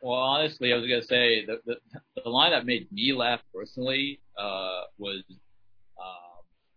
Well, 0.00 0.18
honestly, 0.18 0.72
I 0.72 0.76
was 0.76 0.86
gonna 0.86 1.02
say 1.02 1.44
the 1.46 1.60
the, 1.64 1.76
the 2.24 2.28
line 2.28 2.50
that 2.50 2.66
made 2.66 2.90
me 2.90 3.12
laugh 3.12 3.40
personally 3.54 4.20
uh, 4.36 4.82
was 4.98 5.22
um, 6.00 6.25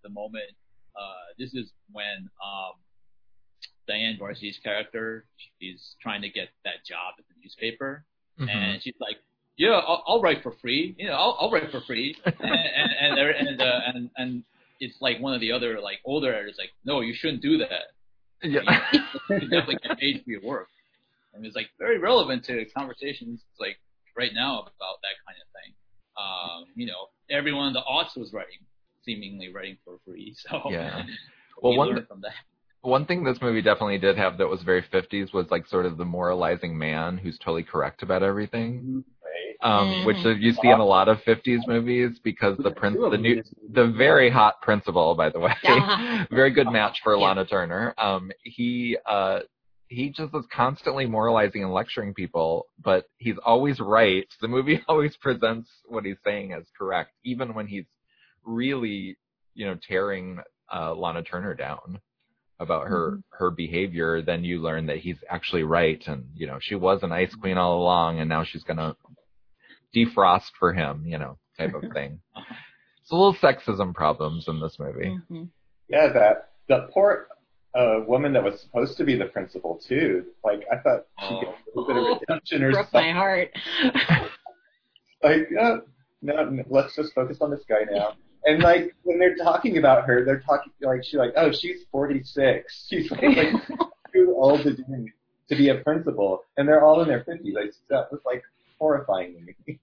the 0.04 0.10
moment. 0.10 0.52
Uh, 0.95 1.34
this 1.38 1.54
is 1.54 1.72
when 1.91 2.30
um, 2.43 2.74
Diane 3.88 4.18
Varsi's 4.20 4.58
character 4.64 5.26
she's 5.60 5.95
trying 6.02 6.22
to 6.22 6.30
get 6.30 6.50
that 6.66 6.86
job 6.86 7.16
at 7.18 7.26
the 7.28 7.34
newspaper, 7.41 8.06
Mhm. 8.39 8.50
and 8.50 8.82
she's 8.84 8.95
like, 9.00 9.18
"Yeah, 9.58 9.72
I'll, 9.72 10.04
I'll 10.08 10.22
write 10.22 10.43
for 10.43 10.52
free. 10.62 10.95
You 10.97 11.08
know, 11.08 11.14
I'll, 11.14 11.38
I'll 11.39 11.52
write 11.52 11.72
for 11.72 11.82
free." 11.82 12.16
and 12.26 12.36
and 12.39 12.91
and 13.02 13.18
there- 13.18 13.32
and, 13.32 13.62
uh, 13.62 13.80
and 13.93 14.10
and 14.18 14.43
it's 14.80 14.95
like 15.02 15.20
one 15.20 15.34
of 15.34 15.41
the 15.41 15.52
other 15.52 15.80
like 15.82 16.00
older 16.06 16.34
editors 16.34 16.56
like, 16.58 16.72
"No, 16.86 17.02
you 17.02 17.14
shouldn't 17.14 17.41
do 17.41 17.58
that. 17.60 17.91
Yeah. 18.41 18.62
You 19.30 19.50
definitely 19.50 19.78
get 19.84 19.97
paid 20.00 20.24
for 20.24 20.30
your 20.32 20.41
work." 20.41 20.70
And 21.34 21.45
it's 21.45 21.56
like 21.56 21.70
very 21.78 21.97
relevant 22.00 22.43
to 22.45 22.66
conversations 22.76 23.41
like 23.60 23.78
right 24.18 24.34
now 24.34 24.60
about 24.62 24.97
that 25.04 25.16
kind 25.26 25.38
of 25.41 25.47
thing. 25.62 25.74
Um, 26.18 26.66
you 26.76 26.86
know, 26.86 27.08
everyone 27.30 27.68
in 27.68 27.74
the 27.74 27.82
aughts 27.82 28.18
was 28.18 28.34
writing, 28.34 28.60
seemingly 29.10 29.51
writing 29.53 29.78
for 29.84 29.97
free. 30.05 30.36
So 30.49 30.62
Yeah. 30.70 31.03
we 31.64 31.70
Well, 31.70 31.78
one 31.78 31.89
learned 31.89 32.07
from 32.07 32.22
that. 32.22 32.34
One 32.82 33.05
thing 33.05 33.24
this 33.24 33.39
movie 33.41 33.62
definitely 33.62 33.97
did 33.97 34.18
have 34.18 34.38
that 34.38 34.47
was 34.47 34.62
very 34.64 34.82
50s 34.91 35.34
was 35.34 35.47
like 35.51 35.68
sort 35.68 35.86
of 35.86 35.97
the 35.97 36.05
moralizing 36.05 36.78
man 36.78 37.18
who's 37.18 37.38
totally 37.39 37.64
correct 37.64 38.03
about 38.03 38.24
everything. 38.24 39.03
Right? 39.24 39.57
Um, 39.70 40.05
which 40.05 40.18
Mhm. 40.24 40.41
you 40.41 40.53
see 40.53 40.72
in 40.72 40.80
a 40.80 40.86
lot 40.86 41.10
of 41.10 41.18
50s 41.24 41.68
movies 41.68 42.20
because 42.24 42.57
the 42.64 42.72
prince, 42.72 42.97
the 43.12 43.18
new, 43.18 43.43
the 43.74 43.88
very 43.97 44.30
hot 44.30 44.62
principal, 44.62 45.14
by 45.16 45.30
the 45.30 45.39
way, 45.39 45.53
Uh-huh. 45.68 46.26
very 46.32 46.51
good 46.51 46.70
match 46.70 46.99
for 47.03 47.18
Yeah. 47.18 47.26
Lana 47.26 47.45
Turner. 47.45 47.93
Um, 47.97 48.32
he, 48.43 48.97
uh, 49.05 49.39
he 49.89 50.10
just 50.10 50.34
is 50.36 50.45
constantly 50.55 51.05
moralizing 51.05 51.64
and 51.64 51.74
lecturing 51.74 52.14
people, 52.14 52.68
but 52.82 53.05
he's 53.18 53.38
always 53.45 53.80
right. 53.80 54.28
The 54.39 54.47
movie 54.47 54.82
always 54.88 55.18
presents 55.18 55.70
what 55.86 56.05
he's 56.05 56.18
saying 56.24 56.53
as 56.53 56.64
correct, 56.78 57.12
even 57.26 57.53
when 57.53 57.68
he's 57.68 57.86
really, 58.46 59.18
you 59.54 59.66
know, 59.66 59.78
tearing 59.88 60.40
uh, 60.74 60.94
Lana 60.94 61.24
Turner 61.24 61.54
down 61.54 62.00
about 62.60 62.88
her 62.88 63.20
her 63.30 63.52
behavior. 63.52 64.22
Then 64.22 64.44
you 64.44 64.60
learn 64.62 64.86
that 64.88 64.98
he's 64.98 65.18
actually 65.30 65.64
right, 65.64 66.02
and 66.08 66.26
you 66.36 66.48
know, 66.48 66.58
she 66.62 66.76
was 66.76 67.04
an 67.04 67.12
ice 67.12 67.34
queen 67.36 67.58
all 67.58 67.82
along, 67.82 68.20
and 68.20 68.30
now 68.30 68.44
she's 68.44 68.64
gonna 68.64 68.96
defrost 69.96 70.52
for 70.60 70.74
him, 70.74 71.04
you 71.06 71.18
know, 71.18 71.38
type 71.58 71.74
of 71.74 71.84
thing. 71.94 72.20
It's 73.02 73.12
a 73.12 73.16
little 73.16 73.34
sexism 73.42 73.96
problems 73.96 74.48
in 74.48 74.60
this 74.60 74.78
movie. 74.78 75.18
Mhm. 75.32 75.50
Yeah, 75.88 76.14
that 76.14 76.50
the 76.68 76.88
poor 76.94 77.26
uh, 77.74 78.02
woman 78.06 78.34
that 78.34 78.44
was 78.44 78.62
supposed 78.62 78.98
to 78.98 79.04
be 79.04 79.16
the 79.16 79.26
principal 79.26 79.82
too. 79.88 80.26
Like 80.44 80.62
I 80.72 80.78
thought 80.78 81.08
she'd 81.22 81.40
get 81.42 81.50
a 81.50 81.80
little 81.80 81.88
bit 81.88 81.98
of 81.98 82.20
redemption 82.22 82.62
or 82.64 82.72
Broke 82.72 82.94
my 82.94 83.12
heart. 83.12 83.50
Like, 85.24 85.50
uh, 85.60 85.78
no, 86.22 86.46
no, 86.50 86.64
let's 86.70 86.96
just 86.96 87.14
focus 87.14 87.40
on 87.42 87.52
this 87.52 87.64
guy 87.68 87.84
now. 87.90 88.14
And 88.46 88.62
like 88.64 88.96
when 89.04 89.20
they're 89.20 89.36
talking 89.36 89.78
about 89.78 90.06
her, 90.06 90.24
they're 90.26 90.40
talking 90.40 90.72
like 90.82 91.04
she's 91.04 91.20
like, 91.20 91.34
oh, 91.36 91.52
she's 91.52 91.82
46. 91.92 92.88
She's 92.90 93.12
like, 93.12 93.22
like 93.22 93.68
too 94.14 94.34
old 94.36 94.64
to 94.64 94.72
be 94.72 94.84
to 95.50 95.56
be 95.56 95.70
a 95.70 95.76
principal, 95.76 96.44
and 96.58 96.68
they're 96.68 96.84
all 96.84 97.02
in 97.02 97.08
their 97.08 97.24
50s. 97.24 97.54
Like, 97.54 97.74
that 97.90 98.12
was 98.12 98.22
like 98.26 98.44
horrifying 98.78 99.34
to 99.36 99.42
me. 99.42 99.80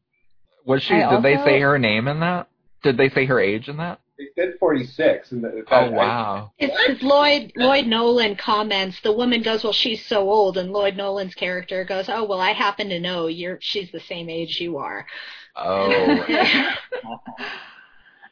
Was 0.64 0.82
she? 0.82 0.94
I 0.94 1.14
did 1.14 1.22
they 1.22 1.36
say 1.44 1.60
her 1.60 1.78
name 1.78 2.08
in 2.08 2.20
that? 2.20 2.48
Did 2.82 2.96
they 2.96 3.08
say 3.08 3.26
her 3.26 3.40
age 3.40 3.68
in 3.68 3.76
that? 3.78 4.00
They 4.18 4.28
said 4.34 4.54
46, 4.58 5.32
and 5.32 5.44
the, 5.44 5.64
Oh 5.70 5.90
wow. 5.90 6.52
It's 6.58 6.74
'cause 6.86 7.02
Lloyd 7.02 7.52
Lloyd 7.54 7.86
Nolan 7.86 8.36
comments 8.36 8.98
the 9.02 9.12
woman 9.12 9.42
goes, 9.42 9.62
well, 9.62 9.74
she's 9.74 10.06
so 10.06 10.30
old, 10.30 10.56
and 10.56 10.72
Lloyd 10.72 10.96
Nolan's 10.96 11.34
character 11.34 11.84
goes, 11.84 12.08
oh, 12.08 12.24
well, 12.24 12.40
I 12.40 12.52
happen 12.52 12.88
to 12.88 12.98
know 12.98 13.26
you're 13.26 13.58
she's 13.60 13.92
the 13.92 14.00
same 14.00 14.30
age 14.30 14.58
you 14.58 14.78
are. 14.78 15.06
Oh. 15.54 16.24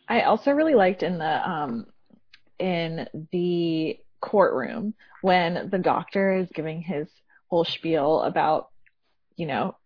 I 0.08 0.22
also 0.22 0.50
really 0.52 0.74
liked 0.74 1.02
in 1.02 1.18
the 1.18 1.50
um 1.50 1.86
in 2.58 3.08
the 3.32 3.98
courtroom 4.20 4.94
when 5.22 5.68
the 5.70 5.78
doctor 5.78 6.36
is 6.36 6.48
giving 6.54 6.80
his 6.80 7.08
whole 7.48 7.64
spiel 7.64 8.20
about 8.22 8.70
you 9.36 9.46
know 9.46 9.76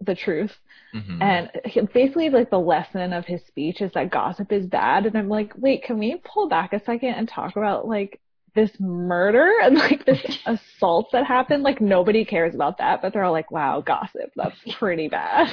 the 0.00 0.14
truth. 0.14 0.52
Mhm. 0.94 1.22
and 1.22 1.50
he, 1.64 1.80
basically 1.80 2.28
like 2.28 2.50
the 2.50 2.58
lesson 2.58 3.12
of 3.12 3.24
his 3.24 3.40
speech 3.46 3.80
is 3.80 3.92
that 3.92 4.10
gossip 4.10 4.52
is 4.52 4.66
bad. 4.66 5.06
And 5.06 5.16
i'm 5.16 5.28
like 5.28 5.52
wait 5.56 5.84
can 5.84 5.98
we 5.98 6.20
pull 6.24 6.48
back 6.48 6.72
a 6.72 6.84
second 6.84 7.10
and 7.14 7.28
talk 7.28 7.56
about 7.56 7.86
like 7.86 8.20
this 8.54 8.70
murder 8.78 9.50
and 9.62 9.76
like 9.76 10.04
this 10.04 10.20
assault 10.46 11.08
that 11.12 11.24
happened? 11.26 11.62
Like 11.62 11.80
nobody 11.80 12.24
cares 12.24 12.54
about 12.54 12.78
that 12.78 13.00
but 13.00 13.12
they're 13.12 13.24
all 13.24 13.32
like 13.32 13.50
wow 13.50 13.80
gossip. 13.80 14.32
That's 14.36 14.56
pretty 14.78 15.08
bad 15.08 15.48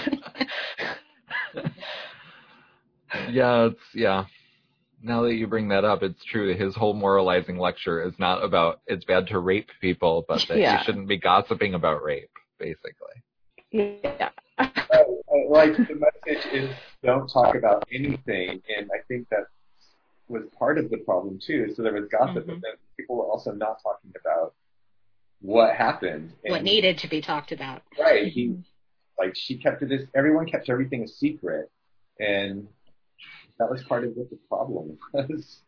yeah, 3.30 3.66
it's 3.66 3.80
yeah. 3.93 4.26
Now 5.01 5.24
that 5.24 5.36
you 5.36 5.47
bring 5.47 5.70
that 5.70 5.86
up, 5.86 6.03
it's 6.03 6.24
true. 6.26 6.53
His 6.55 6.76
whole 6.76 6.93
moralizing 6.93 7.57
lecture 7.57 8.01
is 8.03 8.14
not 8.20 8.43
about 8.43 8.82
it's 8.88 9.05
bad 9.05 9.28
to 9.28 9.39
rape 9.39 9.70
people, 9.80 10.26
but 10.28 10.45
that 10.49 10.57
Yeah. 10.57 10.80
you 10.80 10.84
shouldn't 10.86 11.07
be 11.07 11.18
gossiping 11.18 11.74
about 11.74 12.03
rape, 12.03 12.32
basically. 12.60 13.24
yeah 13.72 14.30
like 15.49 15.76
the 15.76 15.95
message 15.95 16.45
is 16.53 16.70
don't 17.03 17.28
talk 17.28 17.55
about 17.55 17.86
anything, 17.91 18.62
and 18.78 18.89
I 18.93 19.01
think 19.07 19.28
that 19.30 19.45
was 20.28 20.43
part 20.57 20.78
of 20.78 20.89
the 20.89 20.97
problem 20.97 21.39
too. 21.45 21.74
So 21.76 21.82
there 21.82 21.93
was 21.93 22.07
gossip, 22.10 22.45
but 22.45 22.57
Mhm. 22.57 22.62
then 22.62 22.74
people 22.97 23.18
were 23.18 23.26
also 23.26 23.51
not 23.51 23.82
talking 23.82 24.14
about 24.22 24.53
what 25.41 25.76
happened. 25.76 26.34
And, 26.43 26.51
what 26.51 26.64
needed 26.64 26.97
to 26.99 27.07
be 27.07 27.22
talked 27.22 27.51
about. 27.51 27.82
Right. 27.97 28.28
He 28.28 28.64
like 29.18 29.36
she 29.36 29.57
kept 29.57 29.86
this. 29.88 30.07
Everyone 30.16 30.45
kept 30.45 30.70
everything 30.70 31.03
a 31.03 31.07
secret, 31.07 31.70
and 32.20 32.68
that 33.60 33.70
was 33.70 33.84
part 33.84 34.03
of 34.03 34.12
what 34.16 34.30
the 34.30 34.38
problem 34.47 34.97
was. 35.14 35.62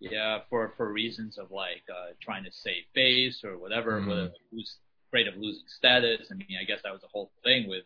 Yeah, 0.00 0.40
for 0.50 0.72
for 0.76 0.92
reasons 0.92 1.38
of 1.38 1.50
like 1.50 1.82
uh, 1.88 2.12
trying 2.20 2.44
to 2.44 2.50
save 2.52 2.82
face 2.94 3.42
or 3.44 3.56
whatever, 3.58 4.00
Mhm. 4.00 4.08
whether 4.08 4.30
lose, 4.52 4.76
afraid 5.08 5.28
of 5.28 5.36
losing 5.36 5.64
status. 5.68 6.28
I 6.30 6.34
mean, 6.34 6.58
I 6.60 6.64
guess 6.64 6.80
that 6.82 6.92
was 6.92 7.00
the 7.00 7.08
whole 7.08 7.30
thing 7.42 7.68
with 7.68 7.84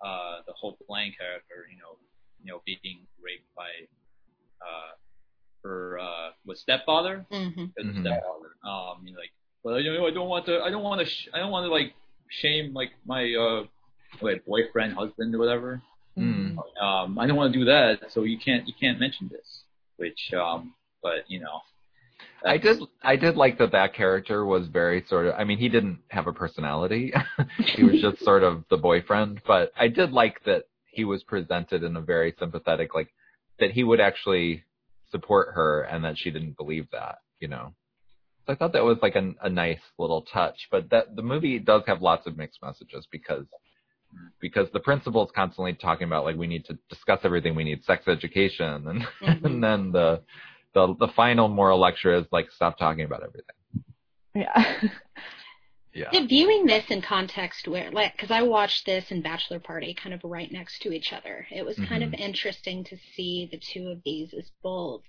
uh, 0.00 0.40
the 0.46 0.52
Hope 0.54 0.78
Lange 0.88 1.14
character, 1.16 1.68
you 1.70 1.76
know, 1.78 1.98
you 2.42 2.50
know, 2.50 2.62
being 2.66 3.06
raped 3.22 3.46
by 3.54 3.68
uh, 4.60 4.92
her 5.62 5.98
uh, 6.00 6.30
was 6.44 6.60
stepfather, 6.60 7.24
hmm 7.30 7.66
his 7.76 7.86
Mhm. 7.86 8.00
stepfather. 8.00 8.56
Um, 8.64 9.02
you 9.06 9.12
know, 9.12 9.20
like, 9.20 9.32
well, 9.62 9.78
you 9.78 9.92
know, 9.92 10.06
I 10.06 10.10
don't 10.10 10.28
want 10.28 10.46
to, 10.46 10.60
I 10.62 10.70
don't 10.70 10.82
want 10.82 11.00
to, 11.00 11.06
sh- 11.06 11.28
I 11.32 11.38
don't 11.38 11.52
want 11.52 11.64
to 11.66 11.70
like 11.70 11.94
shame 12.28 12.72
like 12.72 12.90
my 13.04 13.32
uh, 13.34 13.64
like 14.20 14.44
boyfriend, 14.44 14.94
husband, 14.94 15.34
or 15.34 15.38
whatever. 15.38 15.80
Um, 16.80 17.18
I 17.18 17.26
don't 17.26 17.36
want 17.36 17.52
to 17.52 17.58
do 17.58 17.64
that, 17.66 18.10
so 18.10 18.24
you 18.24 18.38
can't, 18.38 18.66
you 18.66 18.74
can't 18.78 18.98
mention 18.98 19.28
this. 19.30 19.62
Which, 19.96 20.32
um, 20.34 20.74
but 21.02 21.24
you 21.28 21.40
know, 21.40 21.60
I 22.44 22.58
did 22.58 22.80
I 23.02 23.16
did 23.16 23.36
like 23.36 23.58
that 23.58 23.72
that 23.72 23.94
character 23.94 24.44
was 24.44 24.66
very 24.66 25.04
sort 25.08 25.26
of 25.26 25.34
I 25.36 25.44
mean 25.44 25.58
he 25.58 25.68
didn't 25.68 26.00
have 26.08 26.26
a 26.26 26.32
personality. 26.32 27.12
he 27.58 27.84
was 27.84 28.00
just 28.00 28.24
sort 28.24 28.42
of 28.42 28.64
the 28.70 28.76
boyfriend, 28.76 29.42
but 29.46 29.72
I 29.76 29.88
did 29.88 30.12
like 30.12 30.42
that 30.44 30.64
he 30.86 31.04
was 31.04 31.22
presented 31.22 31.82
in 31.82 31.96
a 31.96 32.00
very 32.00 32.34
sympathetic 32.38 32.94
like 32.94 33.08
that 33.60 33.70
he 33.70 33.84
would 33.84 34.00
actually 34.00 34.64
support 35.10 35.54
her 35.54 35.82
and 35.82 36.04
that 36.04 36.18
she 36.18 36.30
didn't 36.30 36.56
believe 36.56 36.88
that, 36.92 37.18
you 37.38 37.48
know. 37.48 37.74
So 38.46 38.52
I 38.52 38.56
thought 38.56 38.72
that 38.72 38.84
was 38.84 38.98
like 39.02 39.14
a, 39.14 39.32
a 39.42 39.48
nice 39.48 39.80
little 39.98 40.22
touch, 40.22 40.68
but 40.70 40.90
that 40.90 41.14
the 41.14 41.22
movie 41.22 41.58
does 41.60 41.82
have 41.86 42.02
lots 42.02 42.26
of 42.26 42.36
mixed 42.36 42.60
messages 42.62 43.06
because 43.10 43.44
because 44.40 44.68
the 44.72 44.80
principal 44.80 45.24
is 45.24 45.30
constantly 45.34 45.72
talking 45.74 46.06
about 46.06 46.24
like 46.24 46.36
we 46.36 46.46
need 46.46 46.64
to 46.66 46.78
discuss 46.88 47.20
everything, 47.24 47.54
we 47.54 47.64
need 47.64 47.84
sex 47.84 48.08
education, 48.08 48.86
and 48.88 49.02
Mhm. 49.20 49.44
and 49.44 49.62
then 49.64 49.92
the 49.92 50.22
the 50.74 50.94
the 50.98 51.08
final 51.08 51.48
moral 51.48 51.78
lecture 51.80 52.14
is 52.14 52.26
like 52.32 52.50
stop 52.50 52.78
talking 52.78 53.04
about 53.04 53.22
everything. 53.22 53.84
yeah 54.34 54.88
Yeah. 55.94 56.08
Yeah, 56.10 56.26
viewing 56.26 56.64
this 56.64 56.84
in 56.88 57.02
context 57.02 57.68
where, 57.68 57.90
like, 57.90 58.12
because 58.12 58.30
I 58.30 58.40
watched 58.42 58.86
this 58.86 59.10
and 59.10 59.22
Bachelor 59.22 59.60
Party 59.60 59.92
kind 59.94 60.14
of 60.14 60.20
right 60.24 60.50
next 60.50 60.80
to 60.82 60.92
each 60.92 61.12
other. 61.12 61.46
It 61.50 61.66
was 61.66 61.76
kind 61.86 62.02
of 62.02 62.14
interesting 62.14 62.82
to 62.84 62.96
see 63.14 63.48
the 63.50 63.60
two 63.72 63.88
of 63.88 63.98
these 64.02 64.32
as 64.32 64.50
both. 64.62 65.02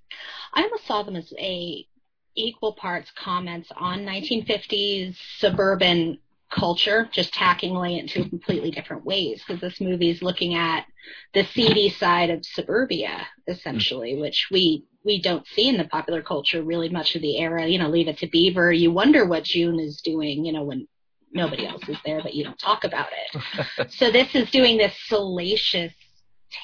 I 0.54 0.64
almost 0.64 0.86
saw 0.86 1.04
them 1.04 1.16
as 1.16 1.32
a 1.40 1.88
equal 2.36 2.74
parts 2.74 3.12
comments 3.12 3.70
on 3.78 4.06
1950s 4.06 5.16
suburban 5.38 6.18
culture, 6.54 7.10
just 7.12 7.34
tacking 7.34 7.76
away 7.76 7.98
into 7.98 8.28
completely 8.30 8.72
different 8.72 9.06
ways. 9.06 9.44
Because 9.46 9.62
this 9.62 9.82
movie 9.82 10.10
is 10.10 10.22
looking 10.22 10.56
at 10.56 10.86
the 11.34 11.44
seedy 11.46 11.90
side 11.90 12.30
of 12.30 12.46
suburbia, 12.46 13.28
essentially, 13.48 14.14
mm-hmm. 14.14 14.22
which 14.22 14.48
we 14.52 14.86
we 15.06 15.22
don't 15.22 15.46
see 15.48 15.68
in 15.68 15.78
the 15.78 15.84
popular 15.86 16.22
culture 16.22 16.64
really 16.64 16.90
much 16.90 17.16
of 17.16 17.22
the 17.22 17.38
era. 17.38 17.68
You 17.68 17.80
know, 17.80 17.90
Leave 17.90 18.08
It 18.08 18.18
to 18.20 18.28
Beaver. 18.28 18.72
You 18.72 18.92
wonder 18.92 19.26
what 19.26 19.44
June 19.44 19.80
is 19.80 20.02
doing. 20.02 20.46
You 20.46 20.54
know, 20.54 20.64
when 20.64 20.88
nobody 21.32 21.66
else 21.66 21.88
is 21.88 21.98
there, 22.06 22.22
but 22.22 22.36
you 22.36 22.44
don't 22.44 22.60
talk 22.60 22.84
about 22.84 23.10
it. 23.12 23.92
so 23.92 24.12
this 24.12 24.34
is 24.36 24.50
doing 24.52 24.78
this 24.78 24.94
salacious 25.08 25.94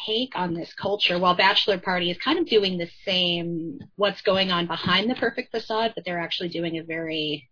take 0.05 0.35
on 0.35 0.53
this 0.53 0.71
culture, 0.75 1.17
while 1.17 1.35
Bachelor 1.35 1.79
Party 1.79 2.11
is 2.11 2.17
kind 2.19 2.37
of 2.37 2.45
doing 2.45 2.77
the 2.77 2.89
same. 3.05 3.79
What's 3.95 4.21
going 4.21 4.51
on 4.51 4.67
behind 4.67 5.09
the 5.09 5.15
perfect 5.15 5.51
facade, 5.51 5.93
but 5.95 6.05
they're 6.05 6.19
actually 6.19 6.49
doing 6.49 6.77
a 6.77 6.83
very 6.83 7.49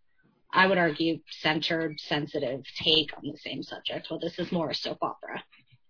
I 0.51 0.67
would 0.67 0.77
argue 0.77 1.19
centered, 1.29 1.99
sensitive 1.99 2.63
take 2.81 3.11
on 3.17 3.31
the 3.31 3.37
same 3.37 3.61
subject. 3.63 4.07
Well, 4.09 4.19
this 4.19 4.39
is 4.39 4.51
more 4.51 4.69
a 4.69 4.75
soap 4.75 4.99
opera. 5.01 5.43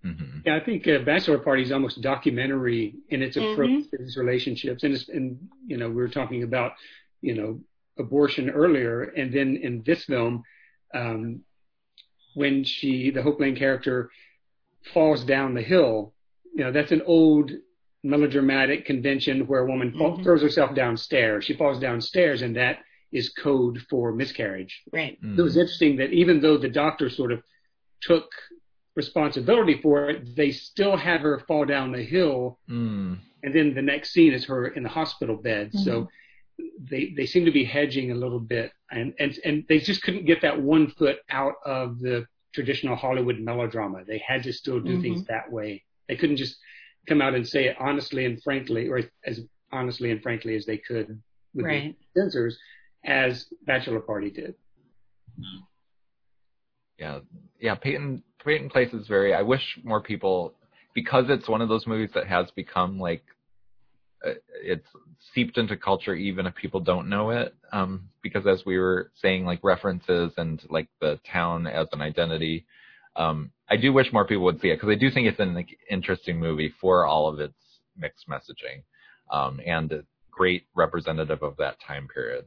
hmm 0.04 0.40
Yeah, 0.46 0.56
I 0.56 0.60
think 0.60 0.88
uh, 0.88 1.00
Bachelor 1.00 1.40
Party 1.40 1.64
is 1.64 1.72
almost 1.72 2.02
documentary 2.02 2.96
in 3.10 3.22
its 3.22 3.38
approach 3.38 3.70
Mhm. 3.70 3.90
to 3.92 3.98
these 3.98 4.18
relationships, 4.18 4.84
and 4.84 4.94
it's, 4.94 5.10
and 5.10 5.38
you 5.66 5.78
know 5.78 5.90
we 5.90 5.96
were 5.96 6.08
talking 6.10 6.44
about 6.44 6.74
you 7.22 7.34
know 7.36 7.60
abortion 7.98 8.50
earlier, 8.50 9.04
and 9.04 9.34
then 9.34 9.58
in 9.58 9.84
this 9.84 10.06
film, 10.06 10.44
um, 10.94 11.42
when 12.36 12.64
she 12.64 13.10
the 13.12 13.22
Hope 13.22 13.40
Lange 13.40 13.56
character 13.56 14.12
falls 14.94 15.24
down 15.26 15.54
the 15.54 15.62
hill, 15.62 16.14
you 16.56 16.64
know 16.64 16.72
that's 16.72 16.92
an 16.92 17.02
old 17.06 17.52
melodramatic 18.04 18.86
convention 18.86 19.48
where 19.48 19.62
a 19.62 19.66
woman 19.68 19.92
fall, 19.98 20.18
Mhm. 20.18 20.24
throws 20.24 20.42
herself 20.42 20.76
downstairs. 20.76 21.44
She 21.46 21.54
falls 21.54 21.80
downstairs, 21.80 22.42
and 22.44 22.56
that 22.56 22.84
is 23.12 23.30
code 23.30 23.80
for 23.90 24.12
miscarriage. 24.12 24.84
Right. 24.92 25.18
It 25.22 25.42
was 25.42 25.56
interesting 25.58 25.96
that 25.98 26.12
even 26.12 26.42
though 26.42 26.58
the 26.58 26.70
doctor 26.70 27.10
sort 27.10 27.32
of 27.32 27.42
took 28.02 28.30
responsibility 28.96 29.80
for 29.82 30.10
it, 30.10 30.36
they 30.36 30.52
still 30.52 30.98
had 30.98 31.22
her 31.22 31.40
fall 31.48 31.66
down 31.66 31.92
the 31.92 32.04
hill, 32.04 32.60
Mm. 32.70 33.20
and 33.44 33.54
then 33.54 33.74
the 33.74 33.82
next 33.82 34.12
scene 34.12 34.34
is 34.34 34.46
her 34.46 34.68
in 34.70 34.84
the 34.84 34.90
hospital 34.90 35.36
bed. 35.38 35.74
So 35.74 36.10
they 36.80 37.14
they 37.16 37.26
seem 37.28 37.46
to 37.46 37.52
be 37.52 37.64
hedging 37.64 38.12
a 38.12 38.16
little 38.16 38.40
bit, 38.40 38.72
and 38.92 39.14
and 39.20 39.38
and 39.46 39.64
they 39.70 39.80
just 39.80 40.02
couldn't 40.02 40.26
get 40.26 40.42
that 40.42 40.60
one 40.60 40.88
foot 40.92 41.20
out 41.30 41.54
of 41.66 42.00
the 42.00 42.26
traditional 42.54 42.96
Hollywood 42.96 43.40
melodrama. 43.40 44.04
They 44.04 44.18
had 44.18 44.44
to 44.44 44.52
still 44.54 44.80
do 44.80 44.98
Mhm. 44.98 45.02
things 45.02 45.26
that 45.26 45.52
way. 45.52 45.84
They 46.08 46.16
couldn't 46.16 46.38
just 46.38 46.58
come 47.08 47.22
out 47.22 47.36
and 47.36 47.48
say 47.48 47.66
it 47.68 47.78
honestly 47.80 48.26
and 48.26 48.42
frankly, 48.42 48.88
or 48.90 49.04
as 49.24 49.46
honestly 49.72 50.10
and 50.12 50.22
frankly 50.24 50.56
as 50.56 50.66
they 50.66 50.78
could 50.78 51.22
with 51.54 51.66
Right. 51.66 51.96
the 52.16 52.22
censors, 52.22 52.58
as 53.08 53.46
Bachelor 53.66 54.02
Party 54.02 54.30
did. 54.30 54.54
Yeah, 57.00 57.20
yeah. 57.60 57.76
Peyton 57.76 58.24
Peyton 58.44 58.70
Place 58.70 58.94
is 58.94 59.08
very. 59.08 59.34
I 59.34 59.42
wish 59.42 59.62
more 59.84 60.02
people 60.02 60.54
because 60.94 61.26
it's 61.30 61.48
one 61.48 61.62
of 61.62 61.70
those 61.70 61.88
movies 61.88 62.10
that 62.14 62.28
has 62.28 62.52
become 62.52 63.00
like 63.00 63.24
uh, 64.26 64.32
it's 64.64 64.88
seeped 65.34 65.58
into 65.58 65.78
culture 65.78 66.16
even 66.16 66.46
if 66.46 66.56
people 66.56 66.80
don't 66.80 67.10
know 67.10 67.30
it. 67.30 67.56
Um, 67.72 68.10
because 68.22 68.46
as 68.48 68.66
we 68.66 68.78
were 68.78 69.12
saying, 69.22 69.46
like 69.46 69.60
references 69.64 70.34
and 70.38 70.62
like 70.70 70.88
the 71.00 71.20
town 71.32 71.68
as 71.68 71.88
an 71.94 72.02
identity. 72.02 72.66
Um, 73.16 73.52
I 73.70 73.78
do 73.78 73.92
wish 73.94 74.14
more 74.14 74.26
people 74.26 74.44
would 74.46 74.62
see 74.62 74.70
it 74.70 74.76
because 74.76 74.90
I 74.90 74.96
do 74.96 75.10
think 75.10 75.28
it's 75.28 75.40
an 75.40 75.56
like, 75.56 75.78
interesting 75.90 76.40
movie 76.40 76.74
for 76.80 77.06
all 77.06 77.28
of 77.28 77.40
its 77.40 77.56
mixed 77.98 78.30
messaging, 78.30 78.84
um, 79.32 79.60
and 79.66 79.92
a 79.92 80.04
great 80.30 80.66
representative 80.76 81.42
of 81.42 81.58
that 81.58 81.78
time 81.86 82.08
period. 82.08 82.46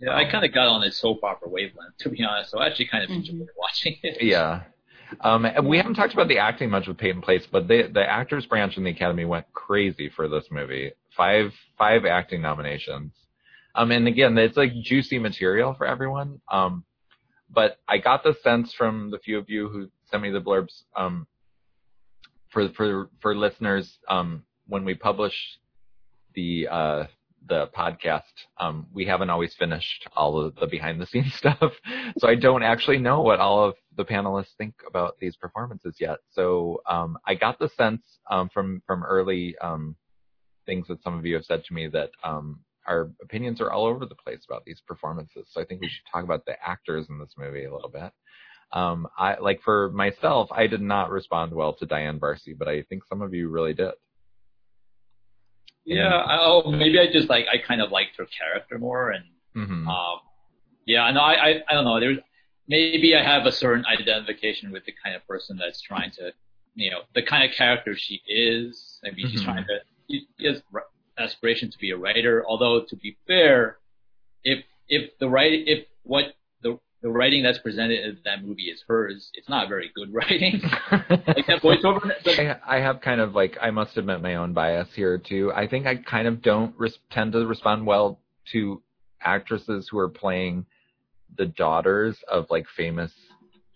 Yeah, 0.00 0.16
I 0.16 0.30
kind 0.30 0.44
of 0.44 0.54
got 0.54 0.66
on 0.66 0.82
a 0.82 0.90
soap 0.90 1.22
opera 1.22 1.48
wavelength, 1.48 1.96
to 1.98 2.08
be 2.08 2.24
honest. 2.24 2.50
So 2.50 2.58
I 2.58 2.66
actually 2.66 2.86
kind 2.86 3.04
of 3.04 3.10
enjoyed 3.10 3.48
watching 3.56 3.96
it. 4.02 4.22
Yeah. 4.22 4.62
Um, 5.22 5.44
and 5.44 5.66
we 5.66 5.76
haven't 5.76 5.94
talked 5.94 6.14
about 6.14 6.28
the 6.28 6.38
acting 6.38 6.70
much 6.70 6.86
with 6.86 6.96
Peyton 6.96 7.20
Place, 7.20 7.44
but 7.50 7.66
they, 7.66 7.82
the 7.82 8.08
actors 8.08 8.46
branch 8.46 8.76
in 8.76 8.84
the 8.84 8.90
Academy 8.90 9.24
went 9.24 9.52
crazy 9.52 10.08
for 10.08 10.28
this 10.28 10.44
movie. 10.52 10.92
Five 11.16 11.52
five 11.76 12.04
acting 12.04 12.40
nominations. 12.40 13.12
Um, 13.74 13.90
and 13.90 14.06
again, 14.06 14.38
it's 14.38 14.56
like 14.56 14.72
juicy 14.82 15.18
material 15.18 15.74
for 15.74 15.86
everyone. 15.86 16.40
Um, 16.50 16.84
but 17.52 17.78
I 17.88 17.98
got 17.98 18.22
the 18.22 18.34
sense 18.42 18.72
from 18.72 19.10
the 19.10 19.18
few 19.18 19.36
of 19.36 19.50
you 19.50 19.68
who 19.68 19.88
sent 20.10 20.22
me 20.22 20.30
the 20.30 20.40
blurbs 20.40 20.82
um, 20.96 21.26
for 22.50 22.68
for 22.70 23.10
for 23.20 23.34
listeners 23.34 23.98
um, 24.08 24.44
when 24.68 24.84
we 24.84 24.94
publish 24.94 25.34
the 26.34 26.68
uh, 26.70 27.04
the 27.48 27.68
podcast, 27.76 28.22
um, 28.58 28.86
we 28.92 29.04
haven't 29.06 29.30
always 29.30 29.54
finished 29.54 30.08
all 30.14 30.40
of 30.40 30.54
the 30.56 30.66
behind 30.66 31.00
the 31.00 31.06
scenes 31.06 31.34
stuff. 31.36 31.72
so 32.18 32.28
I 32.28 32.34
don't 32.34 32.62
actually 32.62 32.98
know 32.98 33.22
what 33.22 33.40
all 33.40 33.64
of 33.64 33.74
the 33.96 34.04
panelists 34.04 34.54
think 34.58 34.74
about 34.86 35.16
these 35.20 35.36
performances 35.36 35.96
yet. 35.98 36.18
So 36.30 36.80
um, 36.88 37.18
I 37.26 37.34
got 37.34 37.58
the 37.58 37.68
sense 37.76 38.02
um, 38.30 38.48
from 38.52 38.82
from 38.86 39.02
early 39.04 39.56
um, 39.60 39.96
things 40.66 40.86
that 40.88 41.02
some 41.02 41.18
of 41.18 41.26
you 41.26 41.34
have 41.34 41.44
said 41.44 41.64
to 41.64 41.74
me 41.74 41.88
that 41.88 42.10
um, 42.22 42.60
our 42.86 43.10
opinions 43.22 43.60
are 43.60 43.72
all 43.72 43.86
over 43.86 44.06
the 44.06 44.14
place 44.14 44.40
about 44.48 44.64
these 44.64 44.82
performances. 44.86 45.46
So 45.50 45.60
I 45.60 45.64
think 45.64 45.80
we 45.80 45.88
should 45.88 46.04
talk 46.12 46.24
about 46.24 46.44
the 46.46 46.54
actors 46.66 47.06
in 47.08 47.18
this 47.18 47.34
movie 47.38 47.64
a 47.64 47.74
little 47.74 47.90
bit. 47.90 48.12
Um, 48.72 49.08
I 49.18 49.36
like 49.38 49.60
for 49.62 49.90
myself, 49.90 50.48
I 50.52 50.66
did 50.66 50.80
not 50.80 51.10
respond 51.10 51.52
well 51.52 51.74
to 51.74 51.86
Diane 51.86 52.20
Varsi, 52.20 52.56
but 52.56 52.68
I 52.68 52.82
think 52.82 53.02
some 53.08 53.20
of 53.20 53.34
you 53.34 53.48
really 53.48 53.74
did. 53.74 53.92
Yeah, 55.96 56.22
oh, 56.40 56.70
maybe 56.70 56.98
I 56.98 57.06
just 57.12 57.28
like 57.28 57.46
I 57.52 57.58
kind 57.58 57.80
of 57.80 57.90
liked 57.90 58.16
her 58.18 58.26
character 58.26 58.78
more, 58.78 59.10
and 59.10 59.24
Mm-hmm. 59.56 59.88
um, 59.88 60.20
yeah, 60.86 61.10
no, 61.10 61.20
I, 61.20 61.32
I 61.48 61.50
I 61.68 61.74
don't 61.74 61.84
know. 61.84 61.98
There's 61.98 62.18
maybe 62.68 63.16
I 63.16 63.22
have 63.24 63.46
a 63.46 63.52
certain 63.52 63.84
identification 63.86 64.70
with 64.70 64.84
the 64.84 64.92
kind 65.02 65.16
of 65.16 65.26
person 65.26 65.56
that's 65.56 65.80
trying 65.80 66.12
to, 66.12 66.32
you 66.76 66.90
know, 66.92 67.00
the 67.16 67.22
kind 67.22 67.42
of 67.48 67.56
character 67.56 67.96
she 67.96 68.22
is. 68.28 69.00
Maybe 69.02 69.22
she's 69.28 69.40
Mhm. 69.42 69.44
trying 69.44 69.64
to. 69.64 69.78
She 70.38 70.46
has 70.46 70.62
r- 70.72 70.86
aspiration 71.18 71.70
to 71.72 71.78
be 71.78 71.90
a 71.90 71.96
writer. 71.96 72.44
Although 72.46 72.84
to 72.90 72.96
be 72.96 73.16
fair, 73.26 73.78
if 74.44 74.64
if 74.88 75.18
the 75.18 75.28
right 75.28 75.52
if 75.66 75.86
what 76.04 76.26
the 77.02 77.10
writing 77.10 77.42
that's 77.42 77.58
presented 77.58 78.04
in 78.04 78.18
that 78.24 78.44
movie 78.44 78.64
is 78.64 78.82
hers, 78.86 79.30
it's 79.34 79.48
not 79.48 79.68
very 79.68 79.90
good 79.94 80.08
writing. 80.12 80.60
like 80.90 81.46
that 81.46 81.60
voiceover. 81.62 82.60
I 82.66 82.80
have 82.80 83.00
kind 83.00 83.20
of 83.20 83.34
like 83.34 83.56
I 83.60 83.70
must 83.70 83.96
admit 83.96 84.20
my 84.20 84.36
own 84.36 84.52
bias 84.52 84.88
here 84.94 85.18
too. 85.18 85.52
I 85.54 85.66
think 85.66 85.86
I 85.86 85.96
kind 85.96 86.26
of 86.28 86.42
don't 86.42 86.74
res- 86.78 86.98
tend 87.10 87.32
to 87.32 87.46
respond 87.46 87.86
well 87.86 88.18
to 88.52 88.82
actresses 89.22 89.88
who 89.90 89.98
are 89.98 90.08
playing 90.08 90.66
the 91.36 91.46
daughters 91.46 92.16
of 92.28 92.46
like 92.50 92.66
famous 92.76 93.12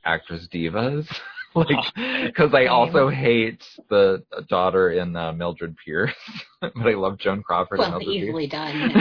actress 0.04 0.46
divas. 0.52 1.06
like 1.68 1.94
because 2.24 2.52
I 2.52 2.66
also 2.66 3.09
hate 3.09 3.62
the 3.88 4.24
daughter 4.48 4.90
in 4.90 5.14
uh, 5.14 5.32
Mildred 5.32 5.76
Pierce, 5.84 6.12
but 6.61 6.86
I 6.86 6.94
love 6.94 7.18
Joan 7.18 7.42
Crawford 7.42 7.78
and 7.80 7.92
well, 7.92 8.00
Mildred 8.00 8.16
Pierce. 8.16 8.28
easily 8.28 8.46
done. 8.48 8.92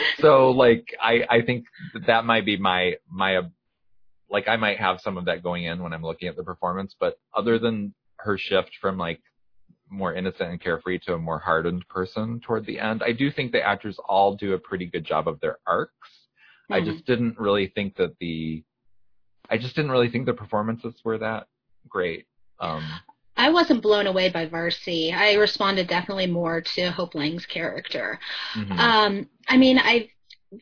so 0.20 0.50
like 0.50 0.84
I 1.00 1.24
I 1.30 1.42
think 1.42 1.66
that, 1.92 2.06
that 2.06 2.24
might 2.24 2.44
be 2.44 2.56
my 2.56 2.94
my 3.08 3.36
uh, 3.36 3.42
like 4.30 4.48
I 4.48 4.56
might 4.56 4.78
have 4.78 5.00
some 5.00 5.16
of 5.16 5.26
that 5.26 5.42
going 5.42 5.64
in 5.64 5.82
when 5.82 5.92
I'm 5.92 6.02
looking 6.02 6.28
at 6.28 6.36
the 6.36 6.42
performance, 6.44 6.96
but 6.98 7.18
other 7.34 7.58
than 7.58 7.94
her 8.16 8.36
shift 8.36 8.72
from 8.80 8.98
like 8.98 9.20
more 9.90 10.14
innocent 10.14 10.50
and 10.50 10.60
carefree 10.60 10.98
to 11.06 11.14
a 11.14 11.18
more 11.18 11.38
hardened 11.38 11.86
person 11.88 12.40
toward 12.40 12.66
the 12.66 12.80
end, 12.80 13.02
I 13.04 13.12
do 13.12 13.30
think 13.30 13.52
the 13.52 13.62
actors 13.62 13.96
all 14.08 14.34
do 14.34 14.54
a 14.54 14.58
pretty 14.58 14.86
good 14.86 15.04
job 15.04 15.28
of 15.28 15.38
their 15.40 15.58
arcs. 15.66 15.92
I 16.70 16.80
Mhm. 16.80 16.86
just 16.86 17.06
didn't 17.06 17.38
really 17.38 17.68
think 17.68 17.94
that 17.96 18.18
the 18.18 18.64
I 19.50 19.58
just 19.58 19.74
didn't 19.76 19.90
really 19.90 20.10
think 20.10 20.26
the 20.26 20.34
performances 20.34 20.94
were 21.04 21.18
that 21.18 21.46
great. 21.88 22.26
Um 22.60 22.82
I 23.36 23.50
wasn't 23.50 23.82
blown 23.82 24.06
away 24.06 24.30
by 24.30 24.46
Varsi. 24.46 25.12
I 25.12 25.34
responded 25.34 25.88
definitely 25.88 26.28
more 26.28 26.60
to 26.60 26.90
Hope 26.92 27.14
Lange's 27.14 27.46
character. 27.46 28.20
mhm. 28.54 28.78
Um, 28.78 29.28
I 29.48 29.56
mean, 29.56 29.78
I 29.78 30.08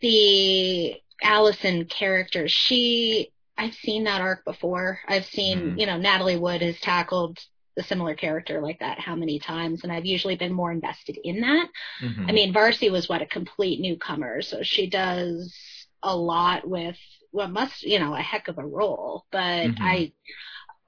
the 0.01 0.97
Allison 1.23 1.85
character. 1.85 2.49
She, 2.49 3.31
I've 3.59 3.75
seen 3.75 4.05
that 4.05 4.23
arc 4.23 4.45
before. 4.45 5.01
I've 5.07 5.27
seen, 5.27 5.77
Mhm. 5.77 5.81
you 5.81 5.87
know, 5.87 5.99
Natalie 5.99 6.39
Wood 6.39 6.63
has 6.63 6.81
tackled 6.81 7.39
a 7.79 7.83
similar 7.83 8.15
character 8.15 8.61
like 8.63 8.81
that 8.81 8.99
how 8.99 9.15
many 9.17 9.39
times, 9.39 9.83
and 9.83 9.93
I've 9.93 10.07
usually 10.07 10.37
been 10.37 10.53
more 10.53 10.73
invested 10.73 11.19
in 11.25 11.41
that. 11.43 11.69
Mhm. 12.01 12.29
I 12.29 12.33
mean, 12.33 12.53
Varsi 12.55 12.91
was 12.91 13.09
what 13.09 13.23
a 13.23 13.27
complete 13.27 13.81
newcomer, 13.81 14.43
so 14.43 14.63
she 14.63 14.89
does 14.89 15.55
a 16.03 16.17
lot 16.17 16.67
with 16.69 16.97
what 17.31 17.51
must, 17.51 17.83
you 17.83 17.99
know, 17.99 18.15
a 18.15 18.21
heck 18.21 18.49
of 18.49 18.59
a 18.59 18.65
role. 18.65 19.25
But 19.31 19.71
Mhm. 19.71 19.77
I, 19.81 20.13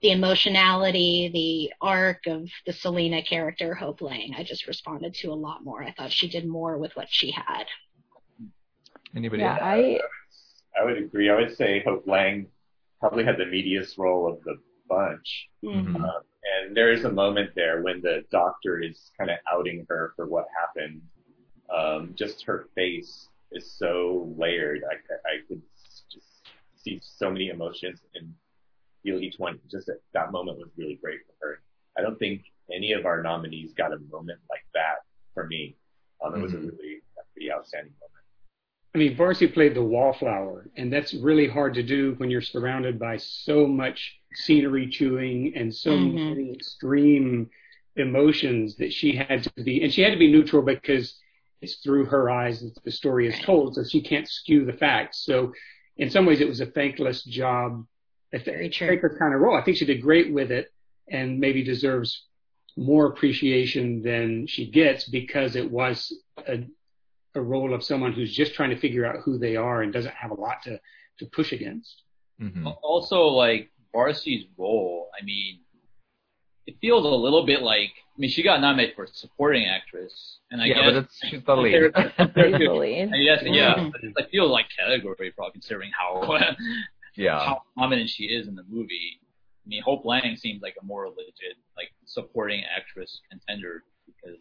the 0.03 0.11
emotionality, 0.11 1.31
the 1.33 1.87
arc 1.87 2.27
of 2.27 2.49
the 2.67 2.73
Selena 2.73 3.23
character, 3.23 3.75
Hope 3.75 4.03
Lange, 4.03 4.35
I 4.37 4.43
just 4.45 4.67
responded 4.67 5.15
to 5.15 5.29
a 5.33 5.35
lot 5.35 5.65
more. 5.65 5.83
I 5.83 5.93
thought 5.93 6.13
she 6.13 6.29
did 6.29 6.47
more 6.47 6.79
with 6.79 6.95
what 6.97 7.09
she 7.11 7.31
had. 7.31 7.67
Anybody 9.15 9.43
Yeah, 9.43 9.53
else? 9.53 9.61
I 9.63 10.01
I 10.81 10.85
would 10.85 10.99
agree. 10.99 11.31
I 11.31 11.37
would 11.37 11.57
say 11.57 11.83
Hope 11.85 12.07
Lange 12.07 12.47
probably 13.01 13.25
had 13.25 13.39
the 13.39 13.45
meatiest 13.45 13.97
role 13.97 14.27
of 14.31 14.43
the 14.45 14.59
bunch. 14.89 15.49
Mhm. 15.63 15.95
Um, 15.97 16.23
and 16.43 16.77
there 16.77 16.91
is 16.93 17.05
a 17.05 17.11
moment 17.11 17.55
there 17.55 17.83
when 17.83 18.01
the 18.03 18.25
doctor 18.31 18.81
is 18.81 19.11
kind 19.17 19.31
of 19.31 19.39
outing 19.51 19.87
her 19.89 20.13
for 20.17 20.27
what 20.27 20.47
happened. 20.59 21.01
Um, 21.71 22.15
just 22.15 22.45
her 22.45 22.69
face 22.75 23.29
is 23.55 23.73
so 23.79 24.35
layered. 24.37 24.83
I, 24.91 24.95
I 25.29 25.37
could 25.49 25.63
just 26.11 26.43
see 26.77 27.01
so 27.03 27.31
many 27.31 27.49
emotions 27.49 28.01
and 28.15 28.33
feel 29.03 29.19
each 29.21 29.39
one. 29.39 29.59
Just 29.71 29.87
that, 29.87 30.01
that 30.13 30.33
moment 30.33 30.59
was 30.59 30.69
really 30.77 30.99
great 31.03 31.21
for 31.27 31.47
her. 31.47 31.63
I 31.97 32.03
don't 32.03 32.19
think 32.19 32.43
any 32.75 32.93
of 32.93 33.07
our 33.07 33.23
nominees 33.23 33.73
got 33.75 33.93
a 33.93 33.99
moment 34.11 34.41
like 34.51 34.65
that 34.75 34.97
for 35.35 35.47
me. 35.47 35.77
Um, 36.25 36.35
it 36.35 36.43
was 36.43 36.53
a 36.53 36.57
Mhm. 36.57 36.67
really 36.67 37.03
a 37.19 37.23
pretty 37.33 37.53
outstanding 37.53 37.93
moment. 38.01 38.11
I 38.95 38.99
mean, 38.99 39.17
Varsi 39.17 39.53
played 39.53 39.75
the 39.75 39.83
wallflower, 39.83 40.71
and 40.77 40.93
that's 40.93 41.15
really 41.15 41.49
hard 41.49 41.75
to 41.75 41.83
do 41.83 42.15
when 42.19 42.31
you're 42.31 42.41
surrounded 42.41 42.99
by 42.99 43.17
so 43.17 43.67
much 43.67 44.21
scenery 44.35 44.89
chewing 44.89 45.53
and 45.57 45.75
so 45.75 45.91
Mhm. 45.91 46.29
many 46.29 46.53
extreme 46.53 47.51
emotions 47.97 48.77
that 48.77 48.93
she 48.93 49.15
had 49.15 49.43
to 49.43 49.51
be, 49.65 49.83
and 49.83 49.93
she 49.93 50.03
had 50.03 50.13
to 50.13 50.19
be 50.19 50.31
neutral 50.31 50.63
because 50.63 51.21
it's 51.65 51.77
through 51.83 52.05
her 52.07 52.31
eyes 52.31 52.61
that 52.61 52.75
the 52.85 52.91
story 52.91 53.27
is 53.27 53.39
told, 53.41 53.75
so 53.75 53.83
she 53.85 54.01
can't 54.03 54.29
skew 54.29 54.65
the 54.65 54.73
facts. 54.87 55.25
So, 55.25 55.53
in 55.97 56.11
some 56.11 56.27
ways, 56.27 56.41
it 56.41 56.49
was 56.49 56.61
a 56.61 56.67
thankless 56.67 57.23
job, 57.25 57.87
a 58.33 58.39
th- 58.39 58.47
Very 58.57 58.69
true. 58.69 58.89
thankless 58.89 59.17
kind 59.19 59.35
of 59.35 59.41
role. 59.41 59.57
I 59.57 59.63
think 59.65 59.77
she 59.79 59.85
did 59.87 60.03
great 60.03 60.33
with 60.33 60.51
it, 60.51 60.67
and 61.09 61.39
maybe 61.41 61.63
deserves 61.65 62.11
more 62.77 63.07
appreciation 63.07 64.03
than 64.03 64.47
she 64.47 64.65
gets 64.71 65.09
because 65.09 65.57
it 65.57 65.71
was 65.71 66.13
a 66.47 66.65
a 67.37 67.43
role 67.43 67.75
of 67.75 67.83
someone 67.83 68.13
who's 68.13 68.33
just 68.33 68.55
trying 68.55 68.71
to 68.71 68.79
figure 68.79 69.05
out 69.05 69.17
who 69.25 69.39
they 69.39 69.57
are 69.57 69.83
and 69.83 69.93
doesn't 69.93 70.15
have 70.15 70.31
a 70.31 70.41
lot 70.47 70.63
to, 70.63 70.79
to 71.19 71.27
push 71.27 71.51
against. 71.51 72.03
Mhm. 72.41 72.65
Also, 72.81 73.23
like 73.27 73.71
Varsi's 73.93 74.45
role, 74.57 75.09
I 75.21 75.25
mean, 75.25 75.59
it 76.67 76.77
feels 76.81 77.05
a 77.05 77.09
little 77.09 77.45
bit 77.45 77.61
like. 77.63 77.91
I 78.17 78.21
mean, 78.21 78.31
she 78.31 78.43
got 78.45 78.61
nominated 78.61 78.95
for 78.95 79.09
supporting 79.13 79.67
actress, 79.67 80.39
and 80.53 80.63
I 80.63 80.67
yeah, 80.67 80.75
guess 80.75 80.85
but 80.85 80.97
it's 81.05 81.19
she's 81.29 81.43
the 81.45 81.57
lead. 81.57 81.93
compared- 81.93 82.17
compared 82.17 82.53
to- 82.53 82.63
easily. 82.63 83.03
I 83.03 83.07
guess, 83.25 83.43
yeah, 83.45 83.89
but 83.91 84.05
it 84.05 84.13
like, 84.17 84.31
feels 84.31 84.51
like 84.53 84.67
category 84.79 85.33
probably 85.33 85.53
considering 85.53 85.91
how 85.99 86.23
yeah. 87.17 87.41
how 87.45 87.63
prominent 87.77 88.09
she 88.09 88.25
is 88.27 88.47
in 88.47 88.55
the 88.55 88.63
movie. 88.69 89.19
I 89.67 89.69
mean, 89.69 89.83
Hope 89.83 90.05
Lange 90.05 90.37
seems 90.37 90.63
like 90.63 90.77
a 90.81 90.85
more 90.85 91.09
legit, 91.09 91.57
like 91.77 91.91
supporting 92.07 92.63
actress 92.77 93.21
contender 93.31 93.83
because 94.07 94.39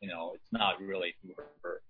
you 0.00 0.08
know 0.08 0.32
it's 0.34 0.50
not 0.52 0.80
really 0.80 1.14
through 1.20 1.34
her, 1.36 1.46
her 1.62 1.82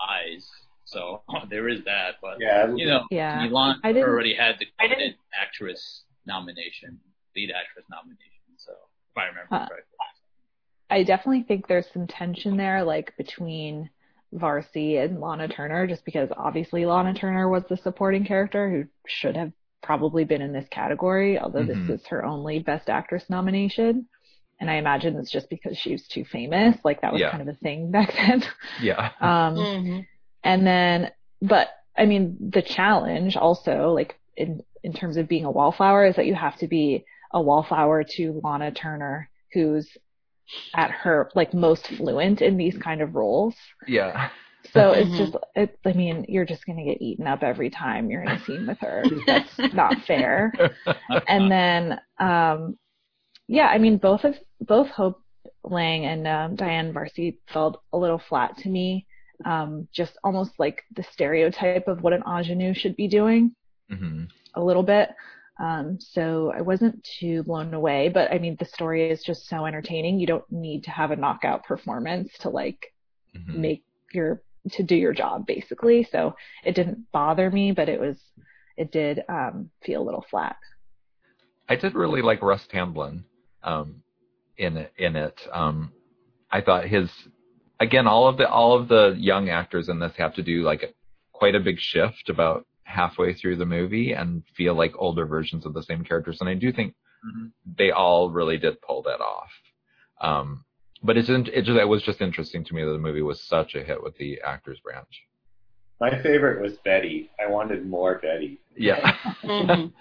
eyes. 0.00 0.48
So 0.84 1.22
there 1.50 1.68
is 1.68 1.82
that, 1.86 2.16
but 2.22 2.36
Yeah, 2.38 2.72
you 2.72 2.86
know, 2.86 3.04
Yeah. 3.10 3.44
Milan 3.44 3.80
I 3.82 3.92
didn't- 3.92 4.08
already 4.08 4.34
had 4.34 4.60
the 4.60 4.66
I 4.78 4.86
didn't- 4.86 4.98
coveted 4.98 5.16
actress 5.40 6.02
nomination, 6.24 7.00
lead 7.34 7.50
actress 7.50 7.84
nomination. 7.90 8.28
So 8.58 8.72
if 9.10 9.16
I 9.18 9.24
remember 9.26 9.48
Huh. 9.50 9.66
correctly. 9.68 9.96
I 10.92 11.02
definitely 11.04 11.42
think 11.44 11.66
there's 11.66 11.86
some 11.92 12.06
tension 12.06 12.56
there, 12.56 12.84
like 12.84 13.16
between 13.16 13.90
Varsi 14.34 15.02
and 15.02 15.20
Lana 15.20 15.48
Turner, 15.48 15.86
just 15.86 16.04
because 16.04 16.28
obviously 16.36 16.84
Lana 16.86 17.14
Turner 17.14 17.48
was 17.48 17.64
the 17.68 17.76
supporting 17.78 18.24
character 18.24 18.70
who 18.70 18.84
should 19.06 19.36
have 19.36 19.52
probably 19.82 20.24
been 20.24 20.42
in 20.42 20.52
this 20.52 20.68
category, 20.70 21.38
although 21.38 21.64
Mhm. 21.64 21.86
this 21.88 22.00
is 22.00 22.06
her 22.08 22.24
only 22.24 22.58
Best 22.60 22.88
Actress 22.88 23.28
nomination. 23.28 24.06
And 24.60 24.70
I 24.70 24.74
imagine 24.74 25.16
it's 25.16 25.30
just 25.32 25.50
because 25.50 25.76
she 25.76 25.92
was 25.92 26.06
too 26.06 26.24
famous. 26.24 26.76
Like 26.84 27.00
that 27.00 27.12
was 27.12 27.20
Yeah. 27.20 27.30
kind 27.30 27.42
of 27.42 27.48
a 27.48 27.58
thing 27.58 27.90
back 27.98 28.12
then. 28.12 28.42
Yeah. 28.80 29.10
Um, 29.20 29.54
hmm 29.56 30.00
and 30.44 30.66
then, 30.66 31.10
but 31.40 31.68
I 31.96 32.04
mean, 32.06 32.36
the 32.50 32.62
challenge 32.62 33.36
also, 33.36 33.92
like 33.92 34.18
in 34.36 34.62
in 34.82 34.92
terms 34.92 35.16
of 35.16 35.28
being 35.28 35.44
a 35.44 35.50
wallflower, 35.50 36.04
is 36.06 36.16
that 36.16 36.26
you 36.26 36.34
have 36.34 36.56
to 36.58 36.66
be 36.66 37.04
a 37.32 37.40
wallflower 37.40 38.02
to 38.16 38.40
Lana 38.42 38.72
Turner, 38.72 39.30
who's 39.52 39.88
at 40.74 40.90
her 40.90 41.30
like 41.34 41.54
most 41.54 41.86
fluent 41.88 42.42
in 42.42 42.56
these 42.56 42.76
kind 42.78 43.02
of 43.02 43.14
roles. 43.14 43.56
Yeah. 43.86 44.30
So 44.72 44.92
it's 44.92 45.10
Mhm. 45.10 45.16
just, 45.16 45.36
it, 45.56 45.78
I 45.84 45.92
mean, 45.92 46.24
you're 46.28 46.44
just 46.44 46.64
gonna 46.66 46.84
get 46.84 47.02
eaten 47.02 47.26
up 47.26 47.42
every 47.42 47.68
time 47.70 48.10
you're 48.10 48.22
in 48.22 48.32
a 48.32 48.38
scene 48.38 48.66
with 48.66 48.78
her. 48.80 49.10
That's 49.26 49.50
not 49.72 50.02
fair. 50.06 50.54
And 51.28 51.50
then, 51.50 52.00
um, 52.20 52.78
yeah, 53.48 53.68
I 53.68 53.78
mean, 53.78 53.98
both 53.98 54.24
of 54.24 54.36
both 54.60 54.88
Hope 54.88 55.20
Lange 55.64 56.06
and 56.06 56.28
um, 56.28 56.56
Diane 56.56 56.92
Varsi 56.94 57.38
felt 57.48 57.82
a 57.92 57.98
little 57.98 58.18
flat 58.18 58.56
to 58.58 58.68
me. 58.70 59.06
Um, 59.44 59.88
just 59.92 60.18
almost 60.24 60.52
like 60.58 60.82
the 60.96 61.04
stereotype 61.04 61.88
of 61.88 62.02
what 62.02 62.12
an 62.14 62.22
ingenue 62.26 62.74
should 62.74 62.96
be 62.96 63.08
doing 63.08 63.54
hmm 63.90 64.24
a 64.54 64.62
little 64.62 64.82
bit. 64.82 65.10
Um, 65.60 65.98
so 66.00 66.52
I 66.54 66.62
wasn't 66.62 67.06
too 67.20 67.42
blown 67.42 67.74
away, 67.74 68.08
but 68.08 68.32
I 68.32 68.38
mean, 68.38 68.56
the 68.58 68.64
story 68.64 69.10
is 69.10 69.22
just 69.22 69.48
so 69.48 69.66
entertaining. 69.66 70.18
You 70.18 70.26
don't 70.26 70.50
need 70.50 70.84
to 70.84 70.90
have 70.90 71.10
a 71.10 71.16
knockout 71.16 71.64
performance 71.64 72.32
to 72.38 72.48
like 72.48 72.92
Mhm. 73.34 73.54
make 73.54 73.84
your 74.12 74.42
to 74.70 74.82
do 74.82 74.94
your 74.94 75.12
job 75.12 75.46
basically. 75.46 76.04
So 76.04 76.34
it 76.64 76.74
didn't 76.74 77.10
bother 77.12 77.50
me, 77.50 77.72
but 77.72 77.88
it 77.88 78.00
was 78.00 78.22
it 78.76 78.90
did 78.92 79.22
um, 79.28 79.70
feel 79.82 80.02
a 80.02 80.04
little 80.04 80.24
flat. 80.30 80.56
I 81.68 81.76
did 81.76 81.94
really 81.94 82.22
like 82.22 82.42
Russ 82.42 82.66
Tamblyn 82.68 83.24
um, 83.62 84.02
in 84.56 84.76
it. 84.76 84.92
In 84.98 85.16
it, 85.16 85.38
um, 85.52 85.92
I 86.50 86.60
thought 86.60 86.86
his 86.86 87.10
again 87.80 88.06
all 88.06 88.26
of 88.28 88.36
the 88.36 88.48
all 88.48 88.74
of 88.74 88.88
the 88.88 89.14
young 89.18 89.48
actors 89.48 89.88
in 89.88 89.98
this 89.98 90.16
have 90.16 90.34
to 90.34 90.42
do 90.42 90.62
like 90.62 90.94
quite 91.32 91.54
a 91.54 91.60
big 91.60 91.78
shift 91.78 92.28
about 92.28 92.66
halfway 92.84 93.32
through 93.34 93.56
the 93.56 93.66
movie 93.66 94.12
and 94.12 94.42
feel 94.56 94.74
like 94.74 94.92
older 94.98 95.26
versions 95.26 95.64
of 95.66 95.74
the 95.74 95.82
same 95.82 96.04
characters, 96.04 96.38
and 96.40 96.48
I 96.48 96.54
do 96.54 96.72
think 96.72 96.94
Mhm. 97.24 97.52
they 97.78 97.90
all 97.90 98.30
really 98.30 98.58
did 98.58 98.80
pull 98.82 99.02
that 99.02 99.20
off. 99.20 99.50
Um, 100.20 100.64
but 101.02 101.16
it's 101.16 101.28
in- 101.28 101.46
it 101.52 101.62
just 101.62 101.78
it 101.78 101.88
was 101.88 102.02
just 102.02 102.20
interesting 102.20 102.64
to 102.64 102.74
me 102.74 102.84
that 102.84 102.90
the 102.92 102.98
movie 102.98 103.22
was 103.22 103.42
such 103.42 103.74
a 103.74 103.82
hit 103.82 104.02
with 104.02 104.16
the 104.18 104.40
actors 104.42 104.80
branch. 104.80 105.24
My 106.00 106.20
favorite 106.22 106.60
was 106.60 106.76
Betty. 106.78 107.30
I 107.40 107.46
wanted 107.50 107.86
more 107.86 108.18
Betty. 108.18 108.60
Yeah. 108.76 109.16
Mhm. 109.42 109.92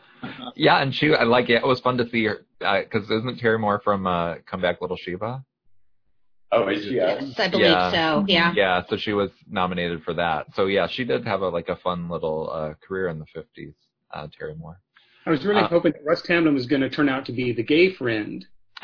Yeah, 0.56 0.78
and 0.82 0.94
she, 0.94 1.12
I 1.16 1.24
like 1.24 1.50
it. 1.50 1.64
It 1.64 1.66
was 1.66 1.80
fun 1.80 1.98
to 1.98 2.08
see 2.10 2.26
her 2.26 2.46
because 2.60 3.10
isn't 3.10 3.40
Terry 3.40 3.58
Moore 3.58 3.80
from 3.84 4.06
uh, 4.06 4.36
Come 4.46 4.62
Back 4.62 4.80
Little 4.80 4.98
Sheba? 4.98 5.44
Oh, 6.54 6.68
is 6.68 6.84
she? 6.84 6.96
Yes, 6.96 7.40
I 7.40 7.48
believe 7.48 7.68
Yeah. 7.68 7.92
so. 7.92 8.26
Yeah. 8.28 8.54
Yeah, 8.56 8.82
so 8.90 8.98
she 8.98 9.14
was 9.14 9.30
nominated 9.50 10.04
for 10.04 10.14
that. 10.16 10.48
So 10.56 10.66
yeah, 10.66 10.88
she 10.88 11.04
did 11.06 11.26
have 11.26 11.42
a 11.42 11.50
like 11.50 11.70
a 11.70 11.78
fun 11.78 12.10
little 12.10 12.50
uh, 12.52 12.74
career 12.86 13.08
in 13.08 13.20
the 13.20 13.26
fifties. 13.34 13.74
Uh, 14.14 14.28
Terry 14.38 14.56
Moore. 14.56 14.80
I 15.26 15.30
was 15.30 15.46
really 15.46 15.62
Uh, 15.62 15.68
hoping 15.70 15.94
that 15.94 16.04
Russ 16.06 16.22
Tamblyn 16.24 16.54
was 16.54 16.66
going 16.66 16.82
to 16.82 16.90
turn 16.90 17.08
out 17.08 17.26
to 17.28 17.32
be 17.32 17.54
the 17.54 17.64
gay 17.64 17.94
friend. 17.94 18.46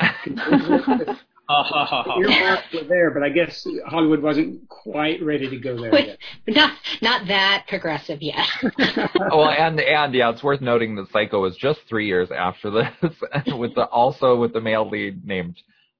Earmarks 1.50 2.72
were 2.74 2.84
there, 2.88 3.10
but 3.10 3.22
I 3.22 3.30
guess 3.30 3.66
Hollywood 3.86 4.20
wasn't 4.22 4.68
quite 4.68 5.22
ready 5.22 5.48
to 5.48 5.56
go 5.58 5.80
there 5.80 5.98
yet. 5.98 6.18
Not 6.48 6.72
not 7.02 7.26
that 7.28 7.64
progressive 7.68 8.20
yet. 8.22 8.46
well, 9.30 9.48
and 9.48 9.80
and 9.80 10.14
yeah, 10.14 10.30
it's 10.30 10.42
worth 10.42 10.60
noting 10.60 10.94
that 10.96 11.10
Psycho 11.10 11.40
was 11.40 11.56
just 11.56 11.80
three 11.88 12.06
years 12.06 12.30
after 12.30 12.70
this, 12.70 13.14
with 13.54 13.74
the 13.74 13.84
also 13.86 14.36
with 14.36 14.52
the 14.52 14.60
male 14.60 14.88
lead 14.88 15.24
named 15.26 15.56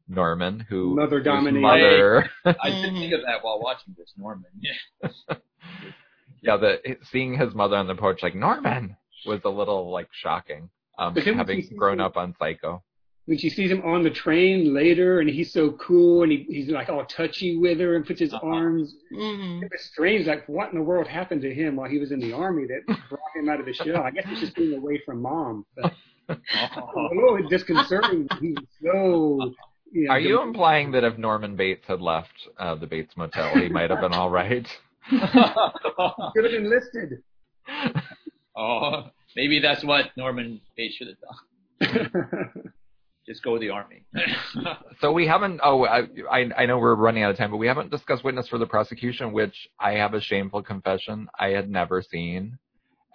Norman, 0.08 0.60
who 0.68 0.94
Mother 0.96 1.18
whose 1.18 1.24
dominated. 1.24 1.60
mother. 1.60 2.30
I 2.62 2.70
didn't 2.70 2.94
think 2.96 3.12
of 3.12 3.20
that 3.26 3.42
while 3.42 3.60
watching 3.60 3.94
this, 3.98 4.12
Norman. 4.16 4.50
Yeah. 4.60 5.08
yeah, 6.42 6.56
the 6.56 6.96
seeing 7.10 7.36
his 7.38 7.54
mother 7.54 7.76
on 7.76 7.86
the 7.86 7.94
porch 7.94 8.22
like 8.22 8.34
Norman 8.34 8.96
was 9.26 9.40
a 9.44 9.48
little 9.50 9.90
like 9.90 10.08
shocking. 10.12 10.70
Um, 10.98 11.14
But 11.14 11.24
then 11.24 11.36
when 11.36 11.46
having 11.46 11.68
grown 11.76 11.94
him- 12.00 12.06
up 12.06 12.16
on 12.16 12.34
Psycho. 12.38 12.82
When 13.26 13.36
she 13.36 13.50
sees 13.50 13.70
him 13.70 13.82
on 13.82 14.02
the 14.02 14.08
train 14.10 14.72
later, 14.72 15.20
and 15.20 15.28
he's 15.28 15.52
so 15.52 15.72
cool, 15.72 16.22
and 16.22 16.32
he, 16.32 16.46
he's 16.48 16.70
like 16.70 16.88
all 16.88 17.04
touchy 17.04 17.58
with 17.58 17.78
her, 17.78 17.94
and 17.94 18.06
puts 18.06 18.20
his 18.20 18.32
Uh-huh. 18.32 18.46
arms. 18.46 18.94
hmm 19.12 19.60
It 19.62 19.70
was 19.70 19.82
strange. 19.92 20.26
Like, 20.26 20.48
what 20.48 20.70
in 20.72 20.78
the 20.78 20.82
world 20.82 21.06
happened 21.06 21.42
to 21.42 21.52
him 21.54 21.76
while 21.76 21.90
he 21.90 21.98
was 21.98 22.10
in 22.10 22.20
the 22.20 22.32
army 22.32 22.64
that 22.68 22.86
brought 23.10 23.20
him 23.36 23.50
out 23.50 23.60
of 23.60 23.66
the 23.66 23.74
shell? 23.74 24.02
I 24.02 24.12
guess 24.12 24.24
it's 24.28 24.40
just 24.40 24.54
being 24.56 24.78
away 24.78 25.02
from 25.04 25.20
mom. 25.20 25.66
But 25.76 25.92
a 26.30 26.36
little 27.14 27.46
disconcerting. 27.50 28.28
He's 28.40 28.56
so. 28.82 29.52
You 29.92 30.04
know, 30.04 30.12
Are 30.12 30.20
you 30.20 30.42
implying 30.42 30.92
that 30.92 31.04
if 31.04 31.16
Norman 31.16 31.56
Bates 31.56 31.84
had 31.86 32.00
left 32.00 32.32
uh, 32.58 32.74
the 32.74 32.86
Bates 32.86 33.16
Motel, 33.16 33.54
he 33.54 33.68
might 33.68 33.90
have 33.90 34.00
been 34.00 34.12
all 34.12 34.30
right? 34.30 34.66
could 35.10 36.44
have 36.44 36.54
enlisted? 36.54 37.22
oh, 38.56 39.10
maybe 39.34 39.60
that's 39.60 39.84
what 39.84 40.06
Norman 40.16 40.60
Bates 40.76 40.96
should 40.96 41.08
have 41.08 41.92
done. 41.92 42.72
Just 43.26 43.42
go 43.42 43.54
to 43.54 43.60
the 43.60 43.68
army. 43.68 44.04
So 45.00 45.12
we 45.12 45.26
haven't. 45.26 45.60
Oh, 45.62 45.84
I, 45.84 46.04
I 46.30 46.50
I 46.56 46.66
know 46.66 46.78
we're 46.78 46.94
running 46.94 47.24
out 47.24 47.30
of 47.30 47.36
time, 47.36 47.50
but 47.50 47.58
we 47.58 47.66
haven't 47.66 47.90
discussed 47.90 48.24
Witness 48.24 48.48
for 48.48 48.56
the 48.56 48.66
Prosecution, 48.66 49.32
which 49.32 49.68
I 49.78 49.92
have 49.92 50.14
a 50.14 50.20
shameful 50.20 50.62
confession 50.62 51.28
I 51.38 51.48
had 51.48 51.68
never 51.68 52.00
seen, 52.00 52.58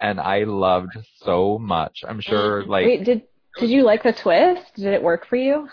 and 0.00 0.20
I 0.20 0.44
loved 0.44 0.96
so 1.16 1.58
much. 1.58 2.04
I'm 2.06 2.20
sure, 2.20 2.64
like, 2.64 2.86
Wait, 2.86 3.04
did 3.04 3.22
did 3.58 3.70
you 3.70 3.82
like 3.82 4.04
the 4.04 4.12
twist? 4.12 4.76
Did 4.76 4.94
it 4.94 5.02
work 5.02 5.26
for 5.26 5.34
you? 5.34 5.68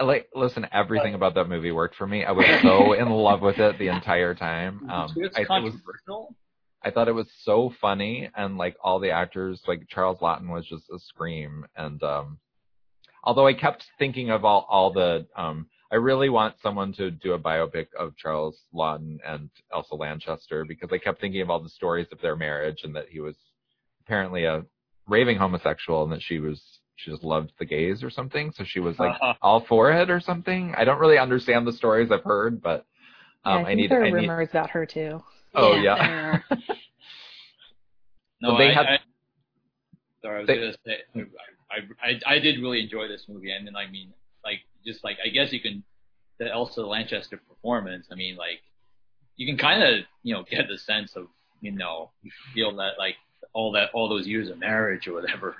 Like 0.00 0.28
listen. 0.34 0.66
Everything 0.72 1.14
about 1.14 1.34
that 1.34 1.48
movie 1.48 1.70
worked 1.70 1.94
for 1.94 2.06
me. 2.06 2.24
I 2.24 2.32
was 2.32 2.46
so 2.62 2.92
in 2.98 3.08
love 3.10 3.42
with 3.42 3.58
it 3.58 3.78
the 3.78 3.88
entire 3.88 4.34
time. 4.34 4.90
Um, 4.90 5.12
it's 5.16 5.36
I, 5.36 5.42
it 5.42 5.62
was. 5.62 5.74
I 6.84 6.90
thought 6.90 7.08
it 7.08 7.12
was 7.12 7.28
so 7.42 7.72
funny 7.80 8.28
and 8.36 8.58
like 8.58 8.76
all 8.82 9.00
the 9.00 9.10
actors, 9.10 9.62
like 9.66 9.88
Charles 9.88 10.18
Laughton 10.18 10.48
was 10.48 10.66
just 10.66 10.84
a 10.90 10.98
scream. 10.98 11.64
And 11.76 12.02
um 12.02 12.38
although 13.22 13.46
I 13.46 13.54
kept 13.54 13.84
thinking 13.98 14.30
of 14.30 14.44
all 14.44 14.66
all 14.68 14.92
the 14.92 15.26
um 15.34 15.66
I 15.90 15.96
really 15.96 16.28
want 16.28 16.56
someone 16.62 16.92
to 16.94 17.10
do 17.10 17.32
a 17.32 17.38
biopic 17.38 17.86
of 17.98 18.16
Charles 18.16 18.58
Laughton 18.74 19.18
and 19.26 19.48
Elsa 19.72 19.94
Lanchester 19.94 20.64
because 20.66 20.90
I 20.92 20.98
kept 20.98 21.20
thinking 21.20 21.40
of 21.40 21.50
all 21.50 21.62
the 21.62 21.68
stories 21.70 22.08
of 22.12 22.20
their 22.20 22.36
marriage 22.36 22.80
and 22.84 22.94
that 22.96 23.08
he 23.08 23.20
was 23.20 23.36
apparently 24.00 24.44
a 24.44 24.64
raving 25.08 25.38
homosexual 25.38 26.02
and 26.02 26.12
that 26.12 26.22
she 26.22 26.38
was 26.38 26.60
she 26.96 27.10
just 27.10 27.24
loved 27.24 27.52
the 27.58 27.64
gays 27.64 28.02
or 28.04 28.10
something. 28.10 28.52
So 28.52 28.64
she 28.64 28.80
was 28.80 28.98
like 28.98 29.16
all 29.42 29.60
for 29.60 29.90
it 29.92 30.10
or 30.10 30.20
something. 30.20 30.74
I 30.76 30.84
don't 30.84 30.98
really 31.00 31.18
understand 31.18 31.66
the 31.66 31.72
stories 31.72 32.10
I've 32.12 32.22
heard, 32.24 32.62
but 32.62 32.86
Yeah, 33.44 33.52
um 33.58 33.64
I 33.66 33.70
I, 33.70 33.74
need 33.74 33.90
there 33.90 34.00
are 34.02 34.04
I 34.06 34.10
need 34.10 34.14
rumors 34.28 34.50
about 34.50 34.70
her 34.70 34.86
too. 34.86 35.22
Oh 35.54 35.74
Yeah, 35.76 36.40
yeah. 36.50 36.56
No, 38.40 38.52
But 38.52 38.58
they 38.58 38.68
I, 38.70 38.72
had- 38.74 38.86
I, 38.86 38.98
sorry, 40.22 40.36
I 40.36 40.40
was 40.40 40.46
they- 40.46 40.54
gonna 40.56 40.72
say, 40.84 41.26
I, 41.70 42.08
I, 42.08 42.34
I 42.34 42.38
did 42.38 42.60
really 42.60 42.80
enjoy 42.82 43.08
this 43.08 43.24
movie, 43.28 43.50
and 43.52 43.66
then 43.66 43.74
I 43.76 43.88
mean, 43.90 44.12
like, 44.44 44.60
just 44.86 45.02
like, 45.02 45.16
I 45.24 45.28
guess 45.28 45.52
you 45.52 45.60
can, 45.60 45.82
the 46.38 46.50
Elsa 46.52 46.82
Lanchester 46.82 47.40
performance, 47.48 48.06
I 48.12 48.14
mean, 48.14 48.36
like, 48.36 48.60
you 49.36 49.46
can 49.46 49.56
kind 49.56 49.82
of, 49.82 50.04
you 50.22 50.34
know, 50.34 50.44
get 50.48 50.68
the 50.68 50.78
sense 50.78 51.16
of, 51.16 51.26
you 51.60 51.72
know, 51.72 52.10
you 52.22 52.30
feel 52.54 52.76
that, 52.76 52.92
like, 52.98 53.16
all 53.54 53.72
that, 53.72 53.90
all 53.94 54.08
those 54.08 54.26
years 54.26 54.48
of 54.50 54.58
marriage 54.58 55.08
or 55.08 55.14
whatever, 55.14 55.56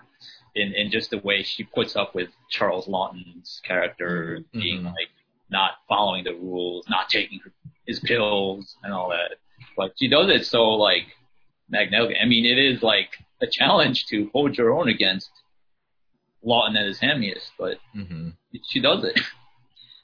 in, 0.54 0.72
in 0.74 0.90
just 0.90 1.10
the 1.10 1.18
way 1.18 1.42
she 1.42 1.64
puts 1.64 1.96
up 1.96 2.14
with 2.14 2.30
Charles 2.50 2.86
Laughton's 2.86 3.60
character 3.64 4.40
Mhm. 4.54 4.60
being, 4.60 4.84
like, 4.84 5.10
not 5.50 5.72
following 5.88 6.24
the 6.24 6.34
rules, 6.34 6.88
not 6.88 7.08
taking 7.08 7.40
his 7.86 8.00
pills 8.00 8.76
and 8.82 8.92
all 8.92 9.08
that. 9.10 9.36
But 9.76 9.92
she 9.98 10.08
does 10.08 10.28
it 10.30 10.46
so, 10.46 10.70
like, 10.70 11.06
magnetic. 11.68 12.16
I 12.20 12.24
mean, 12.26 12.44
it 12.46 12.58
is 12.58 12.82
like 12.82 13.10
a 13.40 13.46
challenge 13.46 14.06
to 14.06 14.30
hold 14.32 14.56
your 14.56 14.72
own 14.72 14.88
against 14.88 15.30
Laughton 16.46 16.76
and 16.76 16.86
his 16.86 17.00
Hamius, 17.00 17.50
but 17.58 17.78
hmm 17.92 18.30
she 18.64 18.80
does 18.80 19.04
it. 19.04 19.18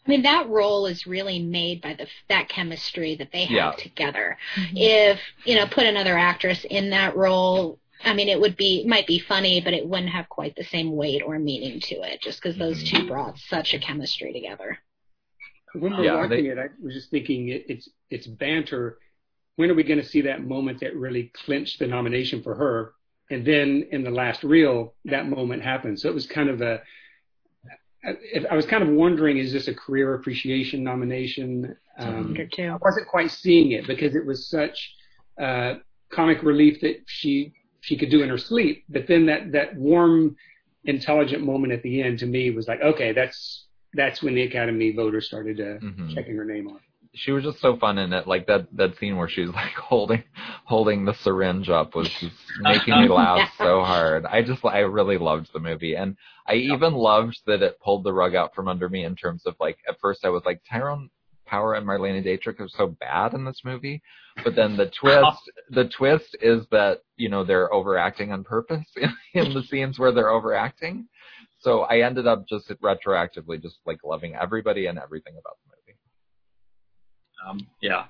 I 0.07 0.09
mean, 0.09 0.23
that 0.23 0.49
role 0.49 0.87
is 0.87 1.07
really 1.07 1.39
made 1.39 1.83
by 1.83 1.95
the 1.95 2.07
that 2.29 2.49
chemistry 2.49 3.15
that 3.17 3.31
they 3.33 3.45
have 3.45 3.77
Yeah. 3.77 3.83
together. 3.83 4.39
If 4.75 5.21
you 5.45 5.55
know, 5.55 5.67
put 5.67 5.87
another 5.87 6.17
actress 6.19 6.65
in 6.65 6.91
that 6.91 7.15
role, 7.17 7.79
I 8.05 8.15
mean, 8.15 8.29
it 8.29 8.41
would 8.41 8.57
be 8.57 8.85
might 8.87 9.07
be 9.07 9.19
funny, 9.19 9.61
but 9.61 9.75
it 9.75 9.87
wouldn't 9.87 10.11
have 10.11 10.29
quite 10.29 10.57
the 10.57 10.65
same 10.65 10.93
weight 10.97 11.23
or 11.25 11.39
meaning 11.39 11.81
to 11.81 11.97
it, 12.03 12.21
just 12.23 12.43
because 12.43 12.57
those 12.57 12.83
two 12.85 13.07
brought 13.07 13.39
such 13.39 13.75
a 13.75 13.79
chemistry 13.79 14.33
together. 14.33 14.79
When 15.75 15.97
we're 15.97 16.05
Yeah, 16.05 16.17
watching 16.17 16.45
they- 16.45 16.51
it, 16.51 16.59
I 16.59 16.69
was 16.83 16.95
just 16.95 17.11
thinking 17.11 17.49
it, 17.49 17.67
it's 17.69 17.89
it's 18.09 18.27
banter. 18.27 18.99
When 19.57 19.71
are 19.71 19.75
we 19.75 19.83
going 19.83 20.01
to 20.01 20.07
see 20.07 20.23
that 20.23 20.43
moment 20.45 20.81
that 20.81 20.97
really 20.97 21.31
clinched 21.45 21.79
the 21.79 21.87
nomination 21.87 22.43
for 22.43 22.55
her? 22.55 22.95
And 23.31 23.45
then 23.45 23.87
in 23.93 24.03
the 24.03 24.11
last 24.11 24.43
reel, 24.43 24.95
that 25.05 25.29
moment 25.29 25.63
happened. 25.63 26.01
So 26.01 26.09
it 26.09 26.15
was 26.15 26.27
kind 26.27 26.49
of 26.49 26.63
a. 26.63 26.81
I, 28.03 28.15
I 28.51 28.57
was 28.57 28.65
kind 28.65 28.83
of 28.83 28.89
wondering, 28.89 29.37
is 29.37 29.53
this 29.53 29.69
a 29.69 29.75
career 29.75 30.15
appreciation 30.15 30.83
nomination? 30.83 31.77
Um, 31.99 32.35
too. 32.51 32.63
I 32.65 32.79
wasn't 32.81 33.07
quite 33.09 33.31
seeing 33.31 33.73
it 33.73 33.87
because 33.87 34.17
it 34.17 34.25
was 34.25 34.49
such 34.49 34.95
uh, 35.39 35.75
comic 36.11 36.43
relief 36.43 36.81
that 36.81 37.03
she 37.07 37.53
she 37.81 37.97
could 37.97 38.11
do 38.11 38.23
in 38.23 38.29
her 38.29 38.39
sleep. 38.39 38.85
But 38.89 39.07
then 39.09 39.27
that 39.27 39.53
that 39.53 39.77
warm, 39.77 40.37
intelligent 40.85 41.43
moment 41.45 41.73
at 41.73 41.83
the 41.83 42.03
end 42.03 42.19
to 42.21 42.27
me 42.27 42.51
was 42.51 42.69
like, 42.69 42.81
okay, 42.81 43.13
that's 43.13 43.67
that's 43.95 44.23
when 44.23 44.35
the 44.35 44.43
Academy 44.43 44.93
voters 44.93 45.27
started 45.27 45.61
uh, 45.61 45.79
Mhm. 45.85 46.15
checking 46.15 46.37
her 46.37 46.45
name 46.45 46.69
off. 46.69 46.81
she 47.13 47.33
was 47.33 47.43
just 47.43 47.59
so 47.61 47.77
fun 47.77 47.99
in 47.99 48.13
it. 48.13 48.27
Like 48.29 48.47
that 48.47 48.69
that 48.77 48.97
scene 48.99 49.17
where 49.17 49.29
she's 49.29 49.49
like 49.49 49.73
holding 49.91 50.23
holding 50.65 51.05
the 51.05 51.15
syringe 51.15 51.69
up 51.69 51.95
was 51.97 52.09
just 52.21 52.37
making 52.61 53.01
me 53.01 53.09
laugh 53.09 53.51
so 53.59 53.83
hard. 53.83 54.25
I 54.27 54.43
just 54.43 54.65
I 54.65 54.81
really 54.81 55.19
loved 55.19 55.51
the 55.53 55.59
movie, 55.59 55.95
and 55.97 56.17
I 56.47 56.55
even 56.55 56.95
loved 56.95 57.41
that 57.47 57.63
it 57.63 57.81
pulled 57.81 58.05
the 58.05 58.13
rug 58.13 58.35
out 58.37 58.55
from 58.55 58.69
under 58.69 58.89
me 58.89 59.05
in 59.05 59.17
terms 59.17 59.45
of 59.47 59.57
like 59.59 59.79
at 59.89 59.99
first 60.01 60.25
I 60.25 60.29
was 60.29 60.45
like 60.47 60.63
Tyrone 60.71 61.11
Power 61.47 61.75
and 61.75 61.85
Marlene 61.85 62.23
Dietrich 62.23 62.61
are 62.61 62.69
so 62.69 62.87
bad 62.87 63.35
in 63.35 63.45
this 63.45 63.63
movie, 63.65 64.01
but 64.45 64.55
then 64.55 64.77
the 64.77 64.87
twist 65.01 65.51
the 65.71 65.89
twist 65.89 66.37
is 66.41 66.67
that 66.71 67.03
you 67.17 67.29
know 67.29 67.45
they're 67.45 67.73
overacting 67.73 68.33
on 68.33 68.45
purpose 68.45 68.87
in, 68.97 69.11
in 69.35 69.55
the 69.55 69.63
scenes 69.63 69.99
where 69.99 70.13
they're 70.13 70.31
overacting. 70.31 71.07
So 71.61 71.81
I 71.83 72.01
ended 72.01 72.27
up 72.27 72.47
just 72.49 72.69
retroactively 72.83 73.61
just 73.61 73.77
like 73.87 73.99
loving 74.05 74.35
everybody 74.35 74.87
and 74.87 74.99
everything 74.99 75.35
about 75.39 75.57
the 75.65 75.77
movie. 75.77 75.99
Um, 77.47 77.69
yeah. 77.83 78.05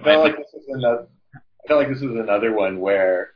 I 0.00 0.04
felt 0.04 0.24
like 0.24 0.36
this 0.36 0.54
is 0.54 0.64
another. 0.68 1.06
I 1.34 1.68
felt 1.68 1.80
like 1.80 1.88
this 1.92 2.02
was 2.02 2.16
another 2.16 2.52
one 2.52 2.80
where 2.80 3.30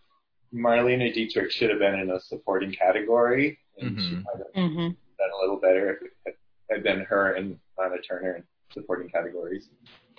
Marlene 0.54 1.12
Dietrich 1.12 1.50
should 1.52 1.70
have 1.70 1.78
been 1.80 1.94
in 1.98 2.10
a 2.10 2.20
supporting 2.20 2.72
category, 2.72 3.58
and 3.78 4.00
she 4.00 4.14
Mhm. 4.14 4.24
might 4.24 4.36
have 4.38 4.70
hmm 4.72 4.88
done 5.18 5.30
a 5.34 5.40
little 5.40 5.58
better 5.60 5.92
if 5.94 6.02
it 6.02 6.12
had- 6.26 6.34
had 6.70 6.82
been 6.82 7.00
her 7.00 7.32
and 7.34 7.58
Lana 7.78 8.00
Turner. 8.02 8.36
in 8.36 8.44
supporting 8.72 9.08
categories. 9.08 9.68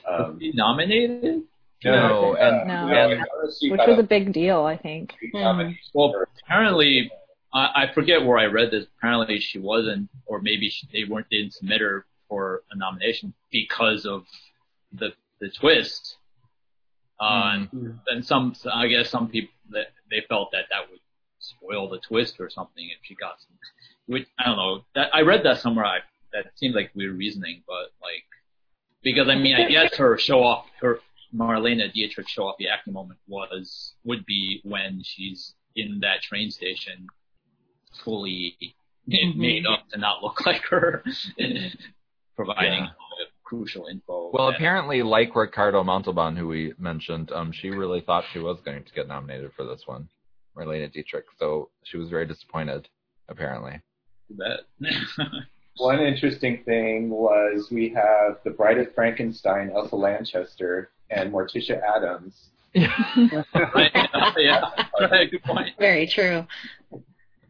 Um, 0.07 0.39
She 0.39 0.51
nominated? 0.53 1.43
No, 1.83 2.35
yeah, 2.35 2.47
and- 2.47 2.67
No. 2.67 2.87
and- 2.93 3.25
she 3.59 3.69
which 3.71 3.81
was 3.87 3.97
a 3.97 4.01
a 4.01 4.03
big 4.03 4.33
deal, 4.33 4.63
I 4.63 4.77
think. 4.77 5.13
big 5.21 5.33
nomination 5.33 5.79
Well, 5.93 6.25
apparently, 6.43 7.11
I, 7.53 7.83
I 7.83 7.93
forget 7.93 8.25
where 8.25 8.37
I 8.37 8.45
read 8.45 8.71
this. 8.71 8.85
Apparently, 8.97 9.39
she 9.39 9.59
wasn't, 9.59 10.09
or 10.25 10.41
maybe 10.41 10.69
she, 10.69 10.87
they 10.91 11.03
weren't 11.09 11.29
didn't 11.29 11.53
submit 11.53 11.81
her 11.81 12.05
for 12.27 12.63
a 12.71 12.77
nomination 12.77 13.33
because 13.51 14.05
of 14.05 14.25
the 14.91 15.13
the 15.39 15.49
twist. 15.49 16.17
Uh, 17.19 17.65
Mm. 17.73 17.99
and 18.07 18.25
some, 18.25 18.55
I 18.71 18.87
guess, 18.87 19.09
some 19.09 19.29
people 19.29 19.53
that 19.71 19.87
they 20.11 20.21
felt 20.29 20.51
that 20.51 20.65
that 20.69 20.89
would 20.89 20.99
spoil 21.39 21.89
the 21.89 21.99
twist 21.99 22.39
or 22.39 22.49
something 22.49 22.85
if 22.89 22.97
she 23.03 23.15
got 23.15 23.39
some. 23.39 23.57
Which 24.07 24.27
I 24.39 24.45
don't 24.45 24.57
know. 24.57 24.85
That 24.95 25.13
I 25.15 25.21
read 25.21 25.43
that 25.43 25.59
somewhere. 25.59 25.85
I, 25.85 25.99
that 26.33 26.45
seemed 26.55 26.75
like 26.75 26.91
weird 26.95 27.17
reasoning, 27.17 27.63
but 27.67 27.91
like 28.01 28.23
because 29.03 29.29
I 29.29 29.35
mean, 29.35 29.55
I 29.55 29.67
guess 29.69 29.95
her 29.97 30.17
show 30.17 30.43
off, 30.43 30.65
her 30.81 30.99
Marlene 31.35 31.91
Dietrich 31.93 32.27
show 32.27 32.43
off 32.47 32.55
the 32.57 32.67
acting 32.69 32.93
moment 32.93 33.19
was 33.27 33.93
would 34.03 34.25
be 34.25 34.61
when 34.63 35.01
she's 35.03 35.53
in 35.75 35.99
that 36.01 36.21
train 36.21 36.49
station, 36.49 37.07
fully 38.03 38.57
made 39.05 39.65
up 39.65 39.87
to 39.91 39.99
not 39.99 40.23
look 40.23 40.41
like 40.45 40.63
her, 40.69 41.03
providing 42.35 42.83
Yeah. 42.83 42.89
crucial 43.43 43.87
info. 43.87 44.31
Well, 44.33 44.47
that- 44.47 44.55
apparently, 44.55 45.03
like 45.03 45.35
Ricardo 45.35 45.83
Montalban, 45.83 46.35
who 46.35 46.47
we 46.47 46.73
mentioned, 46.77 47.31
um, 47.31 47.51
she 47.51 47.69
really 47.69 48.01
thought 48.01 48.25
she 48.33 48.39
was 48.39 48.59
going 48.65 48.83
to 48.83 48.93
get 48.93 49.07
nominated 49.07 49.51
for 49.55 49.65
this 49.65 49.83
one, 49.85 50.09
Marlene 50.55 50.91
Dietrich. 50.91 51.25
So 51.39 51.69
she 51.83 51.97
was 51.97 52.09
very 52.09 52.25
disappointed, 52.25 52.87
apparently. 53.29 53.81
that. 54.37 54.61
One 55.79 55.99
interesting 55.99 56.63
thing 56.63 57.11
was 57.11 57.69
we 57.71 57.89
have 57.89 58.39
the 58.43 58.49
Bride 58.49 58.79
of 58.79 58.95
Frankenstein, 58.95 59.69
Elsa 59.69 59.95
Lanchester, 59.95 60.89
and 61.09 61.31
Morticia 61.31 61.79
Addams. 61.95 62.33
right? 62.75 63.91
yeah, 64.37 64.61
right, 65.11 65.31
good 65.31 65.43
point. 65.43 65.69
Very 65.79 66.07
true. 66.07 66.45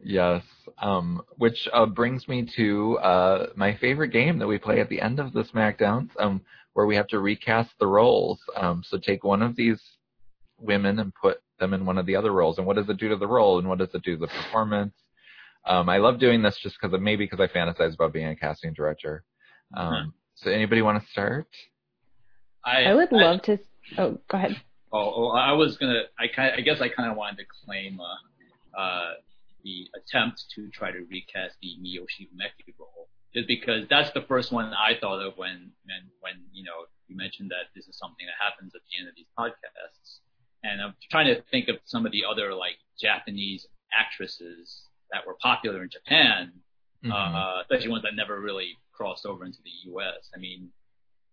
yes. 0.02 0.42
Um, 0.80 1.22
which 1.38 1.68
uh, 1.72 1.86
brings 1.86 2.28
me 2.28 2.48
to 2.56 2.98
uh, 2.98 3.46
my 3.56 3.76
favorite 3.78 4.10
game 4.10 4.38
that 4.38 4.46
we 4.46 4.58
play 4.58 4.80
at 4.80 4.88
the 4.88 5.00
end 5.00 5.18
of 5.18 5.32
the 5.32 5.42
SmackDowns, 5.42 6.10
um, 6.20 6.40
where 6.74 6.86
we 6.86 6.94
have 6.94 7.08
to 7.08 7.18
recast 7.18 7.70
the 7.80 7.86
roles. 7.86 8.38
Um, 8.56 8.84
so 8.86 8.96
take 8.96 9.24
one 9.24 9.42
of 9.42 9.56
these 9.56 9.80
women 10.60 11.00
and 11.00 11.12
put 11.20 11.38
them 11.58 11.74
in 11.74 11.84
one 11.84 11.98
of 11.98 12.06
the 12.06 12.14
other 12.14 12.32
roles. 12.32 12.58
And 12.58 12.66
what 12.66 12.76
does 12.76 12.88
it 12.88 12.96
do 12.98 13.08
to 13.08 13.16
the 13.16 13.26
role? 13.26 13.58
And 13.58 13.68
what 13.68 13.78
does 13.78 13.88
it 13.92 14.02
do 14.04 14.14
to 14.14 14.20
the 14.20 14.28
performance? 14.28 14.94
Um, 15.66 15.88
I 15.88 15.98
love 15.98 16.20
doing 16.20 16.42
this 16.42 16.56
just 16.62 16.76
because 16.80 16.96
maybe 17.00 17.24
because 17.24 17.40
I 17.40 17.48
fantasize 17.52 17.94
about 17.94 18.12
being 18.12 18.28
a 18.28 18.36
casting 18.36 18.72
director. 18.72 19.24
Um, 19.74 20.14
So 20.36 20.50
anybody 20.52 20.82
want 20.82 21.02
to 21.02 21.10
start? 21.10 21.48
I, 22.64 22.84
I 22.84 22.94
would 22.94 23.12
love 23.12 23.42
to. 23.42 23.58
Oh, 23.96 24.18
go 24.30 24.36
ahead. 24.38 24.56
Oh, 24.92 25.12
oh, 25.16 25.28
I 25.28 25.52
was 25.52 25.76
gonna. 25.76 26.02
I 26.18 26.26
kind. 26.34 26.52
I 26.56 26.60
guess 26.60 26.80
I 26.80 26.88
kind 26.88 27.10
of 27.10 27.16
wanted 27.16 27.38
to 27.38 27.44
claim 27.64 27.98
uh, 28.00 28.78
uh, 28.80 29.12
the 29.64 29.86
attempt 29.96 30.44
to 30.54 30.68
try 30.70 30.90
to 30.90 30.98
recast 31.10 31.56
the 31.62 31.76
Miyoshi 31.82 32.28
Umeki 32.32 32.74
role, 32.78 33.08
just 33.34 33.46
because 33.48 33.84
that's 33.88 34.10
the 34.12 34.22
first 34.22 34.50
one 34.52 34.72
I 34.74 34.98
thought 35.00 35.20
of 35.20 35.36
when 35.36 35.72
when 35.84 36.02
when 36.20 36.34
you 36.52 36.64
know 36.64 36.86
you 37.06 37.16
mentioned 37.16 37.50
that 37.50 37.68
this 37.74 37.86
is 37.86 37.96
something 37.98 38.26
that 38.26 38.36
happens 38.42 38.72
at 38.74 38.80
the 38.90 39.00
end 39.00 39.08
of 39.08 39.14
these 39.14 39.28
podcasts, 39.38 40.18
and 40.64 40.80
I'm 40.82 40.94
trying 41.10 41.26
to 41.34 41.42
think 41.50 41.68
of 41.68 41.76
some 41.84 42.04
of 42.06 42.12
the 42.12 42.24
other 42.24 42.54
like 42.54 42.76
Japanese 43.00 43.66
actresses 43.92 44.82
that 45.12 45.26
were 45.26 45.36
popular 45.40 45.82
in 45.82 45.88
Japan, 45.90 46.52
Mhm. 47.04 47.12
uh, 47.12 47.60
especially 47.62 47.88
ones 47.88 48.02
that 48.02 48.14
never 48.14 48.40
really 48.40 48.76
crossed 48.92 49.24
over 49.24 49.44
into 49.44 49.58
the 49.62 49.70
U.S. 49.92 50.28
I 50.34 50.38
mean, 50.38 50.70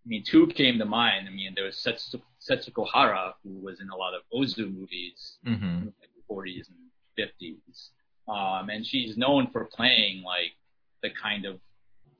I 0.05 0.07
mean, 0.07 0.23
two 0.23 0.45
came 0.47 0.77
to 0.77 0.85
mind. 0.85 1.27
I 1.27 1.31
mean, 1.31 1.53
there 1.55 1.65
was 1.65 1.77
Setsu, 1.77 2.19
Setsuko 2.39 2.85
Hara, 2.93 3.33
who 3.43 3.49
was 3.59 3.79
in 3.81 3.89
a 3.89 3.95
lot 3.95 4.13
of 4.13 4.21
Ozu 4.33 4.71
movies 4.71 5.39
Mhm. 5.45 5.81
in 5.87 5.93
the 6.15 6.21
40s 6.29 6.69
and 6.69 6.77
50s. 7.17 7.89
Um, 8.27 8.69
and 8.69 8.85
she's 8.85 9.17
known 9.17 9.47
for 9.51 9.65
playing 9.65 10.21
like 10.23 10.53
the 11.01 11.09
kind 11.09 11.45
of 11.45 11.59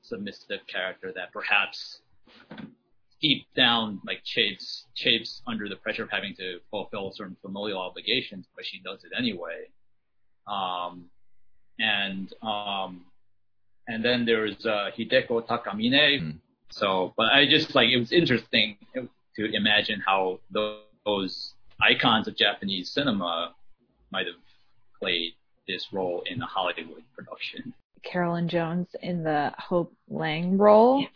submissive 0.02 0.66
character 0.66 1.12
that 1.14 1.32
perhaps 1.32 2.00
deep 3.20 3.46
down 3.54 4.00
like 4.04 4.22
chafes 4.24 4.86
chafes 4.94 5.42
under 5.46 5.68
the 5.68 5.76
pressure 5.76 6.02
of 6.02 6.10
having 6.10 6.34
to 6.36 6.60
fulfill 6.70 7.10
certain 7.12 7.36
familial 7.40 7.78
obligations, 7.80 8.46
but 8.54 8.64
she 8.64 8.78
does 8.80 9.04
it 9.04 9.12
anyway. 9.16 9.66
Um, 10.46 11.10
and 11.78 12.32
um, 12.42 13.06
and 13.88 14.04
then 14.04 14.24
there's 14.24 14.64
uh, 14.66 14.90
Hideko 14.96 15.46
Takamine. 15.46 16.20
Mm. 16.20 16.38
So, 16.70 17.14
but 17.16 17.32
I 17.32 17.46
just 17.46 17.74
like 17.74 17.88
it 17.90 17.98
was 17.98 18.12
interesting 18.12 18.76
to 18.94 19.44
imagine 19.54 20.02
how 20.06 20.40
those, 20.50 21.52
icons 21.80 22.26
of 22.26 22.36
Japanese 22.36 22.90
cinema 22.90 23.54
might 24.10 24.26
have 24.26 24.34
played 24.98 25.32
this 25.68 25.92
role 25.92 26.22
in 26.26 26.40
a 26.42 26.46
Hollywood 26.46 27.02
production. 27.14 27.72
Carolyn 28.02 28.48
Jones 28.48 28.88
in 29.02 29.22
the 29.22 29.52
Hope 29.58 29.94
Lange 30.08 30.56
role. 30.56 31.06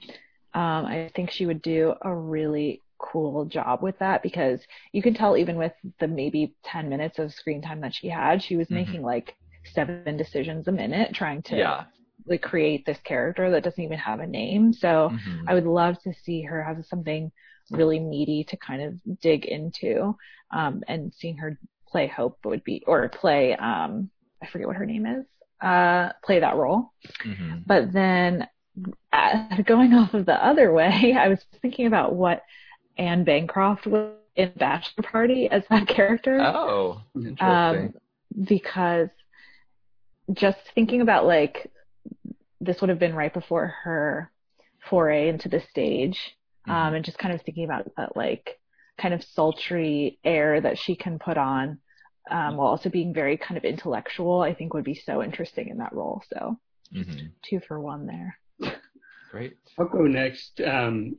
Um, 0.55 0.85
I 0.87 1.11
think 1.15 1.31
she 1.31 1.47
would 1.47 1.63
do 1.63 1.95
a 2.03 2.15
really 2.15 2.83
cool 2.99 3.47
job 3.47 3.83
with 3.83 3.99
that 4.01 4.23
because 4.23 4.61
you 4.93 5.01
can 5.03 5.15
tell 5.15 5.37
even 5.37 5.57
with 5.57 5.73
the 5.99 6.07
maybe 6.09 6.55
10 6.65 6.89
minutes 6.89 7.19
of 7.19 7.33
screen 7.33 7.63
time 7.63 7.81
that 7.81 7.95
she 7.95 8.09
had, 8.09 8.43
she 8.43 8.57
was 8.57 8.69
Mhm. 8.69 8.75
making 8.75 9.03
like 9.03 9.35
seven 9.65 10.17
decisions 10.17 10.69
a 10.69 10.73
minute 10.73 11.15
trying 11.15 11.43
to 11.43 11.57
Yeah. 11.57 11.85
Like 12.27 12.43
create 12.43 12.85
this 12.87 12.99
character 13.05 13.51
that 13.51 13.64
doesn't 13.64 13.83
even 13.83 13.99
have 13.99 14.21
a 14.21 14.27
name. 14.27 14.73
So 14.73 15.11
Mhm. 15.12 15.45
I 15.49 15.55
would 15.55 15.66
love 15.66 16.01
to 16.03 16.12
see 16.14 16.43
her 16.43 16.62
have 16.62 16.85
something 16.87 17.33
really 17.71 18.01
meaty 18.01 18.45
to 18.45 18.57
kind 18.57 18.83
of 18.83 19.21
dig 19.21 19.45
into. 19.45 20.16
Um, 20.51 20.83
and 20.89 21.12
seeing 21.14 21.37
her 21.39 21.59
play 21.89 22.07
Hope 22.09 22.39
would 22.45 22.64
be, 22.64 22.83
or 22.87 23.09
play, 23.09 23.55
um, 23.57 24.11
I 24.43 24.47
forget 24.47 24.66
what 24.66 24.77
her 24.77 24.87
name 24.87 25.07
is, 25.07 25.27
uh, 25.61 26.12
play 26.25 26.41
that 26.41 26.57
role. 26.57 26.93
Mhm. 27.25 27.64
But 27.66 27.93
then 27.93 28.49
uh, 29.12 29.62
going 29.62 29.93
off 29.95 30.14
of 30.14 30.27
the 30.27 30.45
other 30.45 30.73
way, 30.73 31.14
I 31.18 31.29
was 31.29 31.45
thinking 31.61 31.87
about 31.87 32.14
what 32.14 32.43
Anne 32.97 33.25
Bancroft 33.25 33.87
was 33.87 34.14
in 34.37 34.53
Bachelor 34.57 35.03
Party 35.03 35.49
as 35.51 35.64
that 35.68 35.87
character. 35.89 36.41
Oh, 36.41 37.03
interesting. 37.14 37.41
Um, 37.47 37.95
because 38.45 39.09
just 40.33 40.59
thinking 40.75 41.01
about 41.01 41.27
like 41.27 41.71
this 42.61 42.81
would 42.81 42.91
have 42.91 42.99
been 42.99 43.15
right 43.15 43.33
before 43.33 43.67
her 43.85 44.31
foray 44.89 45.29
into 45.29 45.49
the 45.49 45.61
stage, 45.61 46.37
um, 46.69 46.93
Mhm. 46.93 46.97
and 46.97 47.05
just 47.05 47.19
kind 47.19 47.35
of 47.35 47.43
thinking 47.43 47.65
about 47.65 47.91
that 47.97 48.17
like 48.17 48.59
kind 48.99 49.15
of 49.15 49.25
sultry 49.25 50.19
air 50.25 50.61
that 50.61 50.79
she 50.79 50.95
can 50.95 51.19
put 51.19 51.39
on, 51.39 51.81
um, 52.31 52.57
while 52.57 52.69
also 52.69 52.91
being 52.91 53.15
very 53.15 53.37
kind 53.37 53.57
of 53.57 53.65
intellectual, 53.65 54.41
I 54.41 54.53
think 54.55 54.75
would 54.75 54.85
be 54.85 54.95
so 54.95 55.23
interesting 55.23 55.69
in 55.69 55.79
that 55.79 55.93
role. 55.93 56.23
So 56.33 56.59
Mhm. 56.93 57.33
two 57.43 57.61
for 57.61 57.81
one 57.81 58.07
there. 58.07 58.39
Great. 59.31 59.57
I'll 59.79 59.89
go 59.89 60.03
next. 60.03 60.61
Um, 60.61 61.17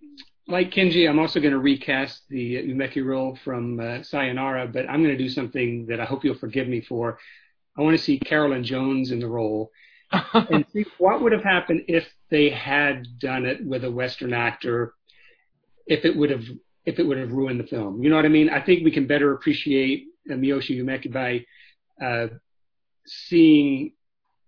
like 0.47 0.71
Kenji, 0.71 1.07
I'm 1.09 1.19
also 1.19 1.39
going 1.39 1.53
to 1.53 1.59
recast 1.59 2.27
the 2.27 2.57
Umeki 2.57 3.05
role 3.05 3.35
from 3.37 3.79
uh, 3.79 4.03
Sayonara, 4.03 4.67
but 4.67 4.89
I'm 4.89 5.01
going 5.01 5.17
to 5.17 5.23
do 5.23 5.29
something 5.29 5.85
that 5.87 5.99
I 5.99 6.05
hope 6.05 6.25
you'll 6.25 6.35
forgive 6.35 6.67
me 6.67 6.81
for. 6.81 7.19
I 7.77 7.81
want 7.81 7.97
to 7.97 8.03
see 8.03 8.19
Carolyn 8.19 8.63
Jones 8.63 9.11
in 9.11 9.19
the 9.19 9.29
role 9.29 9.71
and 10.33 10.65
see 10.73 10.85
what 10.97 11.21
would 11.21 11.31
have 11.31 11.43
happened 11.43 11.83
if 11.87 12.05
they 12.29 12.49
had 12.49 13.07
done 13.19 13.45
it 13.45 13.65
with 13.65 13.83
a 13.83 13.91
Western 13.91 14.33
actor. 14.33 14.93
If 15.87 16.05
it 16.05 16.15
would 16.15 16.29
have, 16.29 16.43
if 16.85 16.99
it 16.99 17.03
would 17.03 17.17
have 17.17 17.31
ruined 17.31 17.59
the 17.59 17.67
film, 17.67 18.01
you 18.01 18.09
know 18.09 18.15
what 18.15 18.25
I 18.25 18.29
mean? 18.29 18.49
I 18.49 18.61
think 18.61 18.83
we 18.83 18.91
can 18.91 19.07
better 19.07 19.33
appreciate 19.33 20.07
Miyoshi 20.29 20.81
Umeki 20.81 21.11
by 21.11 21.45
uh, 22.05 22.27
seeing, 23.05 23.93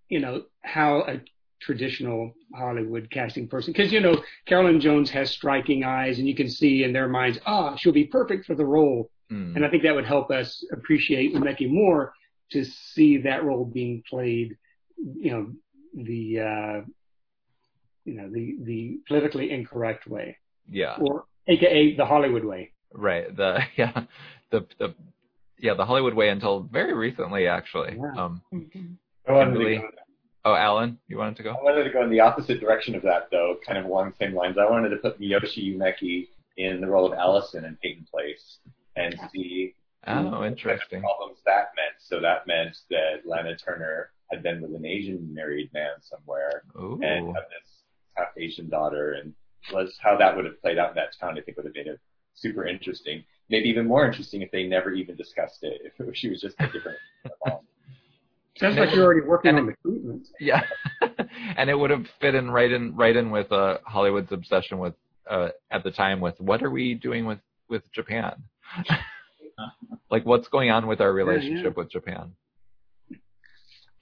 you 0.09 0.19
know, 0.19 0.43
how 0.61 1.01
a 1.01 1.21
traditional 1.61 2.33
Hollywood 2.53 3.09
casting 3.09 3.47
person, 3.47 3.73
because 3.73 3.91
you 3.91 3.99
know 3.99 4.21
Carolyn 4.45 4.79
Jones 4.79 5.09
has 5.11 5.31
striking 5.31 5.83
eyes, 5.83 6.19
and 6.19 6.27
you 6.27 6.35
can 6.35 6.49
see 6.49 6.83
in 6.83 6.93
their 6.93 7.07
minds, 7.07 7.39
ah, 7.45 7.75
she'll 7.75 7.93
be 7.93 8.05
perfect 8.05 8.45
for 8.45 8.55
the 8.55 8.65
role. 8.65 9.09
Mm. 9.31 9.55
And 9.55 9.65
I 9.65 9.69
think 9.69 9.83
that 9.83 9.95
would 9.95 10.05
help 10.05 10.29
us 10.29 10.63
appreciate 10.71 11.33
Umeki 11.33 11.69
more 11.69 12.13
to 12.51 12.63
see 12.65 13.17
that 13.19 13.43
role 13.43 13.65
being 13.65 14.03
played, 14.09 14.57
you 14.97 15.31
know, 15.31 15.51
the 15.93 16.39
uh, 16.39 16.81
you 18.05 18.15
know 18.15 18.29
the 18.29 18.57
the 18.63 18.99
politically 19.07 19.51
incorrect 19.51 20.07
way, 20.07 20.37
yeah. 20.69 20.95
or 20.99 21.25
AKA 21.47 21.95
the 21.95 22.05
Hollywood 22.05 22.43
way. 22.43 22.71
Right. 22.93 23.35
The 23.35 23.59
yeah. 23.77 24.03
The 24.51 24.65
the 24.79 24.93
yeah 25.59 25.73
the 25.73 25.85
Hollywood 25.85 26.13
way 26.13 26.29
until 26.29 26.61
very 26.61 26.93
recently 26.93 27.47
actually. 27.47 27.97
Yeah. 27.97 28.23
Um. 28.23 28.41
Kimberly? 29.25 29.81
Oh, 30.45 30.53
Allan, 30.53 30.99
you 31.07 31.17
wanted 31.17 31.37
to 31.37 31.43
go? 31.43 31.51
I 31.51 31.63
wanted 31.63 31.85
to 31.85 31.89
go 31.89 32.03
in 32.03 32.09
the 32.09 32.19
opposite 32.19 32.59
direction 32.59 32.95
of 32.95 33.01
that, 33.03 33.29
though, 33.31 33.55
kind 33.65 33.77
of 33.77 33.85
along 33.85 34.09
the 34.09 34.25
same 34.25 34.35
lines. 34.35 34.57
I 34.59 34.69
wanted 34.69 34.89
to 34.89 34.97
put 34.97 35.17
Miyoshi 35.17 35.73
Umeki 35.73 36.27
in 36.57 36.81
the 36.81 36.87
role 36.87 37.05
of 37.05 37.17
Allison 37.17 37.63
in 37.63 37.77
Peyton 37.81 38.05
Place 38.11 38.57
and 38.97 39.15
see 39.31 39.73
Oh, 40.05 40.15
what 40.15 40.31
kind 40.31 40.35
of 40.35 40.51
interesting. 40.51 41.01
problems 41.01 41.39
that 41.45 41.71
meant. 41.77 41.95
So 41.99 42.19
that 42.19 42.45
meant 42.45 42.75
that 42.89 43.25
Lana 43.25 43.55
Turner 43.55 44.09
had 44.33 44.43
been 44.43 44.61
with 44.61 44.73
an 44.75 44.85
Asian 44.85 45.33
married 45.33 45.69
man 45.73 45.93
somewhere 46.01 46.63
Ooh. 46.79 46.99
and 47.01 47.27
had 47.27 47.43
this 47.43 47.69
half 48.15 48.27
Asian 48.37 48.69
daughter, 48.69 49.13
and 49.13 49.33
was 49.71 49.97
how 50.01 50.17
that 50.17 50.35
would 50.35 50.45
have 50.45 50.61
played 50.61 50.77
out 50.77 50.89
in 50.89 50.95
that 50.95 51.09
town. 51.19 51.37
I 51.37 51.41
think 51.41 51.57
would 51.57 51.65
have 51.65 51.75
made 51.75 51.87
it 51.87 51.99
super 52.33 52.65
interesting. 52.65 53.23
Maybe 53.49 53.69
even 53.69 53.87
more 53.87 54.05
interesting 54.05 54.41
if 54.41 54.51
they 54.51 54.63
never 54.63 54.91
even 54.91 55.15
discussed 55.15 55.59
it. 55.63 55.81
If 55.99 56.15
she 56.15 56.29
was 56.29 56.41
just 56.41 56.55
a 56.59 56.67
different. 56.67 56.97
Sounds 58.57 58.77
like 58.77 58.93
you're 58.93 59.03
already 59.03 59.21
working 59.27 59.55
on 59.55 59.65
the 59.65 59.75
treatment. 59.81 60.27
Yeah, 60.39 60.61
and 61.57 61.69
it 61.69 61.75
would 61.77 61.89
have 61.89 62.05
fit 62.21 62.35
in 62.35 62.51
right 62.51 62.71
in 62.71 62.95
right 62.95 63.15
in 63.15 63.31
with 63.31 63.51
uh, 63.51 63.79
Hollywood's 63.85 64.31
obsession 64.31 64.77
with 64.77 64.93
uh, 65.29 65.49
at 65.71 65.83
the 65.83 65.91
time 65.91 66.19
with 66.19 66.39
what 66.39 66.61
are 66.61 66.69
we 66.69 66.93
doing 66.93 67.25
with 67.25 67.39
with 67.69 67.83
Japan? 67.93 68.43
like 70.11 70.25
what's 70.25 70.47
going 70.47 70.69
on 70.69 70.87
with 70.87 71.01
our 71.01 71.11
relationship 71.13 71.57
Yeah, 71.57 71.63
yeah. 71.63 71.69
with 71.75 71.91
Japan? 71.91 72.31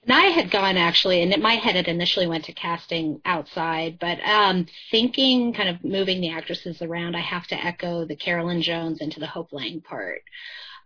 And 0.04 0.12
I 0.12 0.26
had 0.26 0.50
gone 0.50 0.76
actually, 0.76 1.22
and 1.22 1.40
my 1.42 1.54
head 1.54 1.76
had 1.76 1.86
initially 1.86 2.26
went 2.26 2.44
to 2.46 2.52
casting 2.52 3.20
outside, 3.24 3.98
but 4.00 4.18
um, 4.26 4.66
thinking 4.90 5.52
kind 5.52 5.68
of 5.68 5.84
moving 5.84 6.20
the 6.20 6.30
actresses 6.30 6.82
around, 6.82 7.14
I 7.14 7.20
have 7.20 7.46
to 7.48 7.64
echo 7.64 8.04
the 8.04 8.16
Carolyn 8.16 8.62
Jones 8.62 9.00
into 9.00 9.20
the 9.20 9.28
Hope 9.28 9.52
Lange 9.52 9.80
part. 9.80 10.22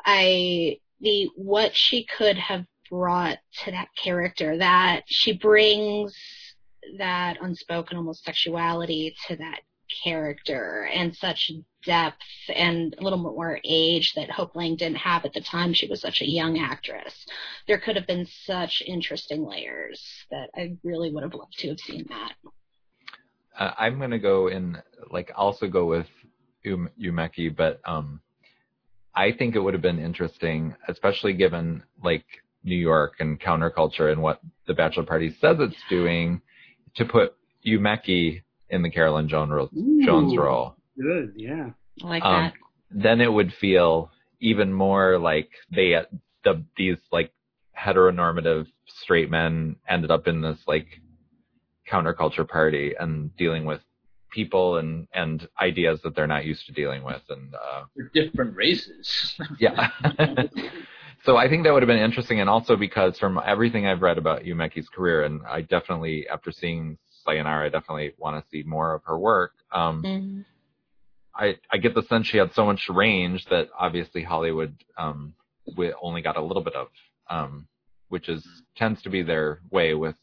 I 0.05 0.79
the 1.01 1.31
what 1.35 1.75
she 1.75 2.05
could 2.05 2.37
have 2.37 2.67
brought 2.91 3.39
to 3.65 3.71
that 3.71 3.89
character, 3.97 4.59
that 4.59 5.03
she 5.07 5.33
brings 5.33 6.15
that 6.99 7.39
unspoken 7.41 7.97
almost 7.97 8.25
sexuality 8.25 9.17
to 9.29 9.37
that 9.37 9.61
character 10.05 10.89
and 10.93 11.15
such 11.17 11.51
depth 11.85 12.17
and 12.55 12.95
a 12.99 13.03
little 13.03 13.19
more 13.19 13.61
age 13.65 14.13
that 14.17 14.31
Hope 14.31 14.57
Lange 14.57 14.77
didn't 14.77 14.99
have 14.99 15.25
at 15.25 15.33
the 15.33 15.41
time. 15.41 15.73
She 15.73 15.89
was 15.89 16.01
such 16.01 16.21
a 16.21 16.31
young 16.31 16.59
actress. 16.59 17.27
There 17.67 17.79
could 17.79 17.97
have 17.97 18.07
been 18.07 18.27
such 18.45 18.83
interesting 18.87 19.45
layers 19.45 20.03
that 20.31 20.51
I 20.55 20.77
really 20.83 21.13
would 21.13 21.23
have 21.23 21.35
loved 21.35 21.59
to 21.59 21.69
have 21.69 21.81
seen 21.81 22.07
that. 22.09 22.33
Uh, 23.59 23.73
I'm 23.79 23.99
gonna 23.99 24.19
go 24.19 24.49
in 24.49 24.77
like 25.11 25.33
also 25.35 25.67
go 25.67 25.87
with 25.87 26.07
um, 26.67 26.91
Umeki, 27.01 27.55
but 27.55 27.81
um, 27.87 28.21
I 29.15 29.33
think 29.33 29.57
it 29.57 29.61
would 29.61 29.75
have 29.75 29.83
been 29.83 29.99
interesting, 29.99 30.75
especially 30.89 31.33
given 31.33 31.83
like 32.03 32.25
New 32.65 32.77
York 32.77 33.15
and 33.21 33.41
counterculture 33.41 34.13
and 34.13 34.21
what 34.21 34.41
the 34.67 34.75
Bachelor 34.75 35.05
Party 35.05 35.35
says 35.41 35.57
it's 35.61 35.77
doing, 35.89 36.43
to 36.97 37.05
put 37.05 37.35
Umeki 37.67 38.43
in 38.71 38.83
the 38.83 38.91
Carolyn 38.91 39.29
Jones 39.29 39.51
ro- 39.51 39.71
Jones 40.05 40.37
role. 40.37 40.77
Good, 41.01 41.33
yeah. 41.37 41.71
I 42.03 42.07
like 42.07 42.25
Um, 42.25 42.43
that. 42.45 42.53
then 42.91 43.21
it 43.21 43.33
would 43.33 43.53
feel 43.55 44.11
even 44.41 44.73
more 44.73 45.19
like 45.19 45.49
they 45.75 45.95
the 46.45 46.63
these 46.77 46.99
like 47.13 47.33
heteronormative 47.79 48.67
straight 48.87 49.31
men 49.31 49.77
ended 49.89 50.11
up 50.11 50.27
in 50.27 50.41
this 50.41 50.59
like 50.67 50.87
counterculture 51.91 52.47
party 52.49 52.95
and 52.99 53.35
dealing 53.37 53.65
with 53.65 53.81
people 54.33 54.77
and 54.79 55.07
and 55.15 55.49
ideas 55.61 56.01
that 56.03 56.15
they're 56.15 56.27
not 56.27 56.45
used 56.45 56.67
to 56.67 56.73
dealing 56.73 57.03
with 57.05 57.23
and 57.31 57.55
uh 57.55 57.85
They're 57.95 58.11
different 58.13 58.57
races. 58.57 59.35
yeah 59.59 59.91
so 61.25 61.37
i 61.37 61.49
think 61.49 61.65
that 61.65 61.73
would 61.73 61.83
have 61.83 61.87
been 61.89 61.99
interesting 61.99 62.41
and 62.41 62.51
also 62.51 62.77
because 62.77 63.19
from 63.19 63.41
everything 63.45 63.87
i've 63.87 64.03
read 64.03 64.19
about 64.19 64.43
Umeki's 64.45 64.89
career 64.89 65.25
and 65.25 65.41
i 65.49 65.63
definitely 65.63 66.27
after 66.29 66.51
seeing 66.51 66.99
sayonara 67.27 67.67
i 67.67 67.69
definitely 67.69 68.13
want 68.19 68.43
to 68.43 68.51
see 68.51 68.63
more 68.67 68.95
of 68.95 69.03
her 69.05 69.19
work 69.19 69.53
um 69.73 70.03
Mhm. 70.05 70.45
I, 71.39 71.57
I 71.71 71.77
get 71.77 71.95
the 71.95 72.03
sense 72.03 72.27
she 72.27 72.39
had 72.39 72.55
so 72.55 72.65
much 72.65 72.89
range 72.89 73.45
that 73.51 73.69
obviously 73.79 74.23
Hollywood 74.23 74.75
um, 74.97 75.35
only 76.01 76.23
got 76.23 76.37
a 76.37 76.43
little 76.43 76.63
bit 76.63 76.75
of, 76.75 76.89
um, 77.29 77.69
which 78.09 78.29
is 78.29 78.47
tends 78.77 79.03
to 79.03 79.11
be 79.11 79.23
their 79.23 79.61
way 79.71 79.95
with. 79.95 80.17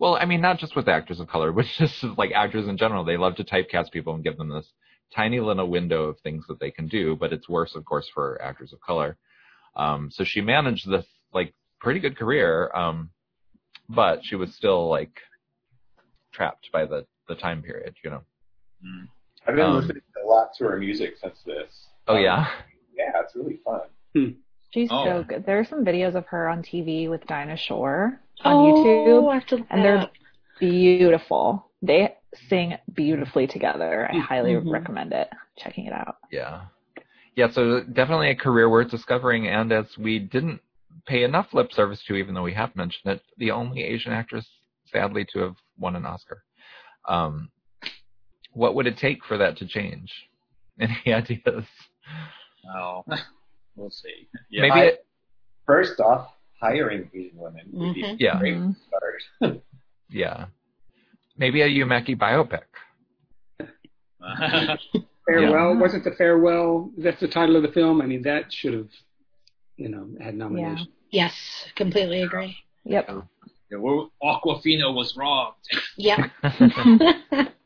Well, 0.00 0.16
I 0.16 0.24
mean, 0.24 0.40
not 0.40 0.58
just 0.58 0.76
with 0.76 0.88
actors 0.88 1.20
of 1.20 1.28
color, 1.28 1.52
but 1.58 1.66
just 1.78 2.02
like 2.16 2.32
actors 2.32 2.66
in 2.66 2.76
general. 2.76 3.04
They 3.04 3.16
love 3.16 3.36
to 3.36 3.44
typecast 3.44 3.92
people 3.92 4.14
and 4.14 4.24
give 4.24 4.36
them 4.36 4.48
this 4.48 4.66
tiny 5.14 5.40
little 5.40 5.68
window 5.68 6.04
of 6.04 6.20
things 6.20 6.44
that 6.48 6.60
they 6.60 6.70
can 6.70 6.88
do. 6.88 7.16
But 7.16 7.32
it's 7.32 7.48
worse, 7.48 7.74
of 7.74 7.84
course, 7.84 8.08
for 8.12 8.40
actors 8.42 8.72
of 8.72 8.80
color. 8.80 9.16
Um, 9.76 10.10
so 10.10 10.24
she 10.24 10.40
managed 10.40 10.90
this 10.90 11.06
like 11.32 11.54
pretty 11.80 12.00
good 12.00 12.16
career, 12.16 12.70
um, 12.74 13.10
but 13.88 14.24
she 14.24 14.34
was 14.34 14.54
still 14.54 14.88
like 14.88 15.12
trapped 16.32 16.70
by 16.72 16.84
the 16.84 17.06
the 17.28 17.34
time 17.34 17.62
period, 17.62 17.94
you 18.02 18.10
know. 18.10 18.22
Mm. 18.84 19.08
I've 19.46 19.54
been 19.56 19.64
Um, 19.66 19.76
listening 19.76 20.02
a 20.24 20.26
lot 20.26 20.54
to 20.54 20.64
her 20.64 20.78
music 20.78 21.16
since 21.20 21.42
this. 21.42 21.88
Oh 22.06 22.16
Um, 22.16 22.22
yeah. 22.22 22.48
Yeah, 22.96 23.12
it's 23.20 23.36
really 23.36 23.58
fun. 23.64 23.82
She's 24.70 24.90
Oh. 24.90 25.04
so 25.04 25.24
good. 25.24 25.44
There 25.44 25.58
are 25.58 25.64
some 25.64 25.84
videos 25.84 26.14
of 26.14 26.26
her 26.26 26.48
on 26.48 26.62
TV 26.62 27.08
with 27.08 27.26
Dinah 27.26 27.56
Shore 27.56 28.20
on 28.44 28.56
oh, 28.56 28.64
YouTube. 28.64 29.30
I 29.30 29.34
have 29.34 29.46
to 29.46 29.56
look 29.56 29.66
and 29.70 29.84
they're 29.84 30.08
beautiful. 30.58 31.70
They 31.82 32.16
sing 32.48 32.76
beautifully 32.94 33.46
together. 33.46 34.08
I 34.10 34.18
highly 34.18 34.52
Mhm. 34.54 34.70
recommend 34.72 35.12
it. 35.12 35.28
Checking 35.56 35.86
it 35.86 35.92
out. 35.92 36.16
Yeah. 36.30 36.66
Yeah, 37.36 37.50
so 37.50 37.82
definitely 37.84 38.30
a 38.30 38.34
career 38.34 38.68
worth 38.68 38.90
discovering, 38.90 39.46
and 39.48 39.70
as 39.72 39.96
we 39.96 40.18
didn't 40.18 40.60
pay 41.06 41.22
enough 41.22 41.54
lip 41.54 41.72
service 41.72 42.02
to, 42.04 42.16
even 42.16 42.34
though 42.34 42.42
we 42.42 42.52
have 42.54 42.74
mentioned 42.74 43.12
it, 43.14 43.22
the 43.36 43.50
only 43.52 43.82
Asian 43.84 44.12
actress, 44.12 44.46
sadly, 44.92 45.26
to 45.32 45.38
have 45.40 45.54
won 45.78 45.96
an 45.96 46.06
Oscar. 46.06 46.42
Um, 47.08 47.50
what 48.52 48.74
would 48.74 48.86
it 48.86 48.96
take 48.98 49.24
for 49.24 49.36
that 49.38 49.56
to 49.58 49.66
change? 49.66 50.12
Any 50.80 50.96
ideas? 51.14 51.64
Oh, 52.74 53.04
we'll 53.76 53.90
see. 53.90 54.28
Yeah. 54.50 54.62
Maybe 54.62 54.72
I- 54.72 54.84
it, 54.84 55.04
First 55.66 56.00
off, 56.00 56.28
hiring 56.60 57.10
Asian 57.14 57.36
women 57.36 57.68
would 57.72 57.94
be 57.94 58.02
Mhm. 58.02 58.16
yeah, 58.18 58.36
a 58.36 58.38
great 58.40 58.58
start. 58.86 59.62
yeah. 60.08 60.46
Maybe 61.36 61.60
a 61.60 61.68
Umeki 61.68 62.16
biopic. 62.18 62.62
Farewell 65.26 65.76
wasn't 65.76 66.04
the 66.04 66.12
farewell. 66.12 66.90
That's 66.96 67.20
the 67.20 67.28
title 67.28 67.56
of 67.56 67.62
the 67.62 67.68
film. 67.72 68.00
I 68.00 68.06
mean, 68.06 68.22
that 68.22 68.50
should 68.50 68.72
have, 68.72 68.88
you 69.76 69.90
know, 69.90 70.08
had 70.20 70.34
nomination. 70.34 70.88
Yes, 71.10 71.34
completely 71.76 72.22
agree. 72.22 72.56
Yep. 72.84 73.24
Yeah, 73.70 73.78
well, 73.78 74.12
Awkwafina 74.22 74.94
was 74.94 75.16
robbed. 75.16 75.68
Yep. 75.96 76.30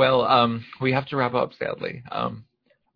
Well, 0.00 0.22
um, 0.22 0.64
we 0.80 0.92
have 0.92 1.06
to 1.08 1.16
wrap 1.16 1.34
up, 1.34 1.52
sadly. 1.52 2.02
Um, 2.10 2.44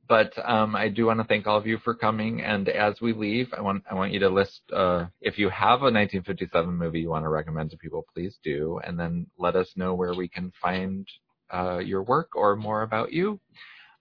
but 0.09 0.33
um, 0.43 0.77
I 0.77 0.89
do 0.89 1.07
want 1.07 1.21
to 1.21 1.25
thank 1.27 1.47
all 1.47 1.59
of 1.59 1.67
you 1.67 1.79
for 1.79 1.95
coming. 1.95 2.41
And 2.43 2.69
as 2.69 3.01
we 3.01 3.13
leave, 3.13 3.53
I 3.57 3.61
want 3.63 3.85
I 3.91 3.95
want 3.95 4.13
you 4.13 4.21
to 4.21 4.29
list 4.29 4.61
uh, 4.73 5.07
if 5.21 5.39
you 5.39 5.49
have 5.49 5.81
a 5.81 5.93
1957 5.93 6.75
movie 6.75 7.01
you 7.01 7.11
want 7.11 7.25
to 7.25 7.31
recommend 7.31 7.71
to 7.71 7.77
people, 7.77 8.07
please 8.15 8.39
do, 8.45 8.81
and 8.85 8.99
then 8.99 9.27
let 9.39 9.57
us 9.57 9.71
know 9.77 9.95
where 9.95 10.15
we 10.15 10.29
can 10.29 10.53
find 10.61 11.07
uh, 11.53 11.79
your 11.79 12.03
work 12.03 12.37
or 12.37 12.55
more 12.57 12.83
about 12.83 13.13
you. 13.13 13.41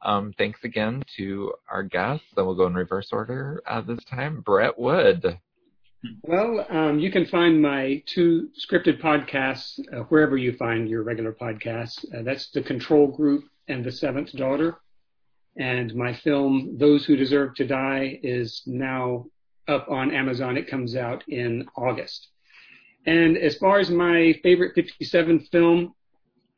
Um, 0.02 0.34
thanks 0.38 0.60
again 0.64 1.04
to 1.18 1.54
our 1.70 1.84
guests. 1.84 2.26
Then 2.36 2.46
we'll 2.46 2.56
go 2.56 2.68
in 2.68 2.74
reverse 2.74 3.10
order 3.12 3.62
uh, 3.66 3.82
this 3.82 4.04
time. 4.06 4.42
Brett 4.42 4.78
Wood. 4.78 5.40
Well, 6.24 6.66
um, 6.70 7.00
you 7.00 7.12
can 7.12 7.26
find 7.26 7.62
my 7.62 8.04
two 8.06 8.50
scripted 8.60 9.02
podcasts 9.02 9.80
uh, 9.94 10.04
wherever 10.10 10.36
you 10.36 10.54
find 10.54 10.90
your 10.90 11.04
regular 11.04 11.32
podcasts. 11.32 12.04
Uh, 12.14 12.24
that's 12.24 12.50
The 12.50 12.62
Control 12.62 13.08
Group 13.08 13.46
and 13.70 13.84
The 13.84 13.92
Seventh 13.92 14.34
Daughter. 14.34 14.76
And 15.58 15.96
my 15.96 16.14
film, 16.14 16.78
Those 16.78 17.06
Who 17.06 17.16
Deserve 17.16 17.56
to 17.56 17.66
Die, 17.66 18.20
is 18.22 18.64
now 18.66 19.28
up 19.68 19.88
on 19.90 20.14
Amazon. 20.14 20.58
It 20.58 20.68
comes 20.68 20.96
out 20.96 21.24
in 21.30 21.68
August. 21.78 22.28
And 23.06 23.38
as 23.38 23.58
far 23.58 23.80
as 23.80 23.90
my 23.90 24.34
favorite 24.44 24.74
57 24.76 25.48
film, 25.52 25.94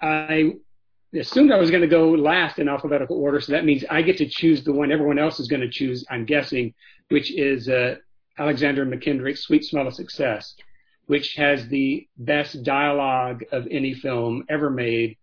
I 0.02 0.54
assumed 1.14 1.52
I 1.52 1.60
was 1.60 1.70
going 1.70 1.82
to 1.82 1.88
go 1.88 2.12
last 2.12 2.58
in 2.58 2.68
alphabetical 2.68 3.18
order, 3.18 3.40
so 3.40 3.52
that 3.52 3.66
means 3.66 3.84
I 3.90 4.02
get 4.02 4.18
to 4.18 4.28
choose 4.28 4.64
the 4.64 4.74
one 4.74 4.92
everyone 4.92 5.20
else 5.20 5.40
is 5.40 5.48
going 5.48 5.62
to 5.62 5.70
choose, 5.70 6.06
I'm 6.10 6.26
guessing, 6.26 6.74
which 7.10 7.32
is 7.32 7.70
uh, 7.70 7.96
Alexander 8.38 8.86
Mackendrick's 8.86 9.42
Sweet 9.42 9.64
Smell 9.64 9.88
of 9.88 9.94
Success, 9.94 10.56
which 11.08 11.36
has 11.36 11.68
the 11.68 12.08
best 12.18 12.64
dialogue 12.64 13.44
of 13.52 13.68
any 13.72 13.94
film 13.94 14.44
ever 14.50 14.70
made, 14.70 15.18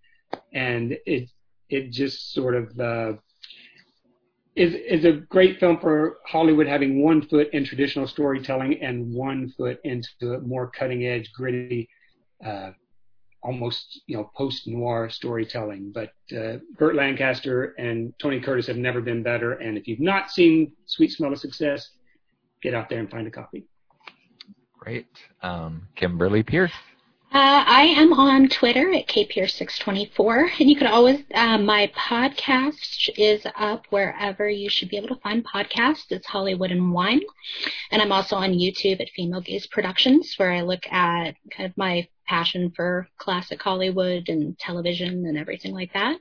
and 0.52 0.96
it 1.06 1.28
it 1.68 1.90
just 1.90 2.32
sort 2.32 2.54
of 2.54 2.80
uh, 2.80 3.12
is 4.56 4.74
is 4.74 5.04
a 5.04 5.12
great 5.12 5.58
film 5.58 5.78
for 5.78 6.18
Hollywood 6.26 6.66
having 6.66 7.02
one 7.02 7.22
foot 7.22 7.48
in 7.52 7.64
traditional 7.64 8.06
storytelling 8.06 8.82
and 8.82 9.12
one 9.12 9.50
foot 9.56 9.78
into 9.84 10.34
a 10.34 10.40
more 10.40 10.70
cutting 10.70 11.06
edge, 11.06 11.32
gritty, 11.32 11.88
uh, 12.44 12.70
almost 13.42 14.02
you 14.06 14.16
know 14.16 14.30
post 14.36 14.66
noir 14.66 15.10
storytelling. 15.10 15.92
But 15.92 16.12
uh, 16.36 16.58
Burt 16.78 16.94
Lancaster 16.94 17.74
and 17.78 18.14
Tony 18.18 18.40
Curtis 18.40 18.66
have 18.66 18.76
never 18.76 19.00
been 19.00 19.22
better. 19.22 19.52
And 19.52 19.76
if 19.76 19.88
you've 19.88 20.00
not 20.00 20.30
seen 20.30 20.72
Sweet 20.86 21.12
Smell 21.12 21.32
of 21.32 21.38
Success, 21.38 21.90
get 22.62 22.74
out 22.74 22.88
there 22.88 22.98
and 22.98 23.10
find 23.10 23.26
a 23.26 23.30
copy. 23.30 23.64
Great. 24.78 25.06
Um, 25.42 25.88
Kimberly 25.94 26.42
Pierce. 26.42 26.72
Uh, 27.34 27.64
I 27.66 27.84
am 27.84 28.12
on 28.12 28.50
Twitter 28.50 28.92
at 28.92 29.06
kpierce624, 29.06 30.60
and 30.60 30.68
you 30.68 30.76
can 30.76 30.86
always, 30.86 31.20
uh, 31.34 31.56
my 31.56 31.90
podcast 31.96 33.08
is 33.16 33.46
up 33.56 33.86
wherever 33.88 34.50
you 34.50 34.68
should 34.68 34.90
be 34.90 34.98
able 34.98 35.08
to 35.08 35.20
find 35.22 35.42
podcasts. 35.42 36.10
It's 36.10 36.26
Hollywood 36.26 36.70
and 36.70 36.92
Wine. 36.92 37.22
And 37.90 38.02
I'm 38.02 38.12
also 38.12 38.36
on 38.36 38.52
YouTube 38.52 39.00
at 39.00 39.08
Female 39.16 39.40
Gaze 39.40 39.66
Productions, 39.66 40.34
where 40.36 40.52
I 40.52 40.60
look 40.60 40.86
at 40.92 41.36
kind 41.50 41.70
of 41.70 41.76
my 41.78 42.06
passion 42.26 42.70
for 42.76 43.08
classic 43.16 43.62
Hollywood 43.62 44.28
and 44.28 44.58
television 44.58 45.24
and 45.24 45.38
everything 45.38 45.72
like 45.72 45.92
that. 45.94 46.18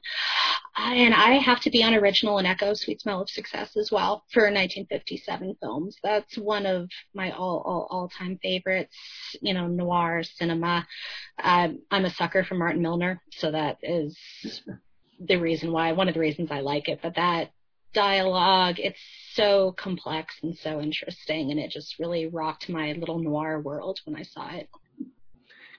And 0.83 1.13
I 1.13 1.33
have 1.33 1.61
to 1.61 1.69
be 1.69 1.83
on 1.83 1.93
original 1.93 2.39
and 2.39 2.47
echo 2.47 2.73
Sweet 2.73 3.01
Smell 3.01 3.21
of 3.21 3.29
Success 3.29 3.77
as 3.77 3.91
well 3.91 4.23
for 4.31 4.43
1957 4.43 5.57
films. 5.61 5.95
That's 6.03 6.37
one 6.37 6.65
of 6.65 6.89
my 7.13 7.31
all, 7.31 7.61
all, 7.65 7.87
all 7.89 8.09
time 8.09 8.39
favorites, 8.41 8.95
you 9.41 9.53
know, 9.53 9.67
noir 9.67 10.23
cinema. 10.23 10.87
Um, 11.41 11.79
I'm 11.91 12.05
a 12.05 12.09
sucker 12.09 12.43
for 12.43 12.55
Martin 12.55 12.81
Milner, 12.81 13.21
so 13.31 13.51
that 13.51 13.77
is 13.83 14.17
the 15.19 15.37
reason 15.37 15.71
why, 15.71 15.91
one 15.91 16.07
of 16.07 16.15
the 16.15 16.19
reasons 16.19 16.49
I 16.51 16.61
like 16.61 16.89
it, 16.89 16.99
but 17.03 17.15
that 17.15 17.51
dialogue, 17.93 18.79
it's 18.79 18.99
so 19.33 19.73
complex 19.77 20.35
and 20.41 20.57
so 20.57 20.81
interesting, 20.81 21.51
and 21.51 21.59
it 21.59 21.69
just 21.69 21.99
really 21.99 22.27
rocked 22.27 22.69
my 22.69 22.93
little 22.93 23.19
noir 23.19 23.59
world 23.59 23.99
when 24.05 24.15
I 24.15 24.23
saw 24.23 24.49
it. 24.55 24.67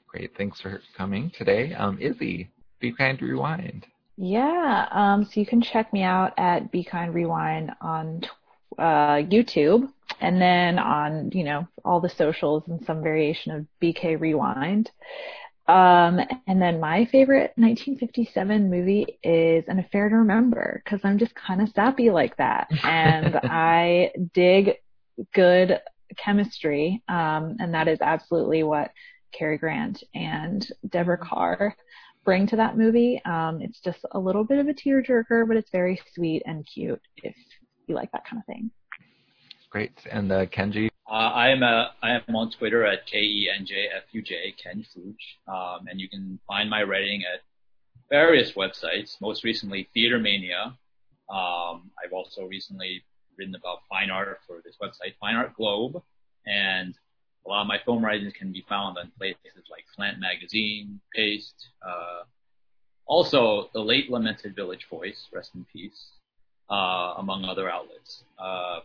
Great. 0.07 0.37
Thanks 0.37 0.61
for 0.61 0.81
coming 0.97 1.31
today. 1.31 1.73
Um, 1.75 1.99
Izzy, 2.01 2.51
Be 2.81 2.93
Kind 2.93 3.21
Rewind. 3.21 3.87
Yeah. 4.17 4.89
Um, 4.91 5.25
so 5.25 5.41
you 5.41 5.47
can 5.47 5.63
check 5.63 5.93
me 5.93 6.03
out 6.03 6.35
at 6.37 6.71
Be 6.71 6.85
Kind 6.85 7.15
Rewind 7.15 7.73
on 7.81 8.23
uh, 8.79 9.17
YouTube 9.17 9.89
and 10.21 10.41
then 10.41 10.79
on, 10.79 11.31
you 11.33 11.45
know, 11.45 11.67
all 11.85 12.01
the 12.01 12.09
socials 12.09 12.65
and 12.69 12.85
some 12.85 13.03
variation 13.03 13.53
of 13.53 13.67
BK 13.83 14.21
Rewind. 14.21 14.91
Um, 15.67 16.21
and 16.47 16.61
then 16.61 16.81
my 16.81 17.07
favorite 17.07 17.53
1957 17.57 18.71
movie 18.71 19.19
is 19.23 19.65
An 19.69 19.79
Affair 19.79 20.09
to 20.09 20.17
Remember 20.17 20.83
because 20.85 21.01
I'm 21.05 21.19
just 21.19 21.35
kind 21.35 21.63
of 21.63 21.69
sappy 21.71 22.11
like 22.11 22.37
that. 22.37 22.69
And 22.85 23.37
I 23.43 24.13
dig 24.35 24.77
good 25.33 25.81
chemistry. 26.17 27.03
Um, 27.09 27.57
and 27.61 27.75
that 27.75 27.89
is 27.89 28.01
absolutely 28.01 28.63
what 28.63 28.91
Cary 29.33 29.57
Grant 29.57 30.03
and 30.15 30.67
Deborah 30.89 31.19
Kerr 31.19 31.75
bring 32.25 32.47
to 32.49 32.57
that 32.57 32.77
movie. 32.77 33.21
Um, 33.25 33.61
it's 33.61 33.81
just 33.81 33.99
a 34.13 34.19
little 34.19 34.45
bit 34.45 34.59
of 34.59 34.69
a 34.69 34.75
tearjerker, 34.75 35.47
but 35.49 35.57
it's 35.57 35.71
very 35.71 36.01
sweet 36.15 36.43
and 36.47 36.67
cute 36.67 37.01
if 37.23 37.35
you 37.87 37.95
like 37.95 38.13
that 38.13 38.25
kind 38.25 38.41
of 38.41 38.47
thing. 38.47 38.71
Great. 39.71 39.93
And 40.11 40.31
uh, 40.31 40.47
Kenji? 40.47 40.89
Uh, 41.11 41.15
I 41.15 41.49
am 41.49 41.63
a, 41.63 41.93
I 42.03 42.11
am 42.13 42.37
on 42.37 42.51
Twitter 42.51 42.87
at 42.87 43.07
K 43.07 43.19
E 43.19 43.51
N 43.55 43.67
J 43.67 43.87
F 43.95 44.05
U 44.13 44.23
J 44.23 44.55
Ken 44.63 44.85
Fuj, 44.95 45.17
um, 45.49 45.87
and 45.89 46.01
you 46.01 46.09
can 46.09 46.39
find 46.47 46.71
my 46.71 46.83
writing 46.83 47.23
at 47.23 47.41
various 48.09 48.53
websites. 48.53 49.21
Most 49.21 49.45
recently, 49.45 49.89
Theater 49.95 50.19
Mania. 50.19 50.77
Um, 51.31 51.91
I've 52.03 52.13
also 52.13 52.45
recently 52.45 53.03
written 53.39 53.55
about 53.55 53.79
fine 53.89 54.11
art 54.11 54.41
for 54.47 54.61
this 54.65 54.77
website, 54.83 55.15
Fine 55.21 55.37
Art 55.37 55.55
Globe, 55.55 56.03
and 56.47 56.95
a 57.45 57.49
lot 57.49 57.63
of 57.63 57.67
my 57.67 57.79
film 57.85 58.05
writings 58.05 58.33
can 58.33 58.53
be 58.53 58.65
found 58.69 58.99
on 58.99 59.11
places 59.19 59.65
like 59.71 59.85
Slant 59.95 60.19
Magazine, 60.21 61.01
Paste, 61.15 61.69
uh, 61.87 62.23
also 63.07 63.69
the 63.75 63.81
late 63.81 64.11
lamented 64.11 64.55
Village 64.55 64.87
Voice, 64.89 65.29
rest 65.33 65.51
in 65.55 65.67
peace, 65.73 66.13
uh, 66.71 67.15
among 67.19 67.45
other 67.45 67.69
outlets. 67.69 68.25
Uh, 68.39 68.81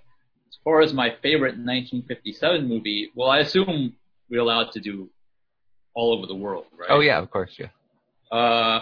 as 0.49 0.58
far 0.64 0.82
as 0.82 0.93
my 0.93 1.10
favorite 1.22 1.55
1957 1.58 2.68
movie, 2.68 3.12
well, 3.16 3.30
I 3.30 3.39
assume 3.39 3.95
we're 4.30 4.41
allowed 4.41 4.72
to 4.72 4.80
do 4.80 5.10
all 5.93 6.18
over 6.18 6.28
the 6.28 6.36
world, 6.36 6.66
right? 6.78 6.89
Oh 6.89 6.99
yeah, 6.99 7.20
of 7.20 7.30
course, 7.30 7.58
yeah. 7.58 7.68
Uh, 8.32 8.82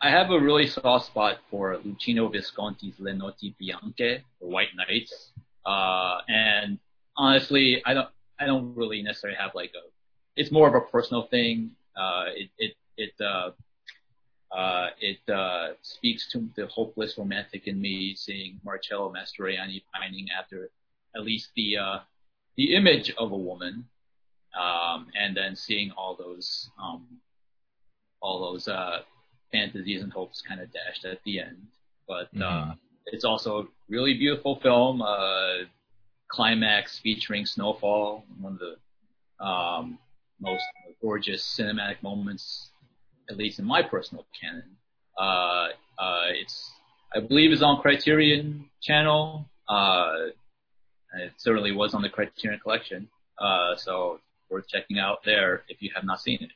I 0.00 0.10
have 0.10 0.30
a 0.30 0.38
really 0.38 0.66
soft 0.66 1.06
spot 1.06 1.38
for 1.50 1.76
Luchino 1.78 2.30
Visconti's 2.30 2.98
Le 2.98 3.12
Notti 3.12 3.54
Bianche, 3.60 4.22
The 4.40 4.46
White 4.46 4.74
Nights. 4.76 5.32
Uh, 5.64 6.18
and 6.28 6.78
honestly, 7.16 7.80
I 7.86 7.94
don't, 7.94 8.08
I 8.40 8.46
don't 8.46 8.74
really 8.74 9.02
necessarily 9.02 9.38
have 9.38 9.54
like 9.54 9.72
a. 9.74 9.88
It's 10.36 10.50
more 10.50 10.68
of 10.68 10.74
a 10.74 10.80
personal 10.80 11.26
thing. 11.28 11.70
Uh, 11.96 12.24
it 12.34 12.50
it 12.58 12.74
it 12.96 13.24
uh, 13.24 13.50
uh, 14.54 14.90
it 15.00 15.18
uh, 15.28 15.74
speaks 15.82 16.30
to 16.32 16.48
the 16.56 16.66
hopeless 16.66 17.18
romantic 17.18 17.66
in 17.66 17.80
me, 17.80 18.14
seeing 18.14 18.60
Marcello 18.64 19.12
Mastroianni 19.12 19.82
pining 19.92 20.28
after 20.36 20.70
at 21.16 21.24
least 21.24 21.50
the 21.56 21.76
uh, 21.76 21.98
the 22.56 22.74
image 22.74 23.12
of 23.18 23.32
a 23.32 23.36
woman, 23.36 23.84
um, 24.58 25.08
and 25.20 25.36
then 25.36 25.56
seeing 25.56 25.90
all 25.92 26.16
those 26.16 26.70
um, 26.80 27.06
all 28.20 28.52
those 28.52 28.68
uh, 28.68 29.00
fantasies 29.52 30.02
and 30.02 30.12
hopes 30.12 30.40
kind 30.40 30.60
of 30.60 30.72
dashed 30.72 31.04
at 31.04 31.18
the 31.24 31.40
end. 31.40 31.66
But 32.06 32.28
uh, 32.36 32.44
mm-hmm. 32.44 32.70
it's 33.06 33.24
also 33.24 33.62
a 33.62 33.66
really 33.88 34.14
beautiful 34.14 34.60
film. 34.60 35.02
Uh, 35.02 35.64
climax 36.28 36.98
featuring 36.98 37.46
Snowfall, 37.46 38.24
one 38.40 38.54
of 38.54 38.58
the 38.58 39.44
um, 39.44 39.98
most 40.40 40.64
gorgeous 41.00 41.56
cinematic 41.58 42.02
moments, 42.02 42.70
at 43.30 43.36
least 43.36 43.58
in 43.58 43.64
my 43.64 43.82
personal 43.82 44.26
canon. 44.40 44.76
Uh, 45.18 45.68
uh, 45.98 46.26
it's, 46.30 46.70
I 47.14 47.20
believe, 47.20 47.52
is 47.52 47.62
on 47.62 47.80
Criterion 47.80 48.68
Channel. 48.82 49.48
Uh, 49.68 50.12
it 51.20 51.32
certainly 51.36 51.72
was 51.72 51.94
on 51.94 52.02
the 52.02 52.08
Criterion 52.08 52.60
Collection, 52.60 53.08
uh, 53.38 53.76
so 53.76 54.20
worth 54.50 54.68
checking 54.68 54.98
out 54.98 55.18
there 55.24 55.62
if 55.68 55.80
you 55.80 55.90
have 55.94 56.04
not 56.04 56.20
seen 56.20 56.38
it. 56.40 56.50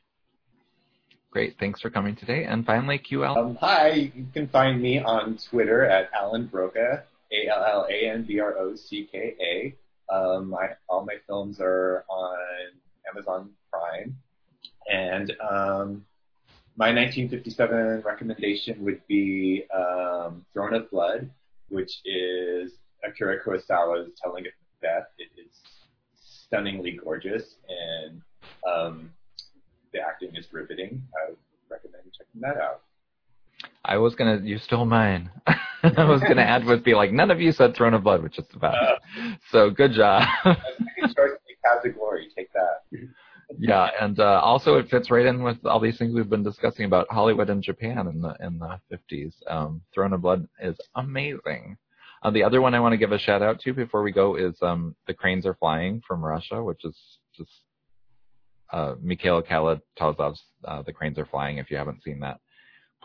Great, 1.30 1.56
thanks 1.60 1.80
for 1.80 1.90
coming 1.90 2.16
today. 2.16 2.44
And 2.44 2.64
finally, 2.64 2.98
QL. 2.98 3.36
Um, 3.36 3.56
hi, 3.60 4.10
you 4.14 4.26
can 4.32 4.48
find 4.48 4.80
me 4.80 4.98
on 4.98 5.38
Twitter 5.50 5.84
at 5.84 6.10
Allan 6.12 6.48
Brocka. 6.48 7.02
A 7.32 7.48
L 7.48 7.64
L 7.64 7.86
A 7.90 8.10
N 8.10 8.24
B 8.24 8.40
R 8.40 8.56
O 8.58 8.74
C 8.74 9.08
K 9.10 9.34
A. 9.40 10.14
Um, 10.14 10.56
all 10.88 11.04
my 11.04 11.16
films 11.26 11.58
are 11.60 12.04
on 12.08 12.38
Amazon 13.10 13.50
Prime, 13.70 14.16
and 14.90 15.30
um, 15.40 16.04
my 16.76 16.92
1957 16.92 18.02
recommendation 18.02 18.82
would 18.84 19.06
be 19.06 19.64
um, 19.74 20.46
Throne 20.52 20.74
of 20.74 20.90
Blood, 20.90 21.28
which 21.68 22.00
is 22.04 22.72
Akira 23.04 23.42
Kurosawa's 23.42 24.10
telling 24.22 24.46
of 24.46 24.52
Macbeth. 24.80 25.08
It 25.18 25.28
is 25.38 25.60
stunningly 26.14 26.92
gorgeous, 26.92 27.56
and 27.68 28.22
um, 28.66 29.10
the 29.92 30.00
acting 30.00 30.34
is 30.36 30.46
riveting. 30.52 31.02
I 31.14 31.30
would 31.30 31.38
recommend 31.68 32.04
checking 32.16 32.40
that 32.40 32.56
out. 32.56 32.82
I 33.84 33.96
was 33.96 34.14
gonna. 34.14 34.40
You 34.42 34.58
stole 34.58 34.84
mine. 34.84 35.30
I 35.46 36.04
was 36.04 36.20
gonna 36.20 36.42
add 36.42 36.64
would 36.64 36.84
be 36.84 36.94
like 36.94 37.12
none 37.12 37.30
of 37.30 37.40
you 37.40 37.52
said 37.52 37.74
Throne 37.74 37.94
of 37.94 38.02
Blood, 38.02 38.22
which 38.22 38.38
is 38.38 38.46
about. 38.54 38.74
Uh, 38.74 39.34
so 39.50 39.70
good 39.70 39.92
job. 39.92 40.22
Glory. 41.94 42.28
Take 42.36 42.52
that. 42.52 42.82
yeah, 43.58 43.88
and 44.00 44.18
uh, 44.20 44.40
also 44.42 44.74
it 44.76 44.88
fits 44.90 45.10
right 45.10 45.26
in 45.26 45.42
with 45.42 45.64
all 45.64 45.80
these 45.80 45.98
things 45.98 46.14
we've 46.14 46.28
been 46.28 46.42
discussing 46.42 46.84
about 46.84 47.06
Hollywood 47.10 47.50
and 47.50 47.62
Japan 47.62 48.06
in 48.06 48.20
the 48.20 48.36
in 48.40 48.58
the 48.58 48.78
50s. 48.92 49.32
Um, 49.48 49.80
Throne 49.94 50.12
of 50.12 50.22
Blood 50.22 50.46
is 50.60 50.76
amazing. 50.96 51.76
Uh, 52.22 52.30
the 52.30 52.42
other 52.42 52.60
one 52.60 52.74
I 52.74 52.80
want 52.80 52.92
to 52.92 52.98
give 52.98 53.12
a 53.12 53.18
shout 53.18 53.42
out 53.42 53.60
to 53.60 53.72
before 53.72 54.02
we 54.02 54.10
go 54.10 54.34
is 54.34 54.56
um, 54.60 54.96
The 55.06 55.14
Cranes 55.14 55.46
Are 55.46 55.54
Flying 55.54 56.02
from 56.06 56.24
Russia, 56.24 56.62
which 56.62 56.84
is 56.84 56.96
just 57.36 57.50
uh, 58.72 58.96
Mikhail 59.00 59.40
Kalatozov's 59.40 60.42
uh, 60.64 60.82
The 60.82 60.92
Cranes 60.92 61.18
Are 61.18 61.26
Flying. 61.26 61.58
If 61.58 61.70
you 61.70 61.76
haven't 61.76 62.02
seen 62.02 62.18
that, 62.20 62.40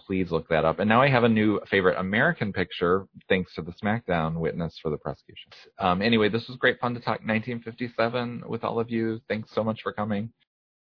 please 0.06 0.32
look 0.32 0.48
that 0.50 0.66
up. 0.66 0.80
And 0.80 0.90
now 0.90 1.02
I 1.02 1.10
have 1.10 1.24
a 1.24 1.30
new 1.30 1.60
favorite 1.70 1.98
American 1.98 2.54
picture 2.54 3.08
thanks 3.30 3.54
to 3.56 3.62
the 3.62 3.74
SmackDown 3.84 4.36
witness 4.36 4.78
for 4.82 4.90
the 4.90 4.98
prosecution. 4.98 5.52
Um, 5.80 6.02
anyway, 6.02 6.30
this 6.30 6.48
was 6.48 6.58
great 6.58 6.80
fun 6.80 6.94
to 6.94 7.00
talk 7.00 7.20
1957 7.26 8.44
with 8.48 8.64
all 8.64 8.80
of 8.80 8.90
you. 8.90 9.22
Thanks 9.28 9.50
so 9.54 9.64
much 9.64 9.82
for 9.82 9.94
coming. 9.94 10.32